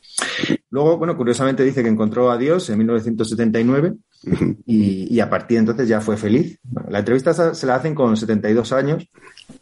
Luego, 0.70 0.98
bueno, 0.98 1.18
curiosamente 1.18 1.64
dice 1.64 1.84
que 1.84 1.90
encontró 1.90 2.32
a 2.32 2.38
Dios 2.38 2.70
en 2.70 2.78
1979 2.78 3.96
y, 4.66 5.14
y 5.14 5.20
a 5.20 5.30
partir 5.30 5.56
de 5.58 5.60
entonces 5.60 5.88
ya 5.88 6.02
fue 6.02 6.18
feliz. 6.18 6.60
Bueno, 6.64 6.90
la 6.92 7.00
entrevista 7.00 7.54
se 7.54 7.66
la 7.66 7.76
hacen 7.76 7.94
con 7.96 8.16
72 8.18 8.72
años. 8.74 9.08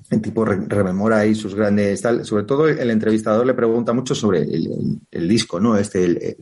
El 0.10 0.22
tipo 0.22 0.46
re- 0.46 0.66
rememora 0.68 1.18
ahí 1.20 1.34
sus 1.36 1.56
grandes 1.56 2.02
tal. 2.02 2.24
Sobre 2.26 2.44
todo 2.44 2.68
el 2.68 2.90
entrevistador 2.90 3.46
le 3.46 3.54
pregunta 3.54 3.94
mucho 3.94 4.14
sobre 4.16 4.42
el, 4.44 4.68
el- 4.68 5.00
el 5.12 5.28
disco, 5.28 5.60
¿no? 5.60 5.76
Este, 5.78 6.04
el, 6.06 6.18
el 6.22 6.38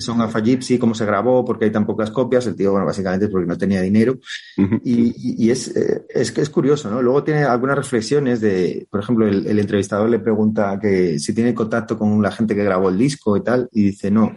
Song 0.00 0.20
of 0.20 0.34
a 0.34 0.40
Gypsy, 0.40 0.78
cómo 0.78 0.94
se 0.94 1.04
grabó, 1.06 1.44
por 1.44 1.58
qué 1.58 1.66
hay 1.66 1.70
tan 1.72 1.86
pocas 1.86 2.10
copias. 2.10 2.46
El 2.46 2.56
tío, 2.56 2.72
bueno, 2.72 2.86
básicamente 2.86 3.26
es 3.26 3.30
porque 3.30 3.46
no 3.46 3.56
tenía 3.58 3.80
dinero. 3.82 4.18
Y, 4.56 5.08
y- 5.08 5.14
y 5.46 5.50
es, 5.50 5.76
eh, 5.76 6.02
es 6.08 6.32
que 6.32 6.40
es 6.40 6.50
curioso, 6.50 6.90
¿no? 6.90 7.00
Luego 7.02 7.22
tiene 7.22 7.44
algunas 7.44 7.76
reflexiones 7.76 8.40
de, 8.40 8.86
por 8.90 9.00
ejemplo, 9.00 9.26
el, 9.28 9.46
el 9.46 9.58
entrevistador 9.58 10.08
le 10.08 10.18
pregunta 10.18 10.78
que 10.80 11.18
si 11.18 11.34
tiene 11.34 11.54
contacto 11.54 11.96
con 11.98 12.20
la 12.22 12.32
gente 12.32 12.54
que 12.56 12.64
grabó 12.64 12.88
el 12.88 12.98
disco 12.98 13.36
y 13.36 13.42
tal, 13.42 13.68
y 13.72 13.84
dice 13.84 14.10
no. 14.10 14.36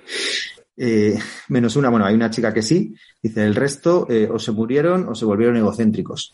Eh, 0.78 1.17
menos 1.49 1.76
una, 1.76 1.89
bueno, 1.89 2.05
hay 2.05 2.15
una 2.15 2.30
chica 2.30 2.53
que 2.53 2.61
sí, 2.61 2.95
dice 3.21 3.43
el 3.43 3.55
resto 3.55 4.07
eh, 4.09 4.30
o 4.32 4.39
se 4.39 4.51
murieron 4.51 5.07
o 5.07 5.15
se 5.15 5.26
volvieron 5.26 5.57
egocéntricos. 5.57 6.34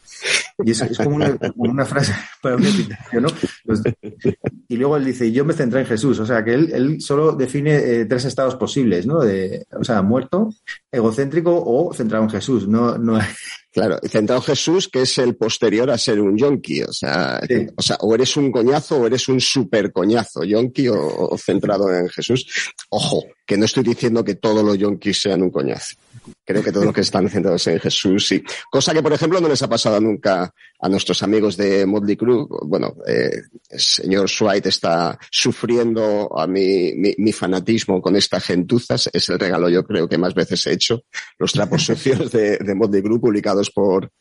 Y 0.64 0.72
es, 0.72 0.82
es 0.82 0.98
como, 0.98 1.18
una, 1.56 1.86
frase 1.86 2.14
para 2.42 2.56
un 2.56 2.64
¿no? 2.64 3.30
Pues- 3.66 3.82
y 4.68 4.78
luego 4.78 4.98
él 4.98 5.06
dice, 5.06 5.32
yo 5.32 5.44
me 5.44 5.54
centré 5.54 5.82
en 5.82 5.86
Jesús, 5.86 6.20
o 6.20 6.26
sea 6.26 6.44
que 6.44 6.54
él, 6.54 6.72
él 6.74 7.02
solo 7.02 7.34
define 7.34 7.76
eh, 7.76 8.06
tres 8.06 8.26
estados 8.26 8.56
posibles, 8.56 9.06
¿no? 9.06 9.20
De, 9.20 9.66
o 9.72 9.84
sea, 9.84 10.02
muerto, 10.02 10.54
egocéntrico 10.92 11.64
o 11.66 11.94
centrado 11.94 12.24
en 12.24 12.30
Jesús, 12.30 12.68
no, 12.68 12.98
no 12.98 13.18
Claro, 13.72 14.00
centrado 14.10 14.42
en 14.42 14.46
Jesús, 14.46 14.90
que 14.90 15.04
es 15.04 15.18
el 15.18 15.36
posterior 15.36 15.90
a 15.90 15.98
ser 15.98 16.20
un 16.20 16.38
yonki. 16.38 16.84
O 16.84 16.92
sea, 16.92 17.40
o 17.76 17.82
sea, 17.82 17.98
o 18.02 18.14
eres 18.14 18.36
un 18.36 18.52
coñazo 18.52 18.98
o 18.98 19.08
eres 19.08 19.30
un 19.30 19.40
super 19.40 19.94
coñazo, 19.94 20.44
yonki 20.44 20.90
o, 20.90 20.98
o 20.98 21.38
centrado 21.38 21.90
en 21.94 22.10
Jesús. 22.10 22.46
Ojo, 22.90 23.24
que 23.52 23.58
no 23.58 23.66
estoy 23.66 23.84
diciendo 23.84 24.24
que 24.24 24.36
todos 24.36 24.64
los 24.64 24.78
yonkis 24.78 25.22
sean 25.22 25.42
un 25.42 25.50
coñazo. 25.50 25.98
Creo 26.46 26.64
que 26.64 26.72
todos 26.72 26.86
los 26.86 26.94
que 26.94 27.02
están 27.02 27.30
centrados 27.30 27.68
en 27.68 27.80
Jesús, 27.80 28.26
sí. 28.26 28.42
Cosa 28.72 28.94
que, 28.94 29.04
por 29.04 29.12
ejemplo, 29.12 29.42
no 29.42 29.50
les 29.50 29.62
ha 29.62 29.68
pasado 29.68 30.00
nunca 30.00 30.54
a 30.82 30.90
nuestros 30.90 31.22
amigos 31.24 31.56
de 31.58 31.86
Motley 31.86 32.18
Crue. 32.18 32.48
Bueno, 32.64 32.96
eh, 33.08 33.42
el 33.70 33.80
señor 33.80 34.30
Swite 34.30 34.70
está 34.70 35.18
sufriendo 35.30 36.38
a 36.38 36.48
mi, 36.48 36.94
mi, 36.96 37.14
mi 37.18 37.32
fanatismo 37.32 38.02
con 38.02 38.16
esta 38.16 38.40
gentuza. 38.40 38.96
Es 38.96 39.30
el 39.30 39.40
regalo, 39.40 39.70
yo 39.70 39.84
creo, 39.84 40.10
que 40.10 40.18
más 40.18 40.34
veces 40.34 40.66
he 40.66 40.74
hecho. 40.74 41.04
Los 41.38 41.54
trapos 41.54 41.86
sucios 41.86 42.32
de, 42.32 42.58
de 42.58 42.76
Motley 42.76 43.02
publicados 43.02 43.70
por, 43.70 44.12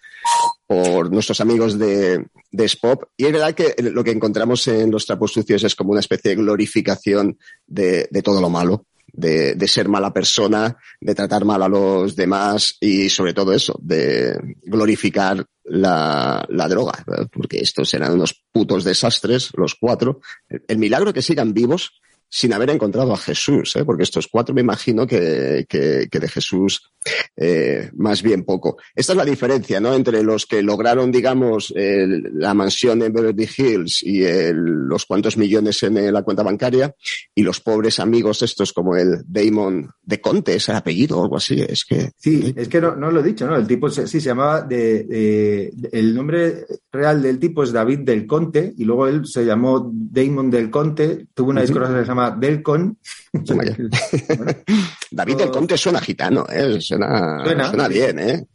por 0.67 1.11
nuestros 1.11 1.41
amigos 1.41 1.79
de, 1.79 2.27
de 2.51 2.69
Spop. 2.69 3.05
Y 3.17 3.25
es 3.25 3.33
verdad 3.33 3.55
que 3.55 3.75
lo 3.83 4.05
que 4.05 4.11
encontramos 4.11 4.69
en 4.69 4.91
los 4.91 5.07
trapos 5.07 5.33
sucios 5.33 5.65
es 5.65 5.75
como 5.75 5.93
una 5.93 6.01
especie 6.01 6.31
de 6.31 6.43
glorificación 6.43 7.39
de, 7.67 8.07
de 8.11 8.23
todo 8.23 8.41
lo 8.41 8.51
malo. 8.51 8.87
De, 9.13 9.57
ser 9.69 9.89
mala 9.89 10.13
persona, 10.13 10.77
de 11.01 11.15
tratar 11.15 11.45
mal 11.45 11.63
a 11.63 11.69
los 11.69 12.17
demás 12.17 12.77
y 12.81 13.09
sobre 13.09 13.35
todo 13.35 13.53
eso, 13.53 13.79
de 13.83 14.57
glorificar 14.63 15.45
la, 15.65 16.47
droga, 16.69 17.05
porque 17.33 17.61
estos 17.61 17.93
eran 17.95 18.13
unos 18.13 18.43
putos 18.53 18.85
desastres, 18.85 19.51
los 19.55 19.75
cuatro. 19.75 20.21
El 20.69 20.79
milagro 20.79 21.13
que 21.13 21.23
sigan 21.23 21.55
vivos 21.55 22.01
sin 22.33 22.53
haber 22.53 22.71
encontrado 22.71 23.13
a 23.13 23.17
Jesús, 23.17 23.75
¿eh? 23.77 23.85
porque 23.85 24.05
estos 24.05 24.29
cuatro 24.29 24.55
me 24.55 24.61
imagino 24.61 25.07
que, 25.07 25.67
que, 25.69 26.07
que 26.11 26.19
de 26.21 26.29
Jesús 26.29 26.91
eh, 27.37 27.91
más 27.95 28.23
bien 28.23 28.45
poco. 28.45 28.77
Esta 28.95 29.13
es 29.15 29.17
la 29.17 29.25
diferencia, 29.25 29.81
¿no? 29.81 29.95
Entre 29.95 30.23
los 30.23 30.47
que 30.47 30.63
lograron, 30.63 31.11
digamos, 31.11 31.73
el, 31.75 32.23
la 32.35 32.55
mansión 32.55 33.03
en 33.03 33.13
Beverly 33.13 33.49
Hills 33.57 34.03
y 34.05 34.23
el, 34.23 34.57
los 34.57 35.07
cuantos 35.07 35.37
millones 35.37 35.83
en 35.83 35.97
eh, 35.99 36.13
la 36.13 36.23
cuenta 36.23 36.43
bancaria 36.43 36.95
y 37.35 37.43
los 37.43 37.61
pobres 37.61 37.99
amigos 37.99 38.43
estos 38.43 38.73
como 38.73 38.97
el 38.97 39.23
Damon 39.27 39.91
de 40.03 40.21
Conte, 40.21 40.55
es 40.55 40.69
el 40.69 40.77
apellido 40.77 41.19
o 41.19 41.23
algo 41.25 41.37
así, 41.37 41.61
es 41.61 41.85
que... 41.85 42.11
Sí, 42.17 42.53
es 42.57 42.69
que 42.69 42.81
no, 42.81 42.95
no 42.95 43.11
lo 43.11 43.21
he 43.21 43.25
dicho, 43.25 43.47
¿no? 43.47 43.57
El 43.57 43.67
tipo 43.67 43.89
se- 43.91 44.07
sí 44.07 44.21
se 44.21 44.29
llamaba 44.29 44.63
de, 44.63 45.05
de- 45.05 45.71
de- 45.75 45.89
el 45.93 46.15
nombre 46.15 46.67
real 46.93 47.23
del 47.23 47.39
tipo 47.41 47.63
es 47.65 47.73
David 47.73 48.01
del 48.01 48.27
Conte 48.27 48.73
y 48.77 48.85
luego 48.85 49.09
él 49.09 49.27
se 49.27 49.45
llamó 49.45 49.91
Damon 49.93 50.51
del 50.51 50.71
Conte, 50.71 51.27
tuvo 51.35 51.51
una 51.51 51.63
discografía 51.63 51.97
que 51.97 52.03
se 52.05 52.09
llama 52.21 52.37
Delcon. 52.39 52.99
David 55.11 55.37
del 55.37 55.51
Conte 55.51 55.77
suena 55.77 56.01
gitano, 56.01 56.47
¿eh? 56.51 56.81
Suena, 56.81 57.43
Suena. 57.45 57.69
suena 57.69 57.89
bien, 57.89 58.19
¿eh? 58.19 58.47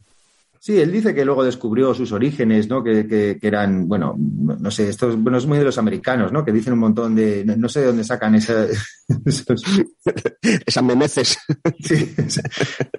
Sí, 0.59 0.80
él 0.80 0.91
dice 0.91 1.13
que 1.13 1.24
luego 1.24 1.43
descubrió 1.43 1.93
sus 1.93 2.11
orígenes, 2.11 2.68
¿no? 2.68 2.84
Que, 2.84 3.05
que- 3.07 3.38
que 3.39 3.47
eran, 3.47 3.88
bueno, 3.88 4.16
no 4.18 4.72
sé, 4.72 4.89
esto 4.89 5.09
es, 5.11 5.16
bueno, 5.16 5.38
es 5.38 5.45
muy 5.45 5.59
de 5.59 5.63
los 5.63 5.78
americanos, 5.78 6.32
¿no? 6.32 6.43
Que 6.43 6.51
dicen 6.51 6.74
un 6.74 6.80
montón 6.80 7.13
de, 7.13 7.45
no, 7.45 7.55
no 7.55 7.70
sé 7.70 7.82
de 7.82 7.86
dónde 7.86 8.03
sacan 8.03 8.34
esa, 8.34 8.66
esos- 9.26 9.61
Esas 10.66 10.84
memeces. 10.84 11.38
Sí, 11.84 12.16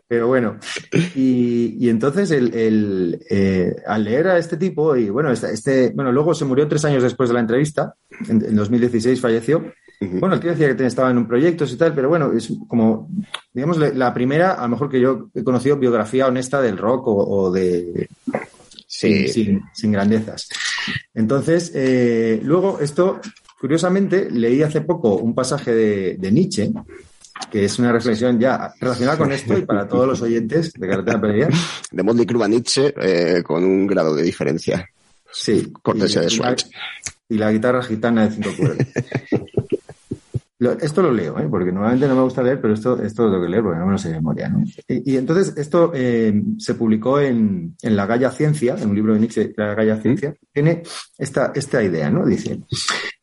pero 0.06 0.28
bueno. 0.28 0.58
Y, 1.16 1.74
y 1.84 1.88
entonces 1.88 2.30
el, 2.30 2.54
el, 2.54 3.20
eh, 3.30 3.74
al 3.84 4.04
leer 4.04 4.28
a 4.28 4.38
este 4.38 4.56
tipo, 4.56 4.94
y 4.94 5.10
bueno, 5.10 5.32
este, 5.32 5.52
este- 5.52 5.90
bueno, 5.92 6.12
luego 6.12 6.34
se 6.34 6.44
murió 6.44 6.68
tres 6.68 6.84
años 6.84 7.02
después 7.02 7.28
de 7.30 7.34
la 7.34 7.40
entrevista, 7.40 7.94
en, 8.28 8.44
en 8.44 8.54
2016 8.54 9.20
falleció. 9.20 9.72
Bueno, 10.00 10.34
el 10.34 10.40
tío 10.40 10.50
decía 10.50 10.76
que 10.76 10.86
estaba 10.86 11.10
en 11.10 11.18
un 11.18 11.26
proyecto 11.26 11.64
y 11.64 11.76
tal, 11.76 11.94
pero 11.94 12.08
bueno, 12.10 12.30
es 12.32 12.52
como, 12.68 13.08
digamos, 13.52 13.78
la- 13.78 14.12
primera, 14.12 14.52
a 14.52 14.62
lo 14.62 14.68
mejor 14.68 14.90
que 14.90 15.00
yo 15.00 15.28
he 15.34 15.42
conocido, 15.42 15.76
biografía 15.78 16.26
honesta 16.26 16.60
del 16.60 16.76
rock 16.76 17.08
o, 17.08 17.14
o 17.16 17.50
de. 17.50 18.08
Sí. 18.86 19.26
Sin, 19.28 19.28
sin- 19.28 19.62
sin 19.74 19.92
grandezas. 19.92 20.48
Entonces, 21.14 21.72
eh, 21.74 22.40
luego, 22.42 22.78
esto, 22.80 23.20
curiosamente, 23.60 24.30
leí 24.30 24.62
hace 24.62 24.82
poco 24.82 25.16
un 25.16 25.34
pasaje 25.34 25.74
de, 25.74 26.16
de 26.18 26.30
Nietzsche, 26.32 26.70
que 27.50 27.64
es 27.64 27.78
una 27.78 27.90
reflexión 27.92 28.38
ya 28.38 28.72
relacionada 28.80 29.18
con 29.18 29.32
esto 29.32 29.56
y 29.58 29.62
para 29.64 29.88
todos 29.88 30.06
los 30.06 30.22
oyentes 30.22 30.72
de 30.74 30.88
Carretera 30.88 31.20
Pelear. 31.20 31.50
De 31.90 32.02
Motley 32.02 32.26
Crue 32.26 32.44
a 32.44 32.48
Nietzsche 32.48 32.94
eh, 33.00 33.42
con 33.42 33.64
un 33.64 33.86
grado 33.86 34.14
de 34.14 34.22
diferencia. 34.22 34.88
Sí. 35.32 35.70
Cortesía 35.82 36.22
de 36.22 36.30
Swatch. 36.30 36.64
y 37.28 37.36
la 37.38 37.50
guitarra 37.50 37.82
gitana 37.82 38.26
de 38.28 38.34
cinco 38.36 38.50
cuerdas. 38.56 38.86
Lo- 40.58 40.72
esto 40.72 41.02
lo 41.02 41.12
leo, 41.12 41.38
¿eh? 41.38 41.46
porque 41.50 41.70
normalmente 41.70 42.08
no 42.08 42.14
me 42.14 42.22
gusta 42.22 42.42
leer, 42.42 42.60
pero 42.60 42.72
esto, 42.72 43.00
esto 43.02 43.24
lo 43.24 43.30
tengo 43.32 43.44
que 43.44 43.50
leer 43.50 43.62
porque 43.62 43.78
no 43.78 43.86
me 43.86 43.92
lo 43.92 43.98
sé 43.98 44.08
de 44.08 44.14
memoria. 44.14 44.48
¿no? 44.48 44.64
Y, 44.88 45.12
y 45.12 45.16
entonces 45.18 45.54
esto 45.58 45.92
eh, 45.94 46.42
se 46.58 46.74
publicó 46.74 47.20
en, 47.20 47.74
en 47.82 47.96
La 47.96 48.06
Galla 48.06 48.30
Ciencia, 48.30 48.74
en 48.78 48.88
un 48.88 48.94
libro 48.96 49.12
de 49.12 49.20
Nietzsche, 49.20 49.52
La 49.56 49.74
Galla 49.74 50.00
Ciencia, 50.00 50.34
tiene 50.52 50.82
esta, 51.18 51.52
esta 51.54 51.82
idea, 51.82 52.10
¿no? 52.10 52.24
Dice, 52.24 52.60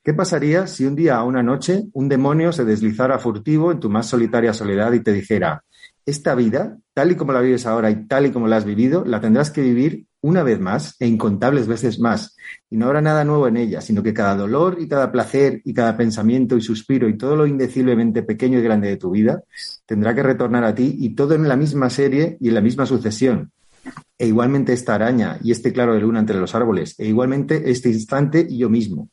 ¿qué 0.04 0.14
pasaría 0.14 0.68
si 0.68 0.86
un 0.86 0.96
día 0.96 1.16
a 1.16 1.24
una 1.24 1.42
noche 1.42 1.86
un 1.94 2.08
demonio 2.08 2.52
se 2.52 2.66
deslizara 2.66 3.18
furtivo 3.18 3.72
en 3.72 3.80
tu 3.80 3.90
más 3.90 4.06
solitaria 4.08 4.54
soledad 4.54 4.94
y 4.94 5.00
te 5.02 5.12
dijera, 5.14 5.64
esta 6.06 6.36
vida, 6.36 6.78
tal 6.94 7.12
y 7.12 7.16
como 7.16 7.34
la 7.34 7.42
vives 7.42 7.66
ahora 7.66 7.90
y 7.90 8.08
tal 8.08 8.26
y 8.26 8.32
como 8.32 8.48
la 8.48 8.58
has 8.58 8.66
vivido, 8.66 9.06
la 9.06 9.22
tendrás 9.22 9.52
que 9.52 9.62
vivir 9.62 10.06
una 10.22 10.42
vez 10.42 10.60
más 10.60 10.96
e 11.00 11.08
incontables 11.08 11.68
veces 11.68 12.00
más. 12.00 12.36
Y 12.70 12.78
no 12.78 12.86
habrá 12.86 13.02
nada 13.02 13.26
nuevo 13.26 13.48
en 13.48 13.58
ella, 13.58 13.82
sino 13.82 14.02
que 14.02 14.14
cada 14.14 14.36
dolor 14.36 14.78
y 14.80 14.88
cada 14.88 15.12
placer 15.12 15.62
y 15.66 15.74
cada 15.74 15.98
pensamiento 15.98 16.56
y 16.58 16.62
suspiro 16.62 17.10
y 17.10 17.18
todo 17.18 17.36
lo 17.36 17.46
indeciblemente 17.46 18.24
pequeño 18.24 18.60
y 18.60 18.64
grande 18.64 18.90
de 18.90 18.98
tu 18.98 19.12
vida 19.12 19.44
tendrá 19.86 20.16
que 20.16 20.24
retornar 20.24 20.64
a 20.64 20.74
ti 20.74 20.96
y 21.00 21.14
todo 21.14 21.36
en 21.36 21.48
la 21.48 21.58
misma 21.58 21.90
serie 21.90 22.38
y 22.40 22.48
en 22.48 22.56
la 22.56 22.62
misma 22.62 22.86
sucesión. 22.86 23.52
E 24.18 24.28
igualmente 24.28 24.72
esta 24.72 24.96
araña 24.96 25.40
y 25.44 25.52
este 25.52 25.74
claro 25.74 25.94
de 25.94 26.00
luna 26.00 26.20
entre 26.20 26.40
los 26.40 26.56
árboles, 26.56 26.96
e 26.98 27.06
igualmente 27.06 27.70
este 27.70 27.90
instante 27.90 28.46
y 28.50 28.58
yo 28.60 28.70
mismo. 28.70 29.10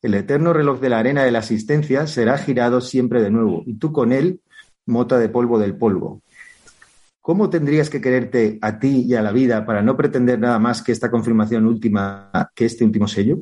el 0.00 0.14
eterno 0.14 0.52
reloj 0.52 0.80
de 0.80 0.88
la 0.88 0.98
arena 0.98 1.22
de 1.22 1.30
la 1.30 1.38
existencia 1.38 2.08
será 2.08 2.36
girado 2.36 2.80
siempre 2.80 3.22
de 3.22 3.30
nuevo, 3.30 3.62
y 3.66 3.74
tú 3.74 3.92
con 3.92 4.12
él, 4.12 4.40
mota 4.86 5.18
de 5.18 5.28
polvo 5.28 5.60
del 5.60 5.76
polvo. 5.76 6.22
¿Cómo 7.22 7.48
tendrías 7.48 7.88
que 7.88 8.00
quererte 8.00 8.58
a 8.60 8.78
ti 8.80 9.04
y 9.08 9.14
a 9.14 9.22
la 9.22 9.30
vida 9.32 9.64
para 9.64 9.80
no 9.80 9.96
pretender 9.96 10.40
nada 10.40 10.58
más 10.58 10.82
que 10.82 10.90
esta 10.90 11.08
confirmación 11.10 11.64
última, 11.66 12.30
que 12.54 12.64
este 12.66 12.84
último 12.84 13.06
sello? 13.06 13.38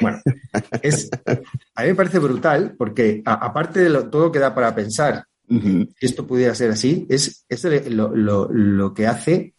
Bueno, 0.00 0.20
es, 0.82 1.08
a 1.74 1.82
mí 1.82 1.88
me 1.88 1.94
parece 1.94 2.18
brutal 2.18 2.74
porque 2.76 3.22
a- 3.24 3.34
aparte 3.46 3.80
de 3.80 3.88
lo- 3.88 4.10
todo 4.10 4.30
que 4.30 4.38
da 4.38 4.54
para 4.54 4.74
pensar 4.74 5.24
que 5.48 5.86
esto 6.06 6.26
pudiera 6.26 6.54
ser 6.54 6.70
así, 6.70 7.06
es, 7.08 7.44
es 7.48 7.64
lo, 7.90 8.14
lo- 8.14 8.48
lo 8.52 8.92
que 8.94 9.06
hace 9.06 9.54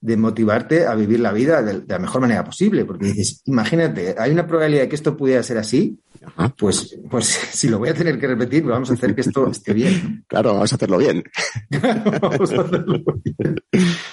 de 0.00 0.16
motivarte 0.16 0.86
a 0.86 0.94
vivir 0.94 1.20
la 1.20 1.32
vida 1.32 1.62
de, 1.62 1.80
de 1.80 1.86
la 1.86 1.98
mejor 1.98 2.20
manera 2.20 2.44
posible. 2.44 2.84
Porque 2.84 3.06
dices, 3.06 3.42
imagínate, 3.44 4.14
hay 4.18 4.32
una 4.32 4.46
probabilidad 4.46 4.82
de 4.82 4.88
que 4.88 4.96
esto 4.96 5.16
pudiera 5.16 5.42
ser 5.42 5.58
así, 5.58 5.98
pues, 6.56 6.98
pues 7.10 7.26
si 7.52 7.68
lo 7.68 7.78
voy 7.78 7.88
a 7.88 7.94
tener 7.94 8.18
que 8.18 8.26
repetir, 8.26 8.64
vamos 8.64 8.90
a 8.90 8.94
hacer 8.94 9.14
que 9.14 9.20
esto 9.20 9.46
esté 9.50 9.72
bien. 9.72 10.24
Claro, 10.26 10.54
vamos 10.54 10.72
a 10.72 10.76
hacerlo 10.76 10.98
bien. 10.98 11.24
Vamos 12.20 12.52
a 12.52 12.62
hacerlo 12.62 13.02
bien. 13.24 13.56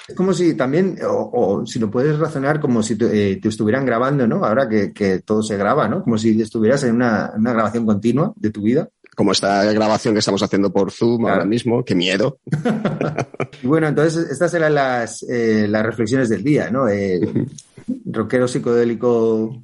Es 0.07 0.15
como 0.15 0.33
si 0.33 0.55
también, 0.55 0.97
o, 1.07 1.29
o 1.33 1.65
si 1.65 1.79
lo 1.79 1.89
puedes 1.89 2.17
razonar 2.19 2.59
como 2.59 2.83
si 2.83 2.95
te, 2.95 3.31
eh, 3.31 3.35
te 3.37 3.49
estuvieran 3.49 3.85
grabando, 3.85 4.27
¿no? 4.27 4.43
Ahora 4.43 4.67
que, 4.67 4.93
que 4.93 5.19
todo 5.19 5.41
se 5.41 5.57
graba, 5.57 5.87
¿no? 5.87 6.03
Como 6.03 6.17
si 6.17 6.39
estuvieras 6.41 6.83
en 6.83 6.95
una, 6.95 7.31
en 7.33 7.41
una 7.41 7.53
grabación 7.53 7.85
continua 7.85 8.33
de 8.35 8.51
tu 8.51 8.61
vida. 8.61 8.89
Como 9.15 9.31
esta 9.31 9.63
grabación 9.73 10.13
que 10.15 10.19
estamos 10.19 10.41
haciendo 10.43 10.71
por 10.73 10.91
Zoom 10.91 11.25
ahora 11.27 11.45
mismo, 11.45 11.83
qué 11.83 11.95
miedo. 11.95 12.39
Y 13.61 13.67
bueno, 13.67 13.87
entonces 13.87 14.29
estas 14.29 14.53
eran 14.55 14.73
las, 14.73 15.23
eh, 15.29 15.67
las 15.69 15.85
reflexiones 15.85 16.27
del 16.29 16.43
día, 16.43 16.69
¿no? 16.69 16.89
Eh, 16.89 17.19
rockero 18.05 18.47
psicodélico 18.47 19.61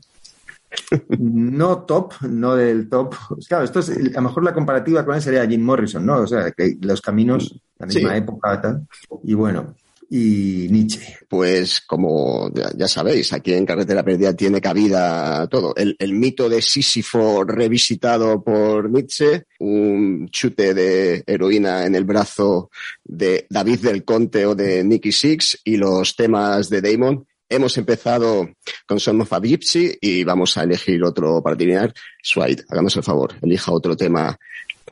no 1.17 1.79
top, 1.83 2.13
no 2.29 2.55
del 2.55 2.87
top. 2.89 3.15
Claro, 3.47 3.63
esto 3.65 3.79
es, 3.79 3.89
a 3.89 3.99
lo 3.99 4.21
mejor 4.21 4.43
la 4.43 4.53
comparativa 4.53 5.03
con 5.03 5.15
él 5.15 5.21
sería 5.21 5.45
Jim 5.47 5.61
Morrison, 5.61 6.05
¿no? 6.05 6.19
O 6.21 6.27
sea, 6.27 6.51
que 6.51 6.77
los 6.81 7.01
caminos, 7.01 7.59
la 7.79 7.87
misma 7.87 8.11
Sí. 8.11 8.17
época, 8.17 8.61
tal. 8.61 8.87
Y 9.23 9.33
bueno, 9.33 9.75
y 10.09 10.67
Nietzsche. 10.69 11.17
Pues 11.27 11.81
como 11.81 12.51
ya, 12.53 12.71
ya 12.75 12.87
sabéis, 12.87 13.31
aquí 13.33 13.53
en 13.53 13.65
Carretera 13.65 14.03
Perdida 14.03 14.33
tiene 14.35 14.59
cabida 14.59 15.47
todo. 15.47 15.75
El, 15.75 15.95
el 15.99 16.13
mito 16.13 16.49
de 16.49 16.61
Sísifo 16.61 17.43
revisitado 17.43 18.43
por 18.43 18.89
Nietzsche, 18.89 19.45
un 19.59 20.27
chute 20.29 20.73
de 20.73 21.23
heroína 21.25 21.85
en 21.85 21.95
el 21.95 22.05
brazo 22.05 22.71
de 23.03 23.45
David 23.49 23.79
del 23.79 24.03
Conte 24.03 24.45
o 24.45 24.55
de 24.55 24.83
Nicky 24.83 25.11
Six 25.11 25.61
y 25.63 25.77
los 25.77 26.15
temas 26.15 26.69
de 26.69 26.81
Damon. 26.81 27.25
Hemos 27.51 27.77
empezado 27.77 28.47
con 28.87 28.99
Son 28.99 29.21
of 29.21 29.33
a 29.33 29.39
Gypsy 29.39 29.97
y 29.99 30.23
vamos 30.23 30.55
a 30.57 30.63
elegir 30.63 31.03
otro 31.03 31.41
para 31.41 31.57
terminar. 31.57 31.93
Swide, 32.21 32.63
háganos 32.69 32.95
el 32.95 33.03
favor, 33.03 33.33
elija 33.41 33.71
otro 33.71 33.97
tema 33.97 34.37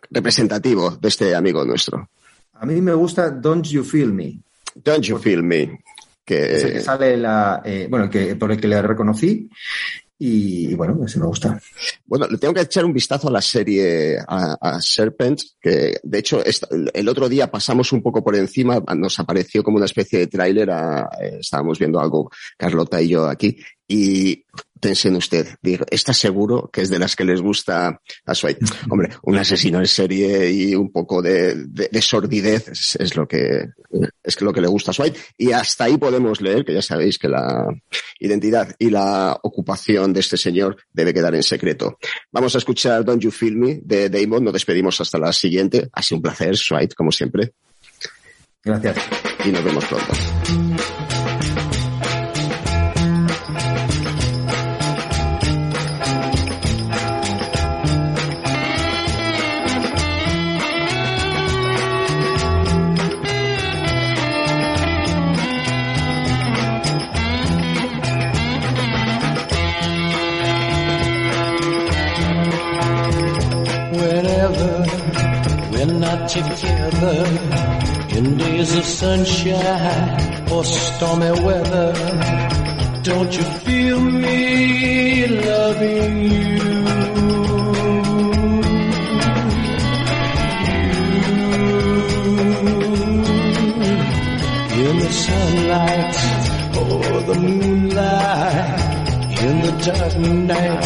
representativo 0.10 0.92
de 0.92 1.08
este 1.08 1.36
amigo 1.36 1.64
nuestro. 1.66 2.10
A 2.54 2.66
mí 2.66 2.82
me 2.82 2.94
gusta 2.94 3.30
Don't 3.30 3.66
You 3.68 3.84
Feel 3.84 4.12
Me. 4.12 4.40
Don't 4.84 5.04
You 5.04 5.18
Feel 5.18 5.44
Me. 5.44 5.80
Que, 6.26 6.56
Es 6.56 6.64
el 6.66 6.74
que 6.74 6.82
sale 6.82 7.16
la, 7.18 7.62
eh, 7.64 7.88
bueno, 7.90 8.06
el 8.06 8.12
que, 8.12 8.36
por 8.36 8.52
el 8.52 8.60
que 8.60 8.68
le 8.68 8.82
reconocí. 8.82 9.50
Y, 10.20 10.72
y 10.72 10.74
bueno, 10.74 11.00
ese 11.06 11.20
me 11.20 11.28
gusta. 11.28 11.62
Bueno, 12.06 12.28
le 12.28 12.40
tengo 12.40 12.54
que 12.54 12.62
echar 12.62 12.84
un 12.84 12.92
vistazo 12.92 13.28
a 13.28 13.32
la 13.32 13.42
serie, 13.42 14.18
a, 14.28 14.58
a 14.60 14.82
Serpent, 14.82 15.40
que 15.62 15.98
de 16.02 16.18
hecho 16.20 16.44
esta- 16.44 16.68
el 16.94 17.08
otro 17.08 17.30
día 17.30 17.52
pasamos 17.52 17.94
un 17.94 18.02
poco 18.02 18.24
por 18.24 18.36
encima, 18.36 18.82
nos 18.96 19.20
apareció 19.20 19.62
como 19.62 19.78
una 19.78 19.86
especie 19.86 20.18
de 20.20 20.28
tráiler, 20.28 20.70
eh, 20.70 21.38
estábamos 21.40 21.78
viendo 21.78 22.00
algo, 22.00 22.32
Carlota 22.58 23.00
y 23.00 23.10
yo 23.10 23.28
aquí, 23.30 23.58
y 23.88 24.44
pensé 24.80 25.08
en 25.10 25.16
usted, 25.18 25.48
digo, 25.62 25.86
¿está 25.90 26.14
seguro 26.14 26.70
que 26.72 26.82
es 26.82 26.90
de 26.90 27.00
las 27.00 27.16
que 27.16 27.24
les 27.26 27.42
gusta 27.42 28.00
a 28.26 28.36
Sway? 28.36 28.58
Hombre, 28.90 29.10
un 29.24 29.38
asesino 29.38 29.80
en 29.80 29.88
serie 29.88 30.52
y 30.52 30.76
un 30.76 30.92
poco 30.92 31.22
de, 31.22 31.56
de- 31.68 31.90
de 31.92 32.02
sordidez 32.02 32.68
es, 32.70 32.96
es 33.00 33.16
lo 33.16 33.28
que 33.28 33.66
es 34.24 34.42
lo 34.42 34.52
que 34.54 34.62
le 34.62 34.68
gusta 34.68 34.92
a 34.92 34.94
Sway. 34.94 35.14
Y 35.38 35.52
hasta 35.52 35.86
ahí 35.86 35.98
podemos 35.98 36.42
leer, 36.42 36.66
que 36.66 36.74
ya 36.74 36.82
sabéis 36.82 37.18
que 37.18 37.30
la 37.30 37.66
identidad 38.20 38.76
y 38.80 38.90
la 38.90 39.40
ocupación 39.44 40.14
de 40.14 40.20
este 40.20 40.38
señor 40.38 40.78
debe 40.94 41.14
quedar 41.14 41.34
en 41.36 41.44
secreto. 41.44 41.98
Vamos 42.32 42.54
a 42.56 42.58
escuchar 42.58 43.06
Don't 43.06 43.22
You 43.22 43.32
Feel 43.32 43.56
Me 43.56 43.80
de 43.84 44.10
Damon, 44.10 44.44
nos 44.44 44.54
despedimos 44.54 45.00
hasta 45.02 45.18
la 45.18 45.32
siguiente. 45.34 45.90
Ha 45.94 46.02
sido 46.02 46.18
un 46.18 46.22
placer, 46.24 46.56
Swite, 46.58 46.96
como 46.96 47.12
siempre. 47.12 47.54
Gracias. 48.64 48.98
Y 49.46 49.50
nos 49.50 49.64
vemos 49.64 49.86
pronto. 49.86 50.14
Sunshine 78.98 80.50
or 80.52 80.64
stormy 80.64 81.30
weather, 81.46 81.94
don't 83.04 83.32
you 83.38 83.44
feel 83.44 84.00
me 84.02 85.28
loving 85.28 86.24
you? 86.24 86.58
In 94.82 94.96
the 95.04 95.12
sunlight 95.12 96.16
or 96.82 97.22
the 97.22 97.36
moonlight, 97.40 98.80
in 99.48 99.56
the 99.62 99.74
dark 99.86 100.18
night, 100.56 100.86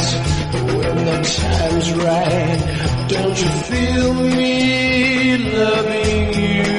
when 0.68 0.98
the 1.06 1.18
time's 1.40 1.90
right, 1.94 2.62
don't 3.08 3.38
you 3.42 3.52
feel 3.70 4.14
me 4.14 5.38
loving 5.56 6.34
you? 6.34 6.71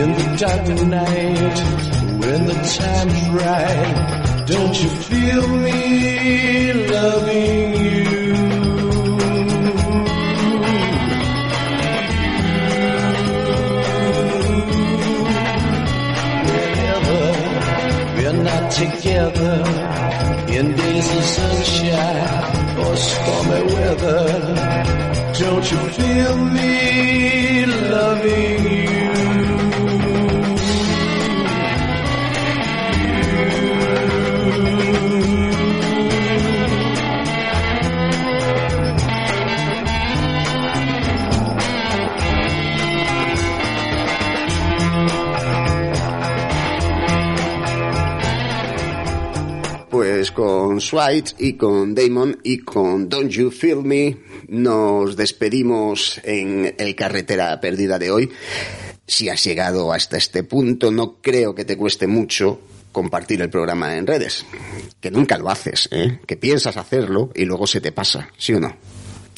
In 0.00 0.10
the 0.12 0.36
dark 0.36 0.68
of 0.68 0.86
night, 0.88 1.58
when 2.20 2.46
the 2.46 2.54
time's 2.78 3.28
right, 3.30 4.44
don't 4.46 4.82
you 4.82 4.88
feel 4.90 5.46
me 5.48 6.72
loving 6.72 7.74
you? 7.84 8.04
Whenever 16.50 17.22
we're 18.16 18.42
not 18.42 18.70
together 18.72 19.56
in 20.56 20.74
days 20.76 21.08
of 21.16 21.24
sunshine 21.36 22.78
or 22.78 22.96
stormy 22.96 23.62
weather, 23.74 24.26
don't 25.38 25.66
you 25.70 25.78
feel 25.98 26.36
me 26.46 27.66
loving 27.66 28.64
you? 28.72 29.13
Con 50.34 50.80
Swite 50.80 51.32
y 51.38 51.54
con 51.54 51.94
Damon 51.94 52.38
y 52.42 52.58
con 52.58 53.08
Don't 53.08 53.30
You 53.30 53.50
Feel 53.50 53.82
Me 53.84 54.18
nos 54.48 55.16
despedimos 55.16 56.20
en 56.24 56.74
el 56.76 56.94
Carretera 56.94 57.60
Perdida 57.60 57.98
de 57.98 58.10
hoy. 58.10 58.30
Si 59.06 59.28
has 59.28 59.42
llegado 59.44 59.92
hasta 59.92 60.16
este 60.16 60.42
punto, 60.42 60.90
no 60.90 61.20
creo 61.22 61.54
que 61.54 61.64
te 61.64 61.76
cueste 61.76 62.06
mucho 62.06 62.60
compartir 62.90 63.40
el 63.42 63.50
programa 63.50 63.96
en 63.96 64.06
redes. 64.06 64.44
Que 65.00 65.10
nunca 65.10 65.38
lo 65.38 65.48
haces, 65.50 65.88
¿eh? 65.92 66.18
Que 66.26 66.36
piensas 66.36 66.76
hacerlo 66.76 67.30
y 67.34 67.44
luego 67.44 67.66
se 67.66 67.80
te 67.80 67.92
pasa, 67.92 68.28
¿sí 68.36 68.54
o 68.54 68.60
no? 68.60 68.76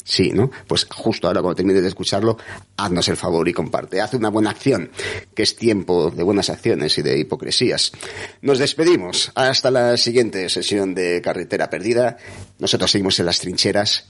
Sí, 0.07 0.31
¿no? 0.31 0.49
Pues 0.67 0.87
justo 0.89 1.27
ahora 1.27 1.41
cuando 1.41 1.57
termines 1.57 1.81
de 1.81 1.89
escucharlo, 1.89 2.37
haznos 2.77 3.09
el 3.09 3.17
favor 3.17 3.45
y 3.49 3.51
comparte. 3.51 3.99
Haz 3.99 4.13
una 4.13 4.29
buena 4.29 4.51
acción, 4.51 4.89
que 5.35 5.43
es 5.43 5.57
tiempo 5.57 6.11
de 6.11 6.23
buenas 6.23 6.49
acciones 6.49 6.97
y 6.97 7.01
de 7.01 7.19
hipocresías. 7.19 7.91
Nos 8.41 8.57
despedimos. 8.57 9.33
Hasta 9.35 9.69
la 9.69 9.97
siguiente 9.97 10.47
sesión 10.47 10.95
de 10.95 11.21
Carretera 11.21 11.69
Perdida. 11.69 12.15
Nosotros 12.57 12.89
seguimos 12.89 13.19
en 13.19 13.25
las 13.25 13.41
trincheras 13.41 14.05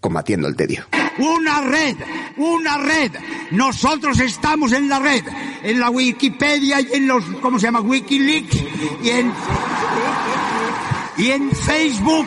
combatiendo 0.00 0.48
el 0.48 0.56
tedio. 0.56 0.84
Una 1.18 1.60
red, 1.60 1.96
una 2.38 2.78
red. 2.78 3.12
Nosotros 3.52 4.18
estamos 4.18 4.72
en 4.72 4.88
la 4.88 4.98
red, 4.98 5.22
en 5.62 5.78
la 5.78 5.90
Wikipedia 5.90 6.80
y 6.80 6.88
en 6.92 7.06
los, 7.06 7.24
¿cómo 7.40 7.60
se 7.60 7.66
llama? 7.66 7.82
Wikileaks 7.82 8.56
y 9.04 9.10
en 9.10 9.32
y 11.18 11.30
en 11.30 11.50
Facebook. 11.52 12.26